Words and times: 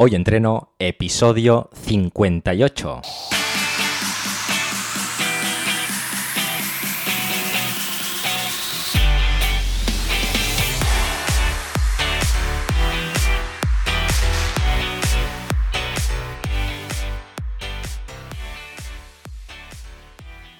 Hoy 0.00 0.14
entreno 0.14 0.74
episodio 0.78 1.70
58. 1.84 3.37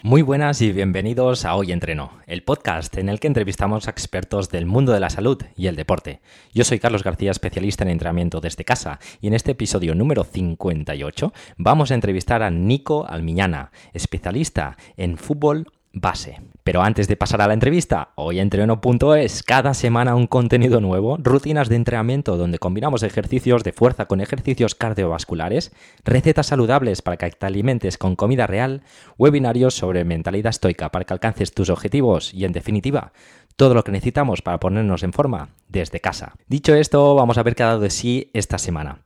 Muy 0.04 0.22
buenas 0.22 0.62
y 0.62 0.70
bienvenidos 0.70 1.44
a 1.44 1.56
Hoy 1.56 1.72
Entreno, 1.72 2.12
el 2.28 2.44
podcast 2.44 2.96
en 2.98 3.08
el 3.08 3.18
que 3.18 3.26
entrevistamos 3.26 3.88
a 3.88 3.90
expertos 3.90 4.48
del 4.48 4.64
mundo 4.64 4.92
de 4.92 5.00
la 5.00 5.10
salud 5.10 5.42
y 5.56 5.66
el 5.66 5.74
deporte. 5.74 6.20
Yo 6.54 6.62
soy 6.62 6.78
Carlos 6.78 7.02
García, 7.02 7.32
especialista 7.32 7.82
en 7.82 7.90
entrenamiento 7.90 8.40
desde 8.40 8.64
casa, 8.64 9.00
y 9.20 9.26
en 9.26 9.34
este 9.34 9.50
episodio 9.52 9.96
número 9.96 10.22
58 10.22 11.32
vamos 11.56 11.90
a 11.90 11.94
entrevistar 11.94 12.44
a 12.44 12.50
Nico 12.50 13.08
Almiñana, 13.08 13.72
especialista 13.92 14.76
en 14.96 15.18
fútbol 15.18 15.66
base. 15.92 16.40
Pero 16.64 16.82
antes 16.82 17.08
de 17.08 17.16
pasar 17.16 17.40
a 17.40 17.46
la 17.46 17.54
entrevista, 17.54 18.10
hoy 18.14 18.40
entreno.es, 18.40 19.42
cada 19.42 19.72
semana 19.72 20.14
un 20.14 20.26
contenido 20.26 20.80
nuevo, 20.80 21.16
rutinas 21.18 21.68
de 21.68 21.76
entrenamiento 21.76 22.36
donde 22.36 22.58
combinamos 22.58 23.02
ejercicios 23.02 23.64
de 23.64 23.72
fuerza 23.72 24.06
con 24.06 24.20
ejercicios 24.20 24.74
cardiovasculares, 24.74 25.72
recetas 26.04 26.48
saludables 26.48 27.00
para 27.00 27.16
que 27.16 27.30
te 27.30 27.46
alimentes 27.46 27.96
con 27.96 28.16
comida 28.16 28.46
real, 28.46 28.82
webinarios 29.16 29.74
sobre 29.74 30.04
mentalidad 30.04 30.50
estoica 30.50 30.90
para 30.90 31.04
que 31.06 31.14
alcances 31.14 31.54
tus 31.54 31.70
objetivos 31.70 32.34
y 32.34 32.44
en 32.44 32.52
definitiva, 32.52 33.12
todo 33.56 33.74
lo 33.74 33.82
que 33.82 33.92
necesitamos 33.92 34.42
para 34.42 34.60
ponernos 34.60 35.02
en 35.02 35.12
forma 35.12 35.48
desde 35.68 36.00
casa. 36.00 36.34
Dicho 36.46 36.74
esto, 36.74 37.14
vamos 37.14 37.38
a 37.38 37.42
ver 37.42 37.54
qué 37.54 37.62
ha 37.62 37.66
dado 37.66 37.80
de 37.80 37.90
sí 37.90 38.30
esta 38.34 38.58
semana. 38.58 39.00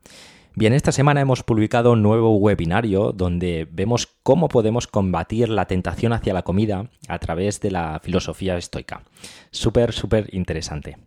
Bien, 0.55 0.73
esta 0.73 0.91
semana 0.91 1.19
hemos 1.19 1.41
publicado 1.41 1.93
un 1.93 2.03
nuevo 2.03 2.37
webinario 2.37 3.11
donde 3.11 3.67
vemos 3.71 4.07
cómo 4.21 4.49
podemos 4.49 4.85
combatir 4.85 5.49
la 5.49 5.65
tentación 5.65 6.13
hacia 6.13 6.35
la 6.35 6.43
comida 6.43 6.91
a 7.07 7.17
través 7.17 7.59
de 7.59 7.71
la 7.71 7.99
filosofía 8.03 8.55
estoica. 8.55 9.01
Súper, 9.49 9.93
súper 9.93 10.29
interesante. 10.31 10.97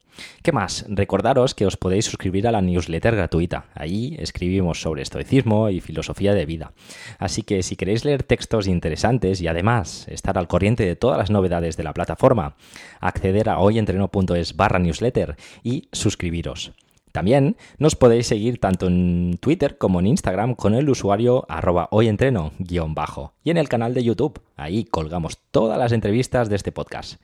¿Qué 0.43 0.51
más? 0.51 0.85
Recordaros 0.89 1.55
que 1.55 1.65
os 1.65 1.77
podéis 1.77 2.07
suscribir 2.07 2.49
a 2.49 2.51
la 2.51 2.61
newsletter 2.61 3.15
gratuita. 3.15 3.67
Allí 3.75 4.17
escribimos 4.19 4.81
sobre 4.81 5.03
estoicismo 5.03 5.71
y 5.71 5.81
filosofía 5.81 6.35
de 6.35 6.45
vida. 6.45 6.73
Así 7.21 7.45
que 7.45 7.63
si 7.63 7.77
queréis 7.77 8.05
leer 8.05 8.25
textos 8.25 8.67
interesantes 8.67 9.41
y 9.41 9.47
además 9.47 10.09
estar 10.09 10.39
al 10.39 10.49
corriente 10.49 10.85
de 10.85 10.97
todas 10.97 11.19
las 11.19 11.31
novedades 11.31 11.77
de 11.77 11.85
la 11.85 11.95
plataforma, 11.95 12.57
acceder 12.99 13.49
a 13.49 13.61
hoyentreno.es 13.61 14.57
barra 14.57 14.81
newsletter 14.81 15.37
y 15.63 15.89
suscribiros. 15.93 16.73
También 17.17 17.57
nos 17.79 17.97
podéis 17.97 18.27
seguir 18.27 18.61
tanto 18.61 18.89
en 18.89 19.39
Twitter 19.41 19.79
como 19.79 20.01
en 20.01 20.07
Instagram 20.07 20.55
con 20.55 20.75
el 20.75 20.91
usuario 20.91 21.47
arroba 21.49 21.89
hoyentreno-bajo 21.91 23.33
y 23.43 23.49
en 23.49 23.57
el 23.57 23.71
canal 23.71 23.95
de 23.95 24.05
YouTube. 24.05 24.43
Ahí 24.55 24.85
colgamos 24.85 25.39
todas 25.51 25.79
las 25.79 25.93
entrevistas 25.93 26.51
de 26.51 26.57
este 26.57 26.73
podcast. 26.73 27.19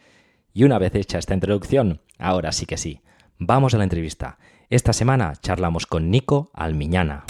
Y 0.55 0.65
una 0.65 0.79
vez 0.79 0.95
hecha 0.95 1.19
esta 1.19 1.35
introducción, 1.35 2.01
ahora 2.19 2.53
sí 2.53 2.65
que 2.65 2.79
sí, 2.79 3.03
vamos 3.37 3.75
a 3.75 3.77
la 3.77 3.85
entrevista. 3.85 4.39
Esta 4.71 4.95
semana 4.95 5.35
charlamos 5.43 5.85
con 5.85 6.11
Nico 6.11 6.51
Almiñana. 6.55 7.27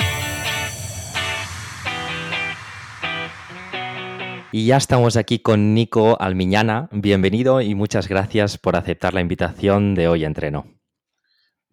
Y 4.53 4.67
ya 4.67 4.77
estamos 4.77 5.17
aquí 5.17 5.41
con 5.41 5.75
Nico 5.75 6.17
Almiñana. 6.21 6.89
Bienvenido 6.93 7.61
y 7.61 7.75
muchas 7.75 8.07
gracias 8.07 8.57
por 8.57 8.77
aceptar 8.77 9.15
la 9.15 9.21
invitación 9.21 9.97
de 9.97 10.07
Hoy 10.07 10.25
Entreno. 10.25 10.82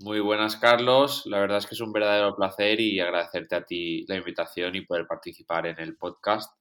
Muy 0.02 0.22
buenas, 0.22 0.55
Carlos. 0.55 1.23
La 1.25 1.42
verdad 1.42 1.58
es 1.58 1.67
que 1.67 1.75
es 1.75 1.81
un 1.81 1.92
verdadero 1.92 2.33
placer 2.33 2.80
y 2.80 3.02
agradecerte 3.02 3.55
a 3.55 3.66
ti 3.66 4.05
la 4.08 4.16
invitación 4.16 4.73
y 4.75 4.86
poder 4.86 5.05
participar 5.05 5.67
en 5.67 5.78
el 5.78 5.97
podcast, 5.97 6.53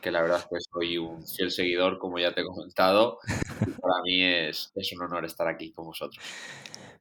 que 0.00 0.12
la 0.12 0.22
verdad 0.22 0.38
es 0.38 0.44
que 0.44 0.56
soy 0.72 0.98
un 0.98 1.26
fiel 1.26 1.50
seguidor, 1.50 1.98
como 1.98 2.20
ya 2.20 2.32
te 2.32 2.42
he 2.42 2.44
comentado. 2.44 3.18
para 3.58 4.00
mí 4.04 4.22
es, 4.22 4.70
es 4.76 4.92
un 4.92 5.02
honor 5.02 5.24
estar 5.24 5.48
aquí 5.48 5.72
con 5.72 5.86
vosotros. 5.86 6.24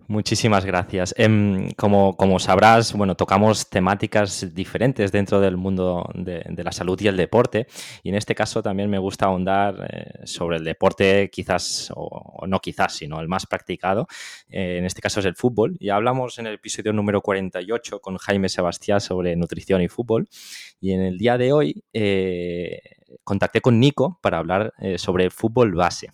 Muchísimas 0.08 0.66
gracias. 0.66 1.16
Em, 1.18 1.72
como, 1.72 2.18
como, 2.18 2.38
sabrás, 2.38 2.94
bueno, 2.94 3.16
tocamos 3.16 3.70
temáticas 3.70 4.54
diferentes 4.54 5.14
dentro 5.14 5.40
del 5.40 5.56
mundo 5.56 6.10
de, 6.14 6.44
la 6.62 6.74
salud 6.74 7.00
y 7.00 7.08
el 7.08 7.16
deporte. 7.16 7.68
Y 8.04 8.10
en 8.10 8.16
este 8.16 8.36
caso 8.36 8.62
también 8.62 8.90
me 8.90 8.98
gusta 8.98 9.28
ahondar 9.28 9.88
eh, 9.90 10.26
sobre 10.26 10.58
el 10.58 10.66
deporte, 10.66 11.30
quizás, 11.32 11.92
o, 11.96 12.46
no 12.48 12.60
quizás, 12.60 12.94
sino 12.94 13.22
el 13.22 13.30
más 13.30 13.46
practicado. 13.46 14.08
Eh, 14.50 14.78
en 14.80 14.86
este 14.86 15.02
caso 15.02 15.22
es 15.22 15.26
el 15.26 15.36
fútbol. 15.36 15.78
Y 15.80 15.90
hablamos 15.90 16.38
en 16.38 16.48
el 16.48 16.56
episodio 16.56 16.92
número 16.92 17.22
48 17.22 18.00
con 18.02 18.18
Jaime 18.18 18.50
Sebastián 18.50 19.00
sobre 19.00 19.38
nutrición 19.38 19.82
y 19.82 19.88
fútbol. 19.88 20.28
Y 20.82 20.92
en 20.92 21.02
el 21.02 21.18
día 21.18 21.38
de 21.38 21.54
hoy 21.54 21.82
eh, 21.94 22.82
contacté 23.24 23.62
con 23.62 23.80
Nico 23.80 24.20
para 24.22 24.40
hablar 24.40 24.74
sobre 24.98 25.30
fútbol 25.30 25.74
base. 25.76 26.10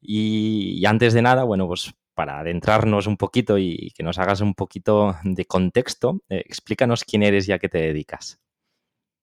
Y, 0.00 0.78
y, 0.80 0.86
antes 0.86 1.12
de 1.12 1.20
nada, 1.20 1.44
bueno, 1.44 1.66
pues 1.66 1.92
para 2.20 2.38
adentrarnos 2.38 3.06
un 3.06 3.16
poquito 3.16 3.56
y 3.56 3.92
que 3.96 4.02
nos 4.02 4.18
hagas 4.18 4.42
un 4.42 4.52
poquito 4.52 5.16
de 5.24 5.46
contexto, 5.46 6.20
eh, 6.28 6.42
explícanos 6.44 7.02
quién 7.02 7.22
eres 7.22 7.48
y 7.48 7.52
a 7.52 7.58
qué 7.58 7.70
te 7.70 7.78
dedicas. 7.78 8.38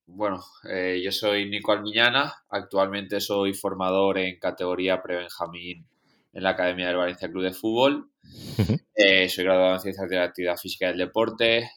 Bueno, 0.08 0.44
eh, 0.68 1.00
yo 1.06 1.12
soy 1.12 1.48
Nico 1.48 1.74
Almiñana, 1.74 2.34
actualmente 2.50 3.20
soy 3.20 3.54
formador 3.54 4.18
en 4.18 4.40
categoría 4.40 5.04
pre-Benjamín 5.04 5.86
en 6.34 6.42
la 6.42 6.50
Academia 6.50 6.88
del 6.88 6.96
Valencia 6.96 7.30
Club 7.30 7.44
de 7.44 7.54
Fútbol. 7.54 8.10
Eh, 9.00 9.30
soy 9.30 9.44
graduado 9.44 9.76
en 9.76 9.80
Ciencias 9.80 10.10
de 10.10 10.16
la 10.16 10.24
Actividad 10.24 10.58
Física 10.58 10.88
y 10.88 10.90
del 10.90 10.98
Deporte. 10.98 11.70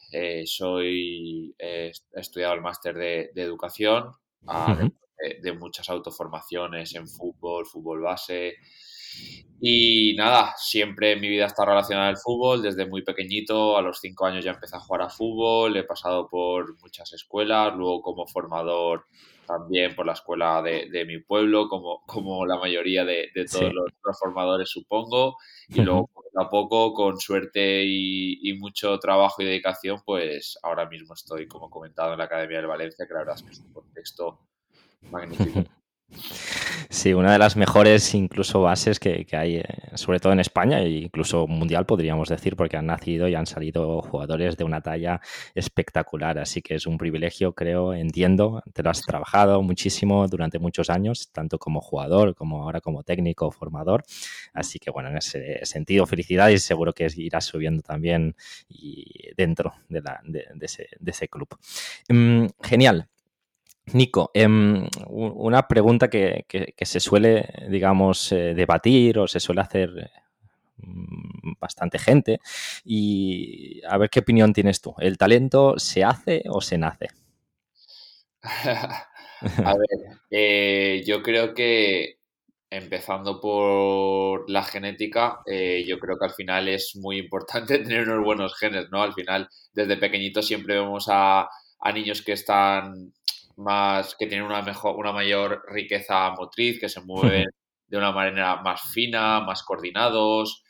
soy, 0.45 1.53
he 1.59 1.91
estudiado 2.15 2.55
el 2.55 2.61
máster 2.61 2.95
de, 2.95 3.29
Educación, 3.35 4.11
de, 4.41 5.39
de, 5.39 5.53
muchas 5.53 5.87
autoformaciones 5.91 6.95
en 6.95 7.07
fútbol, 7.07 7.67
fútbol 7.67 8.01
base, 8.01 8.55
y 9.63 10.15
nada, 10.15 10.55
siempre 10.57 11.15
mi 11.17 11.29
vida 11.29 11.45
está 11.45 11.63
relacionada 11.65 12.09
al 12.09 12.17
fútbol. 12.17 12.63
Desde 12.63 12.87
muy 12.87 13.03
pequeñito, 13.03 13.77
a 13.77 13.83
los 13.83 13.99
cinco 13.99 14.25
años 14.25 14.43
ya 14.43 14.51
empecé 14.51 14.75
a 14.75 14.79
jugar 14.79 15.03
a 15.03 15.09
fútbol. 15.09 15.77
He 15.77 15.83
pasado 15.83 16.27
por 16.27 16.79
muchas 16.81 17.13
escuelas, 17.13 17.75
luego 17.75 18.01
como 18.01 18.25
formador 18.25 19.05
también 19.45 19.93
por 19.95 20.05
la 20.05 20.13
escuela 20.13 20.61
de, 20.61 21.05
mi 21.05 21.19
pueblo, 21.19 21.67
como, 21.67 22.03
como 22.05 22.45
la 22.45 22.57
mayoría 22.57 23.03
de, 23.03 23.29
todos 23.51 23.71
los, 23.73 24.19
formadores, 24.19 24.69
supongo. 24.69 25.37
Y 25.67 25.81
luego, 25.81 26.07
poco 26.07 26.41
a 26.41 26.49
poco, 26.49 26.93
con 26.93 27.19
suerte 27.19 27.83
y, 27.85 28.49
y, 28.49 28.53
mucho 28.57 28.97
trabajo 28.97 29.41
y 29.41 29.45
dedicación, 29.45 30.01
pues 30.05 30.57
ahora 30.63 30.87
mismo 30.87 31.13
estoy, 31.13 31.47
como 31.47 31.69
comentado, 31.69 32.13
en 32.13 32.19
la 32.19 32.25
Academia 32.25 32.57
del 32.57 32.67
Valencia, 32.67 33.05
que 33.05 33.13
la 33.13 33.19
verdad 33.19 33.35
es 33.35 33.43
que 33.43 33.51
es 33.51 33.59
un 33.59 33.73
contexto 33.73 34.39
magnífico. 35.11 35.65
Sí, 36.93 37.13
una 37.13 37.31
de 37.31 37.39
las 37.39 37.55
mejores 37.55 38.13
incluso 38.15 38.63
bases 38.63 38.99
que, 38.99 39.25
hay, 39.31 39.55
eh, 39.55 39.63
sobre 39.95 40.19
todo 40.19 40.33
en 40.33 40.41
España 40.41 40.81
e 40.81 40.89
incluso 40.89 41.47
mundial 41.47 41.85
podríamos 41.85 42.27
decir, 42.27 42.57
porque 42.57 42.75
han 42.75 42.87
nacido 42.87 43.29
y 43.29 43.33
han 43.33 43.45
salido 43.45 44.01
jugadores 44.01 44.57
de 44.57 44.65
una 44.65 44.81
talla 44.81 45.21
espectacular. 45.55 46.37
Así 46.37 46.61
que 46.61 46.75
es 46.75 46.85
un 46.85 46.97
privilegio, 46.97 47.53
creo, 47.53 47.93
entiendo. 47.93 48.61
Te 48.73 48.83
lo 48.83 48.89
has 48.89 49.03
trabajado 49.03 49.61
muchísimo 49.61 50.27
durante 50.27 50.59
muchos 50.59 50.89
años, 50.89 51.31
tanto 51.31 51.57
como 51.59 51.79
jugador 51.79 52.35
como 52.35 52.63
ahora 52.63 52.81
como 52.81 53.03
técnico, 53.03 53.51
formador. 53.51 54.03
Así 54.53 54.77
que 54.77 54.91
bueno, 54.91 55.09
en 55.09 55.17
ese 55.17 55.61
sentido, 55.63 56.05
felicidades 56.05 56.61
seguro 56.63 56.91
que 56.91 57.07
irás 57.15 57.45
subiendo 57.45 57.81
también 57.83 58.35
y 58.67 59.33
dentro 59.37 59.73
de, 59.87 60.01
ese, 61.05 61.29
club. 61.29 61.47
Mm, 62.09 62.47
genial. 62.61 63.07
Nico, 63.93 64.31
em, 64.33 64.87
una 65.07 65.67
pregunta 65.67 66.09
que, 66.09 66.45
se 66.81 66.99
suele, 66.99 67.47
digamos, 67.69 68.31
eh, 68.31 68.53
debatir 68.53 69.19
o 69.19 69.27
se 69.27 69.39
suele 69.39 69.61
hacer 69.61 70.11
mm, 70.77 71.53
bastante 71.59 71.99
gente 71.99 72.39
y 72.85 73.81
a 73.85 73.97
ver 73.97 74.09
qué 74.09 74.19
opinión 74.19 74.53
tienes 74.53 74.81
tú. 74.81 74.95
¿El 74.99 75.17
talento 75.17 75.77
se 75.77 76.03
hace 76.03 76.43
o 76.49 76.61
se 76.61 76.77
nace? 76.77 77.07
a 79.65 79.73
ver, 79.73 80.19
eh, 80.29 81.03
yo 81.05 81.21
creo 81.21 81.53
que 81.53 82.17
empezando 82.69 83.41
por 83.41 84.49
la 84.49 84.63
genética, 84.63 85.41
eh, 85.45 85.83
yo 85.85 85.99
creo 85.99 86.17
que 86.17 86.25
al 86.25 86.33
final 86.33 86.69
es 86.69 86.95
muy 86.95 87.17
importante 87.17 87.77
tener 87.83 88.07
unos 88.09 88.23
buenos 88.23 88.57
genes, 88.57 88.89
¿no? 88.91 89.03
Al 89.03 89.13
final, 89.13 89.49
desde 89.73 89.97
pequeñito 89.97 90.41
siempre 90.41 90.75
vemos 90.75 91.07
a, 91.09 91.49
a 91.81 91.91
niños 91.91 92.21
que 92.21 92.31
están 92.31 93.13
más, 93.57 94.15
que 94.15 94.27
tienen 94.27 94.45
una 94.45 94.61
mejor, 94.61 94.95
una 94.95 95.11
mayor 95.11 95.63
riqueza 95.67 96.29
motriz, 96.31 96.79
que 96.79 96.89
se 96.89 97.01
mueven 97.01 97.47
de 97.87 97.97
una 97.97 98.11
manera 98.11 98.61
más 98.61 98.81
fina, 98.93 99.41
más 99.41 99.63
coordinados 99.63 100.63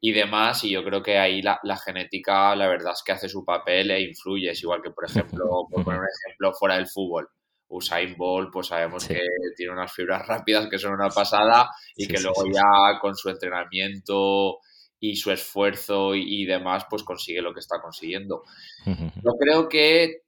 y 0.00 0.12
demás. 0.12 0.62
Y 0.64 0.70
yo 0.70 0.84
creo 0.84 1.02
que 1.02 1.18
ahí 1.18 1.42
la, 1.42 1.58
genética, 1.84 2.54
la 2.54 2.68
verdad 2.68 2.92
es 2.92 3.02
que 3.04 3.12
hace 3.12 3.28
su 3.28 3.44
papel 3.44 3.90
e 3.90 4.02
influye. 4.02 4.50
Es 4.50 4.62
igual 4.62 4.80
que, 4.82 4.90
por 4.90 5.04
ejemplo, 5.04 5.44
por 5.70 5.84
poner 5.84 6.00
un 6.00 6.06
ejemplo, 6.06 6.52
fuera 6.54 6.76
del 6.76 6.86
fútbol. 6.86 7.28
Usain 7.70 8.16
Bolt, 8.16 8.50
pues 8.50 8.68
sabemos 8.68 9.06
que 9.06 9.20
tiene 9.54 9.72
unas 9.72 9.92
fibras 9.92 10.26
rápidas 10.26 10.68
que 10.70 10.78
son 10.78 10.94
una 10.94 11.10
pasada 11.10 11.68
y 11.94 12.06
que 12.06 12.18
luego 12.18 12.46
ya 12.46 12.98
con 12.98 13.14
su 13.14 13.28
entrenamiento 13.28 14.58
y 15.00 15.16
su 15.16 15.30
esfuerzo 15.30 16.14
y, 16.14 16.44
demás, 16.46 16.86
pues 16.88 17.02
consigue 17.02 17.42
lo 17.42 17.52
que 17.52 17.60
está 17.60 17.80
consiguiendo. 17.80 18.42
Yo 18.86 19.32
creo 19.38 19.68
que 19.68 20.22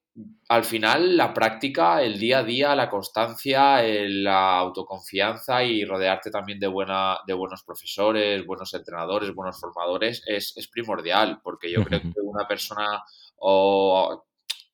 al 0.49 0.65
final 0.65 1.17
la 1.17 1.33
práctica, 1.33 2.03
el 2.03 2.19
día 2.19 2.41
a 2.41 2.45
día, 2.45 2.75
la 2.75 2.91
constancia, 2.91 3.83
la 3.83 4.59
autoconfianza 4.59 5.63
y 5.65 5.85
rodearte 5.85 6.31
también 6.31 6.59
de, 6.59 6.67
buena, 6.67 7.19
de 7.27 7.35
buenos 7.35 7.63
profesores, 7.63 8.45
buenos 8.45 8.75
entrenadores, 8.75 9.35
buenos 9.35 9.61
formadores 9.61 10.23
es, 10.27 10.69
primordial, 10.73 11.41
porque 11.43 11.71
yo 11.71 11.85
creo 11.85 12.01
que 12.01 12.21
una 12.23 12.47
persona 12.47 13.03
o 13.37 14.25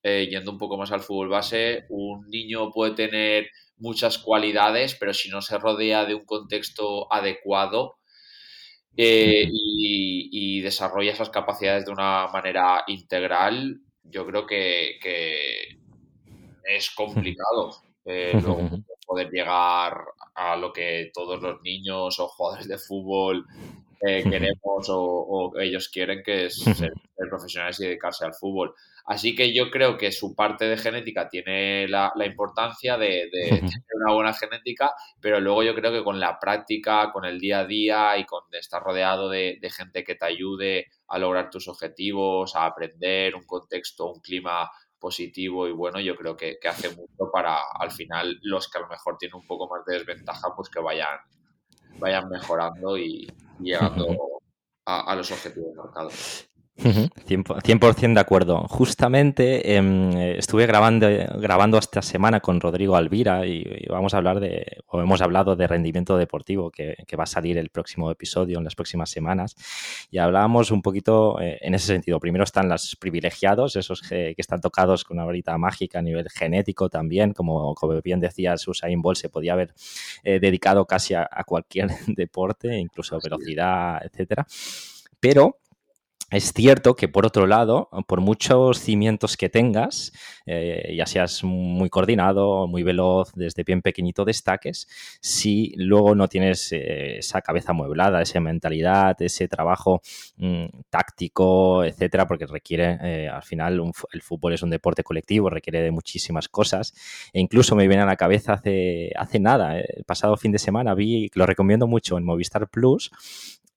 eh, 0.03 0.29
yendo 0.31 0.51
un 0.51 0.59
poco 0.59 0.77
más 0.77 0.93
al 0.93 1.01
fútbol 1.01 1.29
base, 1.29 1.85
un 1.91 2.29
niño 2.29 2.71
puede 2.71 2.95
tener 2.95 3.51
muchas 3.79 4.19
cualidades, 4.19 4.95
pero 4.95 5.13
si 5.13 5.29
no 5.29 5.43
se 5.43 5.59
rodea 5.59 6.05
de 6.05 6.15
un 6.15 6.25
contexto 6.25 7.13
adecuado 7.13 7.99
eh, 8.97 9.47
y, 9.51 10.61
desarrolla 10.63 11.13
esas 11.13 11.31
capacidades 11.31 11.85
de 11.85 11.93
una 11.93 12.29
manera 12.29 12.83
integral, 12.87 13.81
yo 14.11 14.27
creo 14.27 14.47
que, 14.47 14.99
es 16.65 16.91
complicado 16.91 17.77
eh, 18.05 18.33
poder 19.07 19.31
llegar 19.31 19.99
a 20.35 20.57
lo 20.57 20.73
que 20.73 21.11
todos 21.15 21.41
los 21.41 21.63
niños 21.63 22.19
o 22.19 22.29
jugadores 22.29 22.69
de 22.69 22.79
fútbol 22.79 23.47
queremos 24.01 24.89
o, 24.89 25.53
ellos 25.59 25.89
quieren, 25.89 26.23
que 26.23 26.47
es 26.47 26.57
ser, 26.59 26.93
profesionales 27.31 27.81
y 27.81 27.85
dedicarse 27.85 28.25
al 28.25 28.35
fútbol. 28.35 28.75
Así 29.07 29.35
que 29.37 29.55
yo 29.55 29.71
creo 29.71 29.97
que 29.97 30.11
su 30.11 30.35
parte 30.35 30.65
de 30.67 30.77
genética 30.77 31.29
tiene 31.29 31.87
la, 31.89 32.13
importancia 32.25 32.99
de, 32.99 33.29
tener 33.31 33.71
una 34.05 34.15
buena 34.15 34.33
genética, 34.33 34.93
pero 35.21 35.41
luego 35.41 35.63
yo 35.63 35.75
creo 35.75 35.93
que 35.93 36.03
con 36.03 36.19
la 36.19 36.39
práctica, 36.41 37.13
con 37.13 37.25
el 37.25 37.39
día 37.39 37.61
a 37.61 37.67
día 37.67 38.19
y 38.19 38.25
con 38.25 38.43
estar 38.53 38.83
rodeado 38.83 39.29
de, 39.29 39.59
gente 39.71 40.03
que 40.03 40.17
te 40.17 40.27
ayude 40.27 40.87
a 41.09 41.19
lograr 41.19 41.51
tus 41.51 41.69
objetivos, 41.69 42.57
a 42.57 42.67
aprender 42.67 43.35
un 43.35 43.45
contexto, 43.45 44.13
un 44.13 44.21
clima 44.21 44.71
positivo 44.99 45.69
y 45.69 45.73
bueno, 45.73 46.01
yo 46.01 46.17
creo 46.17 46.37
que, 46.37 46.59
hace 46.69 46.89
mucho 46.91 47.31
para 47.33 47.59
al 47.79 47.91
final 47.91 48.39
los 48.43 48.69
que 48.69 48.79
a 48.79 48.81
lo 48.81 48.89
mejor 48.89 49.17
tienen 49.19 49.37
un 49.37 49.47
poco 49.47 49.69
más 49.69 49.85
de 49.85 49.99
desventaja, 49.99 50.55
pues 50.55 50.69
que 50.69 50.81
vayan, 50.81 51.19
vayan 51.99 52.29
mejorando 52.29 52.97
y, 52.97 53.27
llegando 53.61 54.17
a, 54.85 55.13
a, 55.13 55.17
los 55.17 55.31
objetivos 55.31 55.75
marcados. 55.77 56.49
100%, 56.79 58.15
de 58.15 58.21
acuerdo. 58.21 58.67
Justamente 58.69 59.77
em, 59.77 60.13
estuve 60.39 60.67
grabando, 60.67 61.09
grabando 61.39 61.79
esta 61.79 62.03
semana 62.03 62.41
con 62.41 62.61
Rodrigo 62.61 62.97
Alvira 62.97 63.47
y, 63.47 63.65
vamos 63.89 64.13
a 64.15 64.19
hablar 64.19 64.41
de, 64.41 64.83
o 64.87 65.01
hemos 65.01 65.23
hablado 65.23 65.57
de 65.57 65.67
rendimiento 65.67 66.19
deportivo 66.19 66.71
que, 66.71 66.97
va 67.19 67.25
a 67.25 67.27
salir 67.27 67.57
el 67.57 67.71
próximo 67.71 68.11
episodio 68.11 68.59
en 68.59 68.65
las 68.65 68.75
próximas 68.75 69.09
semanas 69.09 69.57
y 70.11 70.19
hablábamos 70.19 70.71
un 70.71 70.83
poquito 70.83 71.41
eh, 71.41 71.59
en 71.63 71.75
ese 71.75 71.87
sentido. 71.87 72.21
Primero 72.21 72.45
están 72.45 72.69
los 72.69 72.95
privilegiados, 72.97 73.77
esos 73.77 74.03
que, 74.03 74.35
están 74.37 74.61
tocados 74.61 75.05
con 75.05 75.17
una 75.17 75.25
varita 75.25 75.57
mágica 75.57 76.01
a 76.01 76.03
nivel 76.03 76.29
genético 76.29 76.91
también, 76.91 77.33
como, 77.33 77.75
como 77.75 78.01
bien 78.03 78.21
decía 78.21 78.55
Usain 78.67 79.01
Bolt 79.01 79.19
se 79.19 79.31
podía 79.31 79.55
haber 79.55 79.73
eh, 80.25 80.39
dedicado 80.41 80.85
casi 80.85 81.15
a, 81.15 81.27
a 81.31 81.45
cualquier 81.45 81.89
deporte, 82.07 82.77
incluso 82.77 83.19
velocidad, 83.19 84.05
etcétera. 84.05 84.47
Pero 85.19 85.57
es 86.31 86.53
cierto 86.53 86.97
que 86.97 87.07
por 87.07 87.25
otro 87.25 87.47
lado, 87.47 87.89
por 88.09 88.21
muchos 88.21 88.81
cimientos 88.81 89.37
que 89.37 89.49
tengas, 89.49 90.13
eh, 90.45 90.95
ya 90.97 91.07
seas 91.07 91.45
muy 91.45 91.89
coordinado, 91.89 92.67
muy 92.67 92.83
veloz, 92.83 93.33
desde 93.35 93.63
bien 93.63 93.81
pequeñito 93.81 94.25
destaques, 94.25 94.89
si 95.21 95.73
luego 95.77 96.17
no 96.17 96.27
tienes 96.27 96.73
eh, 96.73 97.19
esa 97.19 97.43
cabeza 97.43 97.73
mueblada, 97.73 98.23
esa 98.23 98.41
mentalidad, 98.41 99.15
ese 99.23 99.47
trabajo 99.47 100.03
mm, 100.37 100.67
táctico, 100.91 101.85
etcétera, 101.85 102.27
porque 102.27 102.47
requiere, 102.47 102.99
eh, 103.03 103.29
al 103.29 103.45
final, 103.45 103.81
el 104.13 104.23
fútbol 104.23 104.55
es 104.55 104.63
un 104.65 104.71
deporte 104.71 105.05
colectivo, 105.05 105.49
requiere 105.49 105.81
de 105.83 105.93
muchísimas 105.93 106.49
cosas. 106.49 106.93
E 107.33 107.41
incluso 107.41 107.77
me 107.77 107.87
viene 107.87 108.03
a 108.03 108.07
la 108.07 108.17
cabeza 108.17 108.55
hace, 108.55 109.13
hace 109.17 109.39
nada, 109.39 109.79
el 109.79 110.05
pasado 110.05 110.37
fin 110.37 110.51
de 110.51 110.59
semana 110.59 110.95
vi, 110.95 111.31
lo 111.35 111.47
recomiendo 111.47 111.87
mucho 111.87 112.19
en 112.19 112.25
Movistar 112.25 112.69
Plus, 112.69 113.13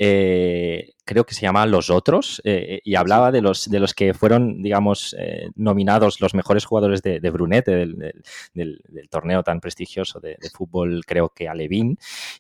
eh, 0.02 0.94
creo 1.04 1.26
que 1.26 1.34
se 1.34 1.42
llama 1.42 1.66
Los 1.66 1.90
Otros, 1.90 2.42
eh, 2.46 2.80
y 2.86 2.96
hablaba 2.96 3.32
de 3.34 3.42
los, 3.42 3.70
de 3.70 3.80
los 3.82 3.94
que 3.94 4.14
fueron, 4.14 4.62
digamos, 4.62 5.14
eh, 5.20 5.50
nominados 5.56 6.22
los 6.22 6.34
mejores 6.34 6.64
jugadores 6.64 7.02
de, 7.02 7.20
Brunete, 7.30 7.72
del, 7.76 9.10
torneo 9.10 9.44
tan 9.44 9.60
prestigioso 9.60 10.22
de, 10.22 10.38
fútbol, 10.54 11.04
creo 11.06 11.30
que 11.30 11.50
Alevín. 11.50 11.98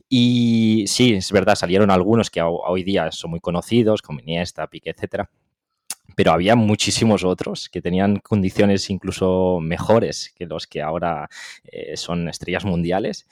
Y 0.08 0.86
sí, 0.88 1.14
es 1.16 1.32
verdad, 1.34 1.56
salieron 1.56 1.92
algunos 1.92 2.30
que 2.30 2.42
hoy 2.42 2.84
día 2.84 3.12
son 3.12 3.32
muy 3.32 3.42
conocidos, 3.42 4.02
como 4.02 4.22
Iniesta, 4.22 4.68
Pique, 4.68 4.92
etcétera 4.92 5.30
pero 6.20 6.34
había 6.34 6.58
muchísimos 6.58 7.24
otros 7.24 7.70
que 7.70 7.82
tenían 7.82 8.18
condiciones 8.18 8.90
incluso 8.90 9.62
mejores 9.62 10.34
que 10.36 10.48
los 10.48 10.68
que 10.68 10.82
ahora 10.82 11.30
son 11.96 12.28
estrellas 12.28 12.66
mundiales 12.66 13.26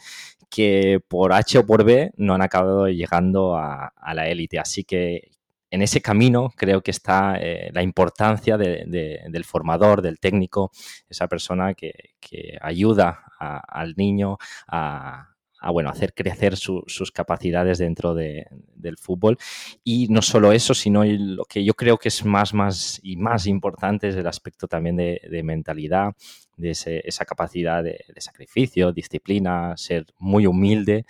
que 0.50 1.02
por 1.06 1.34
H 1.34 1.58
o 1.58 1.66
por 1.66 1.84
B 1.84 2.12
no 2.16 2.34
han 2.34 2.42
acabado 2.42 2.88
llegando 2.88 3.58
a, 3.58 3.92
la 4.14 4.30
élite. 4.30 4.58
Así 4.58 4.86
que 4.86 5.32
en 5.70 5.82
ese 5.82 6.02
camino 6.02 6.54
creo 6.56 6.82
que 6.82 6.92
está 6.92 7.36
eh, 7.42 7.72
la 7.74 7.84
importancia 7.84 8.58
del 8.58 9.44
formador, 9.44 10.02
del 10.02 10.18
técnico, 10.18 10.72
esa 11.10 11.28
persona 11.28 11.74
que, 11.74 12.16
ayuda 12.62 13.22
al 13.38 13.96
niño 13.98 14.38
a, 14.66 15.36
bueno, 15.72 15.90
hacer 15.90 16.14
crecer 16.14 16.56
sus 16.56 17.12
capacidades 17.12 17.78
dentro 17.78 18.14
del 18.14 18.98
fútbol. 18.98 19.38
Y 19.84 20.08
no 20.10 20.22
solo 20.22 20.52
eso, 20.52 20.74
sino 20.74 21.04
lo 21.06 21.46
que 21.46 21.64
yo 21.64 21.74
creo 21.74 21.98
que 21.98 22.10
es 22.10 22.24
más, 22.26 22.54
más 22.54 23.00
y 23.04 23.18
más 23.18 23.48
importante 23.48 24.10
es 24.10 24.16
el 24.16 24.28
aspecto 24.28 24.68
también 24.68 24.96
de, 24.96 25.22
de 25.30 25.44
mentalidad, 25.44 26.14
de 26.58 26.72
esa 26.72 27.26
capacidad 27.26 27.84
de, 27.84 28.04
sacrificio, 28.18 28.92
disciplina, 28.92 29.78
ser 29.78 30.06
muy 30.18 30.48
humilde, 30.48 31.06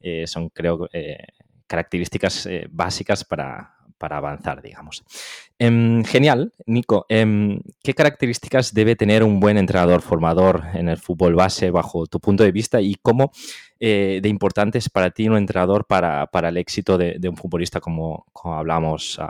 eh, 0.00 0.26
son 0.26 0.48
creo 0.50 0.88
eh, 0.92 1.18
características 1.66 2.46
eh, 2.46 2.66
básicas 2.70 3.24
para, 3.24 3.77
avanzar, 3.98 4.62
digamos. 4.62 5.04
Em, 5.58 6.04
genial, 6.04 6.52
Nico. 6.66 7.06
Em, 7.08 7.60
¿Qué 7.82 7.94
características 7.94 8.72
debe 8.72 8.96
tener 8.96 9.22
un 9.22 9.40
buen 9.40 9.58
entrenador 9.58 10.02
formador 10.02 10.64
en 10.74 10.88
el 10.88 10.98
fútbol 10.98 11.34
base 11.34 11.70
bajo 11.70 12.06
tu 12.06 12.20
punto 12.20 12.44
de 12.44 12.52
vista 12.52 12.80
y 12.80 12.94
cómo 12.94 13.32
de 13.80 14.20
importante 14.24 14.78
es 14.78 14.88
para 14.88 15.12
ti 15.12 15.28
un 15.28 15.36
entrenador 15.36 15.86
para, 15.86 16.28
el 16.32 16.56
éxito 16.56 16.98
de, 16.98 17.28
un 17.28 17.36
futbolista 17.36 17.80
como, 17.80 18.26
como 18.32 18.56
hablamos 18.56 19.20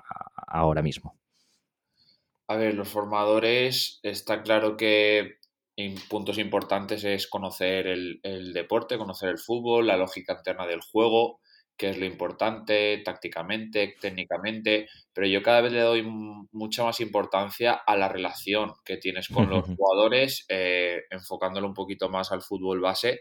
ahora 0.47 0.81
mismo? 0.81 1.19
A 2.51 2.57
ver, 2.57 2.75
los 2.75 2.89
formadores, 2.89 4.01
está 4.03 4.43
claro 4.43 4.79
que 4.79 5.39
puntos 6.09 6.39
importantes 6.39 7.05
es 7.05 7.27
conocer 7.27 7.87
el, 7.87 8.53
deporte, 8.53 8.99
conocer 8.99 9.29
el 9.29 9.39
fútbol, 9.39 9.87
la 9.87 9.97
lógica 9.97 10.33
interna 10.33 10.67
del 10.67 10.81
juego, 10.81 11.41
qué 11.79 11.91
es 11.91 11.99
lo 11.99 12.05
importante 12.05 12.99
tácticamente, 13.05 13.95
técnicamente, 14.01 14.89
pero 15.15 15.29
yo 15.29 15.43
cada 15.43 15.61
vez 15.61 15.73
le 15.73 15.81
doy 15.81 16.03
mucha 16.03 16.85
más 16.85 17.01
importancia 17.01 17.73
a 17.73 17.97
la 17.97 18.09
relación 18.09 18.73
que 18.85 18.97
tienes 18.97 19.29
con 19.29 19.49
los 19.49 19.65
jugadores, 19.65 20.45
eh, 20.49 21.05
enfocándolo 21.09 21.69
un 21.69 21.75
poquito 21.75 22.09
más 22.09 22.33
al 22.33 22.43
fútbol 22.43 22.81
base. 22.81 23.21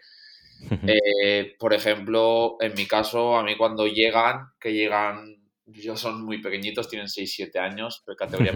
Eh, 0.88 1.56
por 1.60 1.76
ejemplo, 1.76 2.58
en 2.60 2.74
mi 2.74 2.88
caso, 2.88 3.38
a 3.38 3.44
mí 3.44 3.56
cuando 3.56 3.86
llegan, 3.86 4.48
que 4.60 4.74
llegan, 4.74 5.38
yo 5.68 5.96
son 5.96 6.26
muy 6.26 6.42
pequeñitos, 6.42 6.90
tienen 6.90 7.08
6-7 7.08 7.60
años, 7.60 8.04
de 8.08 8.16
categoría 8.16 8.54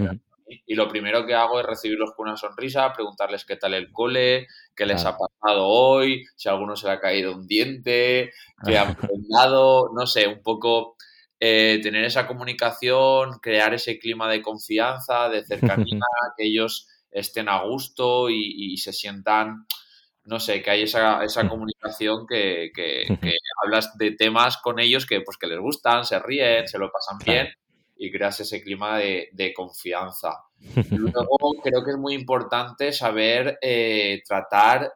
y 0.65 0.75
lo 0.75 0.88
primero 0.88 1.25
que 1.25 1.36
hago 1.36 1.60
es 1.60 1.65
recibirlos 1.65 2.12
con 2.15 2.27
una 2.27 2.38
sonrisa, 2.38 2.93
preguntarles 2.93 3.46
qué 3.46 3.55
tal 3.55 3.74
el 3.74 3.91
cole, 3.91 4.48
qué 4.75 4.86
les 4.86 5.05
ha 5.05 5.17
pasado 5.17 5.67
hoy, 5.67 6.25
si 6.36 6.50
a 6.50 6.53
alguno 6.53 6.75
se 6.75 6.88
le 6.88 6.93
ha 6.93 7.00
caído 7.00 7.36
un 7.36 7.48
diente, 7.48 8.31
qué 8.65 8.77
han 8.77 8.89
aprendido, 8.98 9.89
no 9.96 10.05
sé, 10.05 10.27
un 10.27 10.41
poco 10.41 10.96
eh, 11.39 11.79
tener 11.81 12.03
esa 12.03 12.27
comunicación, 12.27 13.39
crear 13.41 13.74
ese 13.74 13.98
clima 14.00 14.29
de 14.29 14.41
confianza, 14.41 15.29
de 15.29 15.43
cercanía, 15.43 16.00
que 16.38 16.48
ellos 16.48 16.88
estén 17.12 17.50
a 17.50 17.63
gusto 17.63 18.29
y, 18.29 18.77
se 18.77 18.93
sientan, 18.93 19.65
no 20.24 20.39
sé, 20.39 20.62
que 20.62 20.72
hay 20.72 20.84
esa, 20.84 21.24
esa 21.24 21.48
comunicación 21.50 22.25
que, 22.27 22.72
que, 22.75 23.05
hablas 23.63 23.98
de 23.98 24.12
temas 24.12 24.58
con 24.58 24.79
ellos 24.79 25.05
que, 25.05 25.22
pues, 25.22 25.38
que 25.38 25.48
les 25.48 25.60
gustan, 25.60 26.05
se 26.05 26.20
ríen, 26.20 26.67
se 26.67 26.77
lo 26.77 26.91
pasan 26.91 27.17
bien 27.20 27.48
y 28.01 28.12
creas 28.12 28.39
ese 28.39 28.63
clima 28.63 28.98
de, 28.98 29.53
confianza. 29.55 30.43
Luego 30.89 31.53
creo 31.63 31.84
que 31.86 31.91
es 31.91 31.98
muy 31.98 32.15
importante 32.15 32.91
saber 32.91 33.60
eh, 33.62 34.24
tratar, 34.27 34.91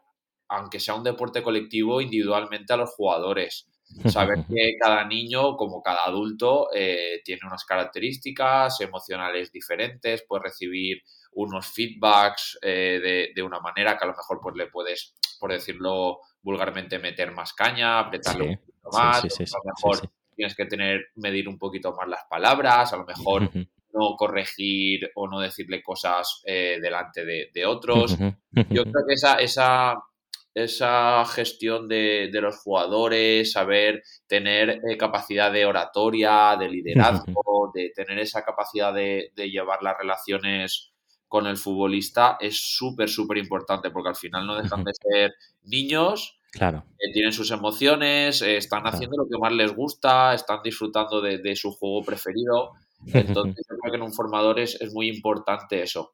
aunque 0.48 0.80
sea 0.80 0.96
un 0.96 1.04
deporte 1.04 1.44
colectivo, 1.44 2.02
individualmente 2.02 2.74
a 2.74 2.78
los 2.78 2.90
jugadores. 2.96 3.70
Saber 4.08 4.40
que 4.50 4.76
cada 4.82 5.06
niño, 5.06 5.56
como 5.56 5.84
cada 5.84 6.04
adulto, 6.06 6.70
eh, 6.74 7.22
tiene 7.24 7.42
unas 7.46 7.64
características 7.64 8.82
emocionales 8.82 9.52
diferentes, 9.52 10.26
puede 10.28 10.46
recibir 10.46 11.04
unos 11.34 11.68
feedbacks 11.68 12.58
eh, 12.64 13.30
de, 13.36 13.44
una 13.44 13.60
manera 13.60 14.00
que 14.00 14.06
a 14.06 14.08
lo 14.08 14.16
mejor 14.16 14.40
pues, 14.42 14.56
le 14.56 14.66
puedes, 14.66 15.14
por 15.40 15.52
decirlo 15.52 16.22
vulgarmente, 16.42 16.98
meter 16.98 17.32
más 17.32 17.54
caña, 17.54 18.00
apretarle 18.00 18.50
un 18.50 18.58
poquito 18.58 18.90
más, 18.92 19.24
a 19.24 19.58
lo 19.64 19.64
mejor 19.76 20.10
tienes 20.36 20.56
que 20.56 20.66
tener, 20.66 21.08
medir 21.16 21.48
un 21.48 21.58
poquito 21.58 21.94
más 21.94 22.08
las 22.08 22.26
palabras, 22.30 22.94
a 22.94 22.98
lo 22.98 23.06
mejor 23.06 23.50
no 23.96 24.16
corregir 24.18 25.10
o 25.16 25.28
no 25.28 25.40
decirle 25.40 25.82
cosas 25.82 26.42
eh, 26.46 26.78
delante 26.82 27.26
de, 27.26 27.66
otros. 27.66 28.18
Yo 28.70 28.84
creo 28.84 29.06
que 29.08 29.14
esa, 29.14 29.36
esa, 29.36 29.96
esa 30.54 31.26
gestión 31.26 31.88
de, 31.88 32.30
los 32.34 32.58
jugadores, 32.58 33.52
saber 33.52 34.04
tener 34.28 34.82
eh, 34.90 34.98
capacidad 34.98 35.52
de 35.52 35.66
oratoria, 35.66 36.56
de 36.58 36.70
liderazgo, 36.70 37.72
de 37.74 37.92
tener 37.96 38.20
esa 38.20 38.44
capacidad 38.44 38.94
de, 38.94 39.32
llevar 39.36 39.82
las 39.82 39.98
relaciones 39.98 40.92
con 41.28 41.48
el 41.48 41.58
futbolista 41.58 42.38
es 42.40 42.58
súper, 42.58 43.10
súper 43.10 43.38
importante 43.38 43.90
porque 43.90 44.10
al 44.10 44.16
final 44.16 44.46
no 44.46 44.56
dejan 44.56 44.84
de 44.84 44.94
ser 44.94 45.34
niños. 45.64 46.40
Claro. 46.56 46.86
Eh, 46.98 47.12
tienen 47.12 47.34
sus 47.34 47.52
emociones, 47.52 48.42
están 48.42 48.84
haciendo 48.88 49.18
lo 49.18 49.28
que 49.28 49.38
más 49.38 49.52
les 49.52 49.76
gusta, 49.76 50.34
están 50.34 50.62
disfrutando 50.64 51.22
de, 51.22 51.56
su 51.56 51.72
juego 51.72 52.04
preferido. 52.04 52.72
Entonces, 53.14 53.66
yo 53.70 53.78
creo 53.78 53.92
que 53.92 53.98
en 53.98 54.04
un 54.04 54.14
formador 54.14 54.60
es, 54.60 54.80
muy 54.94 55.10
importante 55.10 55.84
eso. 55.84 56.14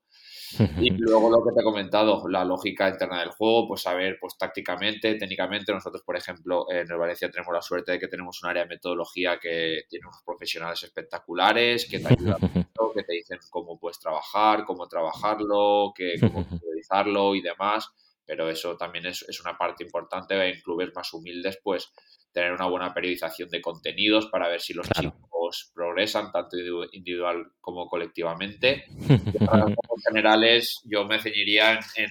Y 0.79 0.89
luego 0.97 1.29
lo 1.29 1.43
que 1.43 1.53
te 1.53 1.61
he 1.61 1.63
comentado, 1.63 2.27
la 2.27 2.43
lógica 2.43 2.89
interna 2.89 3.19
del 3.19 3.29
juego, 3.29 3.67
pues 3.67 3.83
saber, 3.83 4.17
pues 4.19 4.35
tácticamente, 4.35 5.13
técnicamente, 5.13 5.71
nosotros, 5.71 6.01
por 6.03 6.17
ejemplo, 6.17 6.65
en 6.71 6.91
el 6.91 6.97
Valencia 6.97 7.29
tenemos 7.29 7.53
la 7.53 7.61
suerte 7.61 7.93
de 7.93 7.99
que 7.99 8.07
tenemos 8.07 8.41
un 8.41 8.49
área 8.49 8.63
de 8.63 8.69
metodología 8.69 9.37
que 9.39 9.83
tiene 9.87 10.07
unos 10.07 10.23
profesionales 10.25 10.81
espectaculares, 10.81 11.87
que 11.87 11.99
te 11.99 12.07
ayudan 12.07 12.39
mucho, 12.55 12.91
que 12.95 13.03
te 13.03 13.13
dicen 13.13 13.37
cómo 13.51 13.79
puedes 13.79 13.99
trabajar, 13.99 14.65
cómo 14.65 14.87
trabajarlo, 14.87 15.93
que, 15.95 16.15
cómo 16.19 16.39
utilizarlo 16.39 17.35
y 17.35 17.41
demás. 17.41 17.91
Pero 18.31 18.49
eso 18.49 18.77
también 18.77 19.07
es, 19.07 19.25
es 19.27 19.41
una 19.41 19.57
parte 19.57 19.83
importante 19.83 20.41
en 20.41 20.61
clubes 20.61 20.89
más 20.95 21.13
humildes, 21.13 21.59
pues 21.61 21.91
tener 22.31 22.53
una 22.53 22.65
buena 22.65 22.93
periodización 22.93 23.49
de 23.49 23.59
contenidos 23.59 24.27
para 24.27 24.47
ver 24.47 24.61
si 24.61 24.73
los 24.73 24.87
chicos 24.89 25.69
progresan 25.75 26.31
tanto 26.31 26.55
individual 26.93 27.51
como 27.59 27.89
colectivamente. 27.89 28.85
en 28.97 29.75
generales, 30.07 30.79
yo 30.85 31.03
me 31.03 31.19
ceñiría 31.19 31.77
en, 31.97 32.09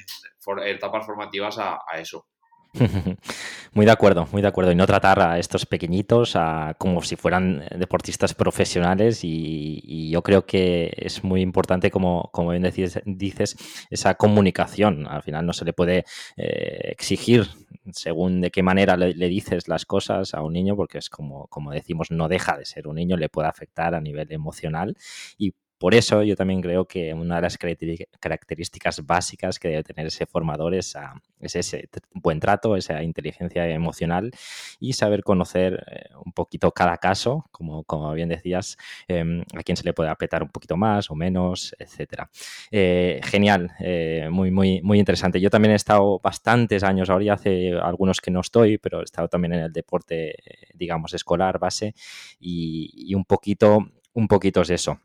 etapas 0.66 1.06
formativas 1.06 1.56
a, 1.58 1.78
eso. 1.98 2.26
Muy 3.72 3.86
de 3.86 3.92
acuerdo, 3.92 4.26
muy 4.32 4.42
de 4.42 4.48
acuerdo. 4.48 4.72
Y 4.72 4.74
no 4.74 4.86
tratar 4.86 5.20
a 5.20 5.38
estos 5.38 5.64
pequeñitos 5.64 6.36
como 6.78 7.02
si 7.02 7.16
fueran 7.16 7.64
deportistas 7.76 8.34
profesionales. 8.34 9.20
Y, 9.22 10.10
yo 10.10 10.22
creo 10.22 10.44
que 10.44 10.92
es 10.96 11.22
muy 11.22 11.40
importante, 11.40 11.90
como, 11.90 12.30
como 12.32 12.50
bien 12.50 12.68
dices, 13.04 13.56
esa 13.90 14.14
comunicación. 14.14 15.06
Al 15.06 15.22
final 15.22 15.46
no 15.46 15.52
se 15.52 15.64
le 15.64 15.72
puede 15.72 16.04
eh, 16.36 16.90
exigir 16.90 17.48
según 17.92 18.40
de 18.40 18.50
qué 18.50 18.62
manera 18.62 18.96
le, 18.96 19.12
dices 19.28 19.68
las 19.68 19.86
cosas 19.86 20.34
a 20.34 20.42
un 20.42 20.52
niño, 20.52 20.76
porque 20.76 20.98
es 20.98 21.08
como, 21.08 21.46
como 21.46 21.70
decimos, 21.72 22.10
no 22.10 22.28
deja 22.28 22.56
de 22.56 22.64
ser 22.64 22.88
un 22.88 22.96
niño, 22.96 23.16
le 23.16 23.28
puede 23.28 23.48
afectar 23.48 23.94
a 23.94 24.00
nivel 24.00 24.32
emocional 24.32 24.96
y 25.38 25.54
por 25.80 25.94
eso 25.94 26.22
yo 26.22 26.36
también 26.36 26.60
creo 26.60 26.84
que 26.84 27.14
una 27.14 27.36
de 27.36 27.40
las 27.40 27.56
características 27.56 29.06
básicas 29.06 29.58
que 29.58 29.68
debe 29.68 29.82
tener 29.82 30.06
ese 30.08 30.26
formador 30.26 30.74
es, 30.74 30.94
ese 31.40 31.88
buen 32.12 32.38
trato, 32.38 32.76
esa 32.76 33.02
inteligencia 33.02 33.66
emocional 33.66 34.30
y 34.78 34.92
saber 34.92 35.22
conocer 35.22 35.82
eh, 35.90 36.10
un 36.22 36.32
poquito 36.32 36.70
cada 36.72 36.98
caso, 36.98 37.46
como, 37.50 38.12
bien 38.12 38.28
decías, 38.28 38.76
em, 39.08 39.40
a 39.56 39.62
quién 39.62 39.74
se 39.74 39.84
le 39.84 39.94
puede 39.94 40.10
apretar 40.10 40.42
un 40.42 40.50
poquito 40.50 40.76
más 40.76 41.10
o 41.10 41.14
menos, 41.14 41.74
etcétera. 41.78 42.28
Eh, 42.70 43.22
genial, 43.24 43.70
eh, 43.80 44.28
muy, 44.30 44.50
muy, 44.50 44.82
muy 44.82 44.98
interesante. 44.98 45.40
Yo 45.40 45.48
también 45.48 45.72
he 45.72 45.76
estado 45.76 46.20
bastantes 46.22 46.84
años, 46.84 47.08
ahora 47.08 47.24
ya 47.24 47.32
hace 47.32 47.72
algunos 47.72 48.20
que 48.20 48.30
no 48.30 48.40
estoy, 48.40 48.76
pero 48.76 49.00
he 49.00 49.04
estado 49.04 49.28
también 49.28 49.54
en 49.54 49.60
el 49.60 49.72
deporte, 49.72 50.34
digamos, 50.74 51.14
escolar, 51.14 51.58
base, 51.58 51.94
y, 52.38 52.90
y 52.94 53.14
un 53.14 53.24
poquito, 53.24 53.78
un 54.12 54.28
poquito 54.28 54.60
es 54.60 54.68
eso 54.68 55.00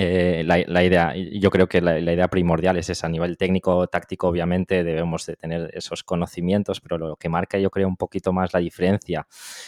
eh, 0.00 0.44
la, 0.44 0.84
idea, 0.84 1.12
yo 1.16 1.50
creo 1.50 1.68
que 1.68 1.80
la, 1.80 1.98
idea 1.98 2.28
primordial 2.28 2.76
es 2.76 2.88
esa, 2.88 3.08
a 3.08 3.10
nivel 3.10 3.36
técnico, 3.36 3.88
táctico, 3.88 4.28
obviamente 4.28 4.84
debemos 4.84 5.26
de 5.26 5.34
tener 5.34 5.72
esos 5.74 6.04
conocimientos, 6.04 6.80
pero 6.80 6.98
lo 6.98 7.16
que 7.16 7.28
marca 7.28 7.58
yo 7.58 7.68
creo 7.68 7.88
un 7.88 7.96
poquito 7.96 8.32
más 8.32 8.54
la 8.54 8.60
diferencia, 8.60 9.26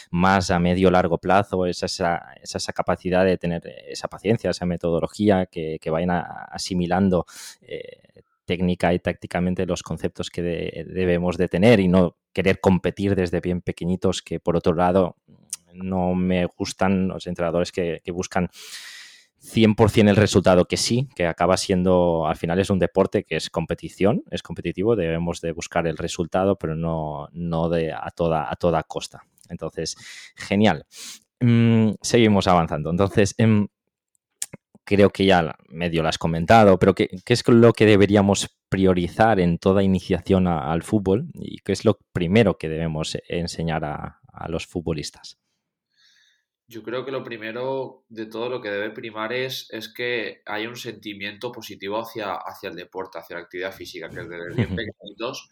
más 0.09 0.49
a 0.49 0.57
medio 0.57 0.89
largo 0.89 1.17
plazo, 1.17 1.65
es 1.65 1.83
esa, 1.83 2.33
esa 2.41 2.71
capacidad 2.71 3.25
de 3.25 3.37
tener 3.37 3.61
esa 3.89 4.07
paciencia, 4.07 4.51
esa 4.51 4.65
metodología, 4.65 5.47
que, 5.47 5.81
vayan 5.91 6.11
asimilando 6.11 7.25
eh, 7.63 8.23
técnica 8.45 8.93
y 8.93 8.99
tácticamente 8.99 9.65
los 9.65 9.83
conceptos 9.83 10.29
que 10.29 10.41
debemos 10.41 11.35
de 11.35 11.49
tener 11.49 11.81
y 11.81 11.89
no 11.89 12.15
querer 12.31 12.61
competir 12.61 13.15
desde 13.15 13.41
bien 13.41 13.59
pequeñitos, 13.59 14.21
que 14.21 14.39
por 14.39 14.55
otro 14.55 14.75
lado 14.75 15.17
no 15.73 16.15
me 16.15 16.45
gustan 16.45 17.09
los 17.09 17.27
entrenadores 17.27 17.73
que, 17.73 17.99
que 18.01 18.11
buscan 18.13 18.49
100% 19.41 20.09
el 20.09 20.15
resultado 20.15 20.65
que 20.65 20.77
sí, 20.77 21.09
que 21.15 21.25
acaba 21.25 21.57
siendo, 21.57 22.27
al 22.27 22.35
final 22.35 22.59
es 22.59 22.69
un 22.69 22.79
deporte 22.79 23.23
que 23.23 23.37
es 23.37 23.49
competición, 23.49 24.23
es 24.29 24.43
competitivo, 24.43 24.95
debemos 24.95 25.41
de 25.41 25.51
buscar 25.51 25.87
el 25.87 25.97
resultado, 25.97 26.57
pero 26.57 26.75
no, 26.75 27.27
no 27.33 27.69
de 27.69 27.91
a 27.91 28.11
toda, 28.15 28.51
a 28.51 28.55
toda 28.55 28.83
costa. 28.83 29.23
Entonces, 29.49 29.95
genial. 30.35 30.85
Mm, 31.39 31.93
seguimos 32.01 32.47
avanzando. 32.47 32.91
Entonces, 32.91 33.33
em, 33.39 33.67
creo 34.83 35.09
que 35.09 35.25
ya 35.25 35.55
medio 35.69 36.03
lo 36.03 36.09
has 36.09 36.19
comentado, 36.19 36.77
pero 36.77 36.93
¿qué, 36.93 37.09
es 37.25 37.47
lo 37.47 37.73
que 37.73 37.87
deberíamos 37.87 38.57
priorizar 38.69 39.39
en 39.39 39.57
toda 39.57 39.83
iniciación 39.83 40.47
al 40.47 40.83
fútbol 40.83 41.29
y 41.33 41.57
qué 41.59 41.71
es 41.71 41.83
lo 41.83 41.97
primero 42.13 42.57
que 42.57 42.69
debemos 42.69 43.17
enseñar 43.27 43.83
a 43.85 44.49
los 44.49 44.67
futbolistas? 44.67 45.40
Yo 46.71 46.83
creo 46.83 47.03
que 47.03 47.11
lo 47.11 47.21
primero 47.21 48.05
de 48.07 48.27
todo 48.27 48.47
lo 48.47 48.61
que 48.61 48.69
debe 48.69 48.91
primar 48.91 49.33
es, 49.33 49.67
es 49.71 49.93
que 49.93 50.41
haya 50.45 50.69
un 50.69 50.77
sentimiento 50.77 51.51
positivo 51.51 51.99
hacia, 51.99 52.35
hacia 52.35 52.69
el 52.69 52.77
deporte, 52.77 53.19
hacia 53.19 53.35
la 53.35 53.41
actividad 53.43 53.73
física, 53.73 54.09
que 54.09 54.21
desde 54.21 54.55
bien 54.55 54.75
pequeñitos, 54.77 55.49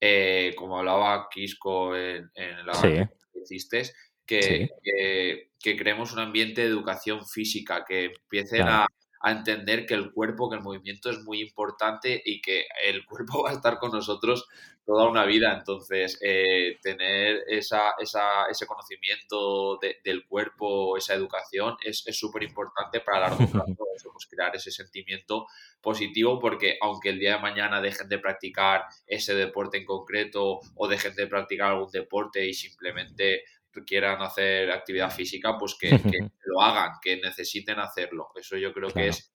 eh, 0.00 0.54
como 0.56 0.78
hablaba 0.78 1.28
Quisco 1.30 1.94
en, 1.94 2.30
la 2.64 2.72
que 2.80 3.06
hiciste, 3.42 3.82
que, 4.24 4.70
que, 5.60 5.76
creemos 5.76 6.14
un 6.14 6.20
ambiente 6.20 6.62
de 6.62 6.68
educación 6.68 7.26
física, 7.26 7.84
que 7.86 8.06
empiecen 8.06 8.62
a, 8.62 8.86
a 9.22 9.30
entender 9.30 9.86
que 9.86 9.94
el 9.94 10.12
cuerpo, 10.12 10.50
que 10.50 10.56
el 10.56 10.62
movimiento 10.62 11.08
es 11.10 11.22
muy 11.22 11.40
importante 11.40 12.20
y 12.24 12.42
que 12.42 12.66
el 12.84 13.04
cuerpo 13.06 13.44
va 13.44 13.50
a 13.50 13.54
estar 13.54 13.78
con 13.78 13.92
nosotros 13.92 14.46
toda 14.84 15.08
una 15.08 15.24
vida. 15.24 15.54
Entonces, 15.56 16.18
eh, 16.22 16.78
tener 16.82 17.44
esa, 17.46 17.94
esa, 17.98 18.46
ese 18.50 18.66
conocimiento 18.66 19.78
del 20.04 20.26
cuerpo, 20.26 20.96
esa 20.96 21.14
educación, 21.14 21.76
es 21.84 22.04
súper 22.10 22.42
importante 22.42 23.00
para 23.00 23.20
largo 23.20 23.46
plazo, 23.50 24.12
pues, 24.12 24.26
crear 24.26 24.54
ese 24.56 24.70
sentimiento 24.70 25.46
positivo, 25.80 26.38
porque 26.38 26.78
aunque 26.80 27.10
el 27.10 27.18
día 27.18 27.36
de 27.36 27.42
mañana 27.42 27.80
dejen 27.80 28.08
de 28.08 28.18
practicar 28.18 28.84
ese 29.06 29.34
deporte 29.34 29.78
en 29.78 29.84
concreto 29.84 30.60
o 30.74 30.88
dejen 30.88 31.14
de 31.14 31.26
practicar 31.26 31.72
algún 31.72 31.90
deporte 31.90 32.46
y 32.46 32.54
simplemente 32.54 33.44
quieran 33.84 34.20
hacer 34.22 34.70
actividad 34.70 35.10
física, 35.10 35.56
pues 35.58 35.76
que, 35.78 35.90
lo 36.44 36.60
hagan, 36.60 36.92
que 37.02 37.16
necesiten 37.16 37.78
hacerlo. 37.78 38.28
Eso 38.34 38.56
yo 38.56 38.72
creo 38.72 38.90
que 38.90 39.08
es, 39.08 39.32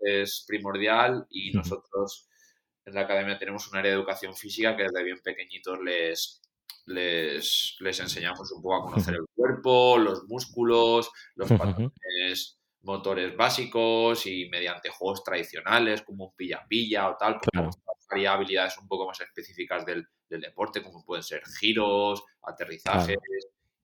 es, 0.00 0.44
primordial 0.46 1.26
y 1.30 1.52
nosotros 1.52 2.28
en 2.84 2.94
la 2.94 3.02
academia 3.02 3.38
tenemos 3.38 3.68
un 3.70 3.78
área 3.78 3.90
de 3.90 3.96
educación 3.96 4.34
física 4.34 4.76
que 4.76 4.84
desde 4.84 5.04
bien 5.04 5.18
pequeñitos 5.22 5.78
les, 5.82 6.42
les, 6.86 7.76
les 7.80 8.00
enseñamos 8.00 8.50
un 8.52 8.62
poco 8.62 8.76
a 8.76 8.84
conocer 8.90 9.14
el 9.14 9.26
cuerpo, 9.34 9.98
los 9.98 10.24
músculos, 10.24 11.10
los 11.34 11.48
patrones 11.50 12.58
motores 12.82 13.34
básicos 13.34 14.26
y 14.26 14.48
mediante 14.50 14.90
juegos 14.90 15.24
tradicionales 15.24 16.02
como 16.02 16.26
un 16.26 16.36
pilla-pilla 16.36 17.08
o 17.08 17.16
tal, 17.16 17.40
pues 17.40 17.76
habilidades 18.28 18.78
un 18.78 18.86
poco 18.86 19.06
más 19.06 19.20
específicas 19.20 19.84
del, 19.84 20.06
del, 20.28 20.40
deporte, 20.40 20.82
como 20.82 21.04
pueden 21.04 21.24
ser 21.24 21.42
giros, 21.58 22.22
aterrizajes, 22.42 23.16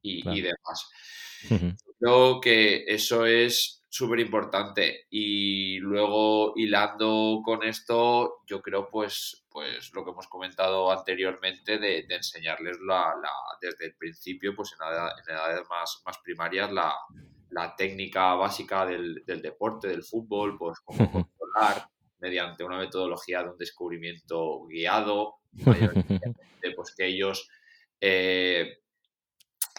y, 0.02 0.40
demás. 0.40 0.90
Creo 1.99 2.40
que 2.40 2.85
eso 2.87 3.26
es 3.26 3.80
súper 3.90 4.21
importante 4.21 5.07
y 5.11 5.78
luego 5.80 6.52
hilando 6.57 7.42
con 7.45 7.64
esto 7.64 8.42
yo 8.47 8.62
creo 8.62 8.88
pues 8.88 9.45
pues 9.50 9.92
lo 9.92 10.04
que 10.04 10.12
hemos 10.12 10.28
comentado 10.28 10.92
anteriormente 10.92 11.76
de, 11.78 12.07
enseñarles 12.09 12.78
la, 12.87 13.12
desde 13.61 13.87
el 13.87 13.95
principio 13.97 14.54
pues 14.54 14.76
en, 14.78 15.35
edades 15.35 15.62
más, 15.69 16.02
más 16.07 16.19
primarias 16.19 16.71
la, 16.73 16.95
técnica 17.76 18.35
básica 18.35 18.87
del, 18.87 19.25
deporte 19.26 19.88
del 19.88 20.04
fútbol 20.04 20.57
pues 20.57 20.78
cómo 20.85 20.99
controlar 21.11 21.88
mediante 22.21 22.62
una 22.62 22.78
metodología 22.78 23.42
de 23.42 23.50
un 23.50 23.59
descubrimiento 23.59 24.66
guiado 24.66 25.40
pues 25.64 26.95
que 26.97 27.07
ellos 27.07 27.49
eh, 28.00 28.83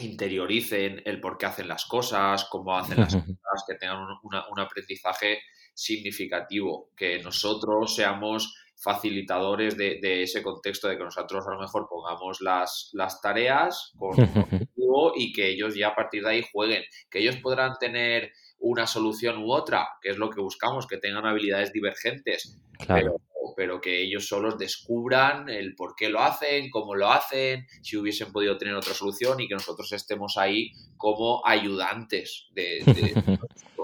interioricen 0.03 1.01
el 1.05 1.19
por 1.19 1.37
qué 1.37 1.45
hacen 1.45 1.67
las 1.67 1.85
cosas, 1.85 2.45
cómo 2.49 2.77
hacen 2.77 2.99
las 2.99 3.15
cosas, 3.15 3.63
que 3.67 3.75
tengan 3.75 3.99
un, 4.23 4.59
aprendizaje 4.59 5.39
significativo, 5.73 6.89
que 6.95 7.19
nosotros 7.19 7.95
seamos 7.95 8.55
facilitadores 8.75 9.77
de, 9.77 10.23
ese 10.23 10.41
contexto, 10.41 10.87
de 10.87 10.97
que 10.97 11.03
nosotros 11.03 11.45
a 11.47 11.53
lo 11.53 11.59
mejor 11.59 11.87
pongamos 11.87 12.41
las, 12.41 12.89
las 12.93 13.21
tareas 13.21 13.93
con 13.97 14.15
juego 14.75 15.13
y 15.15 15.31
que 15.31 15.49
ellos 15.49 15.75
ya 15.75 15.89
a 15.89 15.95
partir 15.95 16.23
de 16.23 16.29
ahí 16.29 16.45
jueguen. 16.51 16.83
Que 17.09 17.19
ellos 17.19 17.37
podrán 17.37 17.73
tener 17.79 18.31
una 18.59 18.87
solución 18.87 19.37
u 19.43 19.51
otra, 19.51 19.87
que 20.01 20.09
es 20.09 20.17
lo 20.17 20.29
que 20.29 20.41
buscamos, 20.41 20.87
que 20.87 20.97
tengan 20.97 21.25
habilidades 21.25 21.71
divergentes, 21.71 22.59
pero, 22.87 23.17
pero, 23.55 23.81
que 23.81 24.03
ellos 24.03 24.27
solos 24.27 24.57
descubran 24.57 25.49
el 25.49 25.75
por 25.75 25.95
qué 25.95 26.09
lo 26.09 26.21
hacen, 26.21 26.69
cómo 26.69 26.95
lo 26.95 27.09
hacen, 27.09 27.65
si 27.81 27.97
hubiesen 27.97 28.31
podido 28.31 28.57
tener 28.57 28.75
otra 28.75 28.93
solución 28.93 29.39
y 29.39 29.47
que 29.47 29.55
nosotros 29.55 29.91
estemos 29.93 30.37
ahí 30.37 30.71
como 30.97 31.41
ayudantes 31.45 32.47
de, 32.53 32.83
de 32.85 33.39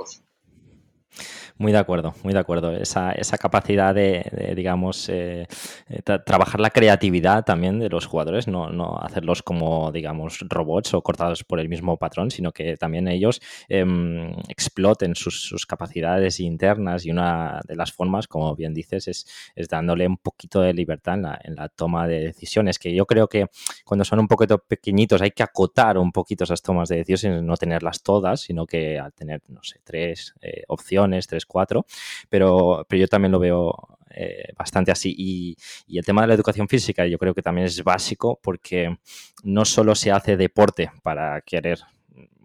muy 1.57 1.71
de 1.71 1.77
acuerdo, 1.77 2.13
muy 2.23 2.33
de 2.33 2.39
acuerdo. 2.39 2.71
Esa, 2.71 3.11
esa 3.11 3.37
capacidad 3.37 3.93
de, 3.95 4.53
digamos, 4.55 5.09
eh, 5.09 5.47
eh, 5.89 6.01
trabajar 6.25 6.59
la 6.59 6.69
creatividad 6.69 7.43
también 7.43 7.79
de 7.79 7.89
los 7.89 8.05
jugadores, 8.05 8.47
no, 8.47 8.69
no, 8.69 8.97
hacerlos 8.99 9.41
como, 9.41 9.91
digamos, 9.91 10.39
robots 10.47 10.93
o 10.93 11.01
cortados 11.01 11.43
por 11.43 11.59
el 11.59 11.69
mismo 11.69 11.97
patrón, 11.97 12.31
sino 12.31 12.51
que 12.51 12.77
también 12.77 13.07
ellos 13.07 13.41
em, 13.69 14.31
exploten 14.47 15.15
sus, 15.15 15.65
capacidades 15.67 16.39
internas 16.39 17.05
y 17.05 17.11
una 17.11 17.61
de 17.67 17.75
las 17.75 17.91
formas, 17.91 18.27
como 18.27 18.55
bien 18.55 18.73
dices, 18.73 19.07
es, 19.07 19.27
es 19.55 19.67
dándole 19.67 20.07
un 20.07 20.17
poquito 20.17 20.61
de 20.61 20.73
libertad 20.73 21.15
en 21.15 21.21
la, 21.23 21.39
en 21.43 21.55
la, 21.55 21.67
toma 21.69 22.07
de 22.07 22.21
decisiones, 22.21 22.79
que 22.79 22.93
yo 22.93 23.05
creo 23.05 23.27
que 23.27 23.47
cuando 23.83 24.05
son 24.05 24.19
un 24.19 24.27
poquito 24.27 24.59
pequeñitos 24.59 25.21
hay 25.21 25.31
que 25.31 25.43
acotar 25.43 25.97
un 25.97 26.11
poquito 26.11 26.43
esas 26.43 26.61
tomas 26.61 26.89
de 26.89 26.97
decisiones, 26.97 27.43
no 27.43 27.57
tenerlas 27.57 28.01
todas, 28.01 28.41
sino 28.41 28.65
que 28.65 28.99
al 28.99 29.13
tener, 29.13 29.41
no 29.49 29.61
sé, 29.63 29.79
tres 29.83 30.33
eh, 30.41 30.63
opciones, 30.67 31.06
tres 31.27 31.45
cuatro, 31.45 31.85
pero, 32.29 32.85
pero 32.87 33.01
yo 33.01 33.07
también 33.07 33.31
lo 33.31 33.39
veo 33.39 33.97
eh, 34.19 34.53
bastante 34.57 34.91
así. 34.91 35.13
Y, 35.17 35.55
el 35.97 36.05
tema 36.05 36.21
de 36.21 36.27
la 36.27 36.33
educación 36.33 36.67
física 36.67 37.05
yo 37.05 37.17
creo 37.17 37.33
que 37.33 37.41
también 37.41 37.67
es 37.67 37.83
básico 37.83 38.39
porque 38.41 38.97
no 39.43 39.63
solo 39.65 39.95
se 39.95 40.11
hace 40.11 40.37
deporte 40.37 40.91
para 41.03 41.41
querer 41.41 41.79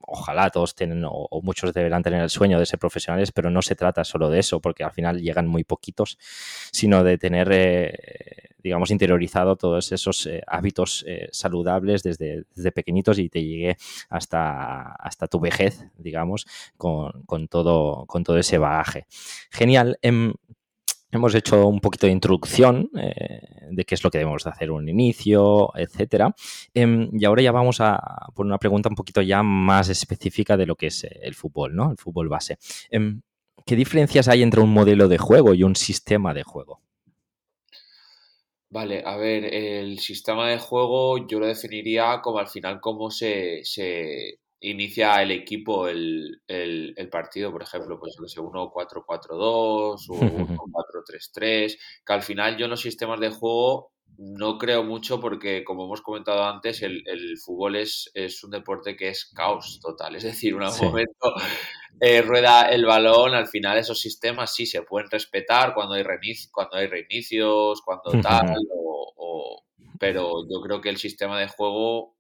ojalá 0.06 0.50
todos 0.50 0.75
tienen 0.75 1.04
o, 1.04 1.28
muchos 1.42 1.73
deberán 1.73 2.02
tener 2.02 2.23
el 2.23 2.30
sueño 2.30 2.59
de 2.59 2.66
ser 2.66 2.78
profesionales, 2.78 3.32
pero 3.32 3.50
no 3.50 3.62
se 3.62 3.75
trata 3.75 4.04
solo 4.04 4.30
de 4.30 4.40
eso, 4.40 4.61
porque 4.61 4.85
al 4.85 4.92
final 4.92 5.21
llegan 5.21 5.47
muy 5.47 5.64
poquitos, 5.64 6.18
sino 6.71 7.04
de 7.04 7.18
tener, 7.18 7.49
eh, 7.52 8.50
digamos, 8.59 8.90
interiorizado 8.90 9.56
todos 9.56 9.92
esos 9.92 10.26
eh, 10.26 10.42
hábitos 10.47 11.04
saludables 11.32 12.02
desde, 12.02 12.73
pequeñitos 12.73 13.18
y 13.18 13.28
te 13.28 13.42
llegue 13.42 13.76
hasta, 14.09 14.92
hasta 14.92 15.26
tu 15.26 15.40
vejez, 15.40 15.85
digamos, 15.99 16.47
con, 16.76 17.23
con, 17.25 17.49
todo, 17.49 18.06
con 18.06 18.25
todo 18.25 18.38
ese 18.38 18.59
bagaje. 18.59 19.06
Genial. 19.50 19.99
Em, 20.02 20.35
Hemos 21.14 21.35
hecho 21.35 21.66
un 21.66 21.78
poquito 21.81 22.07
de 22.07 22.12
introducción 22.12 22.90
eh, 22.99 23.69
de 23.71 23.85
qué 23.85 23.95
es 23.95 24.02
lo 24.02 24.11
que 24.11 24.16
debemos 24.16 24.45
de 24.45 24.50
hacer 24.50 24.71
un 24.71 24.88
inicio, 24.88 25.71
etcétera. 25.76 26.35
Em, 26.73 27.11
y 27.12 27.26
ahora 27.26 27.42
ya 27.42 27.52
vamos 27.52 27.83
a 27.83 28.00
por 28.35 28.47
una 28.47 28.57
pregunta 28.57 28.88
un 28.88 28.95
poquito 28.95 29.21
ya 29.21 29.42
más 29.42 29.90
específica 29.90 30.57
de 30.57 30.64
lo 30.64 30.75
que 30.75 30.87
es 30.87 31.04
el 31.04 31.35
fútbol, 31.35 31.76
¿no? 31.76 31.90
El 31.90 31.99
fútbol 31.99 32.28
base. 32.28 32.57
Em, 32.90 33.21
¿Qué 33.66 33.76
diferencias 33.76 34.26
hay 34.26 34.42
entre 34.42 34.62
un 34.62 34.73
modelo 34.73 35.07
de 35.07 35.19
juego 35.19 35.52
y 35.52 35.62
un 35.62 35.76
sistema 35.76 36.33
de 36.33 36.45
juego? 36.45 36.81
Vale, 38.71 39.02
a 39.04 39.16
ver, 39.16 39.45
el 39.45 39.99
sistema 39.99 40.49
de 40.49 40.59
juego 40.59 41.26
yo 41.28 41.38
lo 41.38 41.47
definiría 41.47 42.23
como 42.23 42.38
al 42.38 42.49
final 42.49 42.81
cómo 42.81 43.11
se, 43.11 43.62
se 43.64 44.38
inicia 44.62 45.21
el 45.23 45.33
equipo 45.33 45.88
el, 45.88 46.40
el, 46.47 47.09
partido, 47.11 47.50
por 47.50 47.62
ejemplo, 47.62 47.99
pues 47.99 48.16
no 48.21 48.28
sé, 48.28 48.40
1-4-4-2 48.40 49.31
o 49.38 49.99
1-4-3-3, 50.09 51.78
que 52.07 52.12
al 52.12 52.23
final 52.23 52.57
yo 52.57 52.64
en 52.64 52.71
los 52.71 52.81
sistemas 52.81 53.21
de 53.21 53.31
juego 53.31 53.92
no 54.19 54.59
creo 54.59 54.85
mucho 54.85 55.21
porque, 55.21 55.64
como 55.64 55.85
hemos 55.87 56.00
comentado 56.00 56.45
antes, 56.45 56.83
el, 56.83 57.02
el 57.07 57.38
fútbol 57.38 57.76
es, 57.76 58.11
es, 58.14 58.45
un 58.45 58.50
deporte 58.50 58.95
que 58.95 59.09
es 59.09 59.25
caos 59.25 59.81
total. 59.83 60.14
Es 60.16 60.23
decir, 60.23 60.54
un 60.54 60.62
momento 60.62 61.35
eh, 62.00 62.23
rueda 62.23 62.69
el 62.69 62.85
balón, 62.85 63.35
al 63.35 63.49
final 63.49 63.78
esos 63.78 64.00
sistemas 64.00 64.54
sí 64.54 64.66
se 64.66 64.83
pueden 64.83 65.11
respetar 65.11 65.75
cuando 65.75 65.95
hay, 65.95 66.02
reinicio, 66.02 66.50
cuando 66.52 66.76
hay 66.76 66.87
reinicios, 66.87 67.81
cuando 67.83 68.12
tal, 68.23 68.54
o, 68.76 69.64
pero 69.99 70.47
yo 70.49 70.61
creo 70.61 70.81
que 70.81 70.90
el 70.90 70.99
sistema 70.99 71.40
de 71.40 71.49
juego 71.49 72.16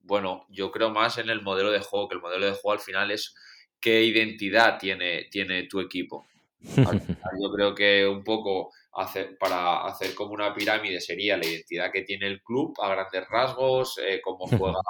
bueno, 0.00 0.46
yo 0.48 0.70
creo 0.70 0.90
más 0.90 1.18
en 1.18 1.30
el 1.30 1.42
modelo 1.42 1.70
de 1.70 1.80
juego, 1.80 2.08
que 2.08 2.14
el 2.16 2.22
modelo 2.22 2.46
de 2.46 2.52
juego 2.52 2.72
al 2.72 2.80
final 2.80 3.10
es 3.10 3.34
qué 3.80 4.02
identidad 4.02 4.78
tiene, 4.78 5.24
tiene 5.30 5.64
tu 5.64 5.80
equipo. 5.80 6.26
yo 7.40 7.52
creo 7.54 7.74
que 7.74 8.06
un 8.06 8.24
poco 8.24 8.70
para 9.38 9.84
hacer 9.86 10.14
como 10.14 10.32
una 10.32 10.52
pirámide 10.52 11.00
sería 11.00 11.36
la 11.36 11.46
identidad 11.46 11.92
que 11.92 12.02
tiene 12.02 12.26
el 12.26 12.42
club 12.42 12.74
a 12.82 12.88
grandes 12.88 13.28
rasgos, 13.28 13.98
eh, 13.98 14.20
cómo 14.22 14.46
juega 14.48 14.80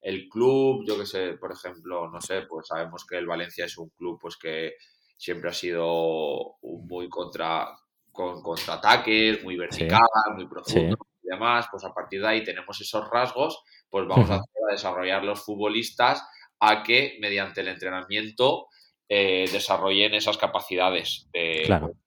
el 0.00 0.28
club, 0.28 0.84
yo 0.86 0.98
que 0.98 1.06
sé, 1.06 1.34
por 1.34 1.52
ejemplo, 1.52 2.08
no 2.08 2.20
sé, 2.20 2.42
pues 2.42 2.68
sabemos 2.68 3.04
que 3.06 3.16
el 3.16 3.26
Valencia 3.26 3.64
es 3.64 3.76
un 3.78 3.88
club 3.90 4.18
pues 4.20 4.36
que 4.36 4.74
siempre 5.16 5.50
ha 5.50 5.52
sido 5.52 6.56
muy 6.62 7.08
contra 7.08 7.68
con 8.12 8.42
contraataques, 8.42 9.42
muy 9.42 9.56
vertical, 9.56 10.00
muy 10.34 10.46
profundo 10.46 10.96
y 11.22 11.28
demás, 11.28 11.66
pues 11.70 11.84
a 11.84 11.92
partir 11.92 12.20
de 12.20 12.28
ahí 12.28 12.44
tenemos 12.44 12.80
esos 12.80 13.08
rasgos 13.10 13.62
pues 13.90 14.06
vamos 14.06 14.30
a, 14.30 14.40
desarrollar 14.70 15.24
los 15.24 15.44
futbolistas 15.44 16.22
a 16.60 16.82
que 16.82 17.16
mediante 17.20 17.62
el 17.62 17.68
entrenamiento 17.68 18.66
eh, 19.08 19.48
desarrollen 19.50 20.12
esas 20.12 20.36
capacidades 20.36 21.26
de 21.32 21.66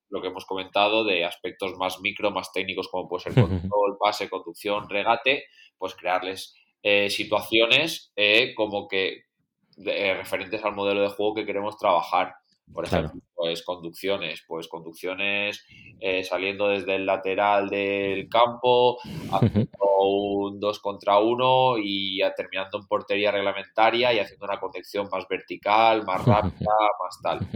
lo 0.10 0.22
que 0.22 0.28
hemos 0.28 0.46
comentado 0.46 1.04
de 1.04 1.26
aspectos 1.26 1.74
más 1.78 2.00
micro, 2.02 2.30
más 2.30 2.52
técnicos 2.52 2.88
como 2.90 3.10
puede 3.10 3.24
ser 3.24 3.34
control, 3.34 3.98
pase, 4.00 4.30
conducción, 4.30 4.88
regate, 4.90 5.46
pues 5.78 5.96
crearles 5.96 6.54
eh, 6.84 7.10
situaciones 7.10 8.12
eh, 8.16 8.54
como 8.54 8.88
que 8.88 9.24
referentes 9.78 10.64
al 10.64 10.76
modelo 10.76 11.02
de 11.02 11.10
juego 11.10 11.34
que 11.34 11.46
queremos 11.46 11.78
trabajar. 11.78 12.36
Por 12.74 12.86
ejemplo, 12.86 13.22
pues 13.36 13.64
conducciones, 13.64 14.44
pues 14.48 14.68
conducciones 14.68 15.66
eh, 16.00 16.24
saliendo 16.24 16.68
desde 16.68 16.96
el 16.96 17.06
lateral 17.06 17.70
del 17.70 18.30
campo, 18.30 18.98
haciendo 19.32 19.70
un 20.04 20.60
2 20.60 20.80
contra 20.80 21.20
1 21.20 21.76
y 21.80 22.22
terminando 22.36 22.80
en 22.80 22.88
portería 22.88 23.32
reglamentaria 23.32 24.14
y 24.14 24.20
haciendo 24.20 24.46
una 24.46 24.60
conducción 24.60 25.08
más 25.12 25.28
vertical, 25.28 26.04
más 26.06 26.26
rápida, 26.26 26.74
más 27.04 27.22
tal. 27.22 27.48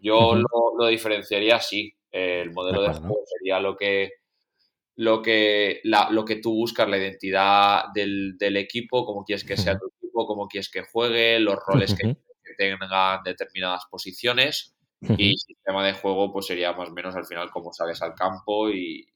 Yo 0.00 0.34
lo, 0.34 0.86
diferenciaría 0.86 1.56
así. 1.56 1.92
el 2.10 2.52
modelo 2.52 2.82
de, 2.82 2.94
juego 2.94 3.24
sería 3.26 3.60
lo 3.60 3.76
que 3.76 4.10
lo 4.96 5.22
que, 5.22 5.80
lo 5.82 6.24
que 6.24 6.36
tú 6.36 6.54
buscas, 6.54 6.88
la 6.88 6.98
identidad 6.98 7.84
del, 7.94 8.38
del 8.38 8.56
equipo, 8.56 9.04
cómo 9.04 9.24
quieres 9.24 9.44
que 9.44 9.56
sea 9.56 9.76
tu 9.76 9.86
equipo, 9.86 10.26
cómo 10.26 10.46
quieres 10.46 10.70
que 10.70 10.82
juegue, 10.82 11.40
los 11.40 11.56
roles 11.66 11.94
que 11.94 12.16
tengan 12.56 13.22
determinadas 13.24 13.84
posiciones 13.90 14.74
y 15.00 15.36
sistema 15.36 15.84
de 15.84 15.92
juego 15.92 16.32
pues 16.32 16.46
sería 16.46 16.72
más 16.72 16.88
o 16.88 16.92
menos 16.92 17.14
al 17.14 17.26
final 17.26 17.50
cómo 17.50 17.72
sales 17.72 18.00
al 18.02 18.14
campo 18.14 18.70
y, 18.70 19.06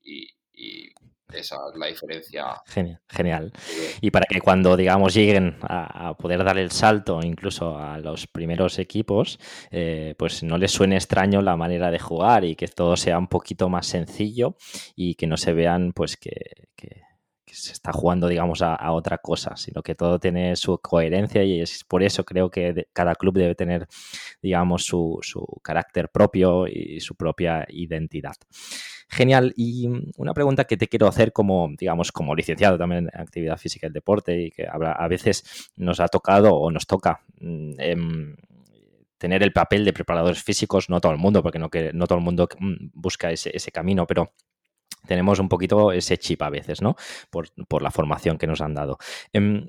esa 1.32 1.56
es 1.70 1.78
la 1.78 1.88
diferencia. 1.88 2.46
Genial, 2.66 3.00
genial. 3.06 3.52
Y 4.00 4.10
para 4.10 4.24
que 4.24 4.40
cuando, 4.40 4.78
digamos, 4.78 5.12
lleguen 5.12 5.58
a, 5.60 6.14
poder 6.18 6.42
dar 6.42 6.56
el 6.56 6.70
salto 6.70 7.20
incluso 7.22 7.78
a 7.78 7.98
los 7.98 8.26
primeros 8.26 8.78
equipos, 8.78 9.38
eh, 9.70 10.14
pues 10.18 10.42
no 10.42 10.56
les 10.56 10.72
suene 10.72 10.96
extraño 10.96 11.42
la 11.42 11.54
manera 11.58 11.90
de 11.90 11.98
jugar 11.98 12.46
y 12.46 12.56
que 12.56 12.66
todo 12.66 12.96
sea 12.96 13.18
un 13.18 13.28
poquito 13.28 13.68
más 13.68 13.86
sencillo 13.86 14.56
y 14.96 15.16
que 15.16 15.26
no 15.26 15.36
se 15.36 15.52
vean, 15.52 15.92
pues, 15.92 16.16
que 16.16 16.32
se 17.54 17.72
está 17.72 17.92
jugando, 17.92 18.28
digamos, 18.28 18.62
a, 18.62 18.92
otra 18.92 19.18
cosa, 19.18 19.56
sino 19.56 19.82
que 19.82 19.94
todo 19.94 20.18
tiene 20.18 20.56
su 20.56 20.78
coherencia 20.78 21.44
y 21.44 21.60
es 21.60 21.84
por 21.84 22.02
eso 22.02 22.24
creo 22.24 22.50
que 22.50 22.88
cada 22.92 23.14
club 23.14 23.34
debe 23.36 23.54
tener, 23.54 23.86
digamos, 24.42 24.84
su, 24.84 25.20
carácter 25.62 26.08
propio 26.10 26.66
y 26.66 27.00
su 27.00 27.14
propia 27.14 27.66
identidad. 27.68 28.34
Genial. 29.10 29.54
Y 29.56 29.88
una 30.16 30.34
pregunta 30.34 30.64
que 30.64 30.76
te 30.76 30.88
quiero 30.88 31.06
hacer 31.06 31.32
como, 31.32 31.70
digamos, 31.78 32.12
como 32.12 32.34
licenciado 32.34 32.76
también 32.76 33.08
en 33.12 33.20
actividad 33.20 33.56
física 33.56 33.86
y 33.86 33.90
deporte 33.90 34.42
y 34.42 34.50
que 34.50 34.66
a 34.66 35.08
veces 35.08 35.70
nos 35.76 36.00
ha 36.00 36.08
tocado 36.08 36.54
o 36.54 36.70
nos 36.70 36.86
toca 36.86 37.22
mm, 37.40 37.72
em, 37.78 38.36
tener 39.16 39.42
el 39.42 39.52
papel 39.52 39.84
de 39.84 39.92
preparadores 39.92 40.42
físicos, 40.42 40.90
no 40.90 41.00
todo 41.00 41.12
el 41.12 41.18
mundo, 41.18 41.42
porque 41.42 41.58
no, 41.58 41.70
que, 41.70 41.92
no 41.92 42.06
todo 42.06 42.18
el 42.18 42.24
mundo 42.24 42.48
mm, 42.58 42.90
busca 42.92 43.30
ese 43.30 43.72
camino, 43.72 44.06
pero 44.06 44.32
tenemos 45.06 45.38
un 45.38 45.48
poquito 45.48 45.92
ese 45.92 46.18
chip 46.18 46.42
a 46.42 46.50
veces, 46.50 46.82
¿no? 46.82 46.96
Por, 47.30 47.82
la 47.82 47.90
formación 47.90 48.38
que 48.38 48.46
nos 48.46 48.60
han 48.60 48.74
dado. 48.74 48.98
Em, 49.32 49.68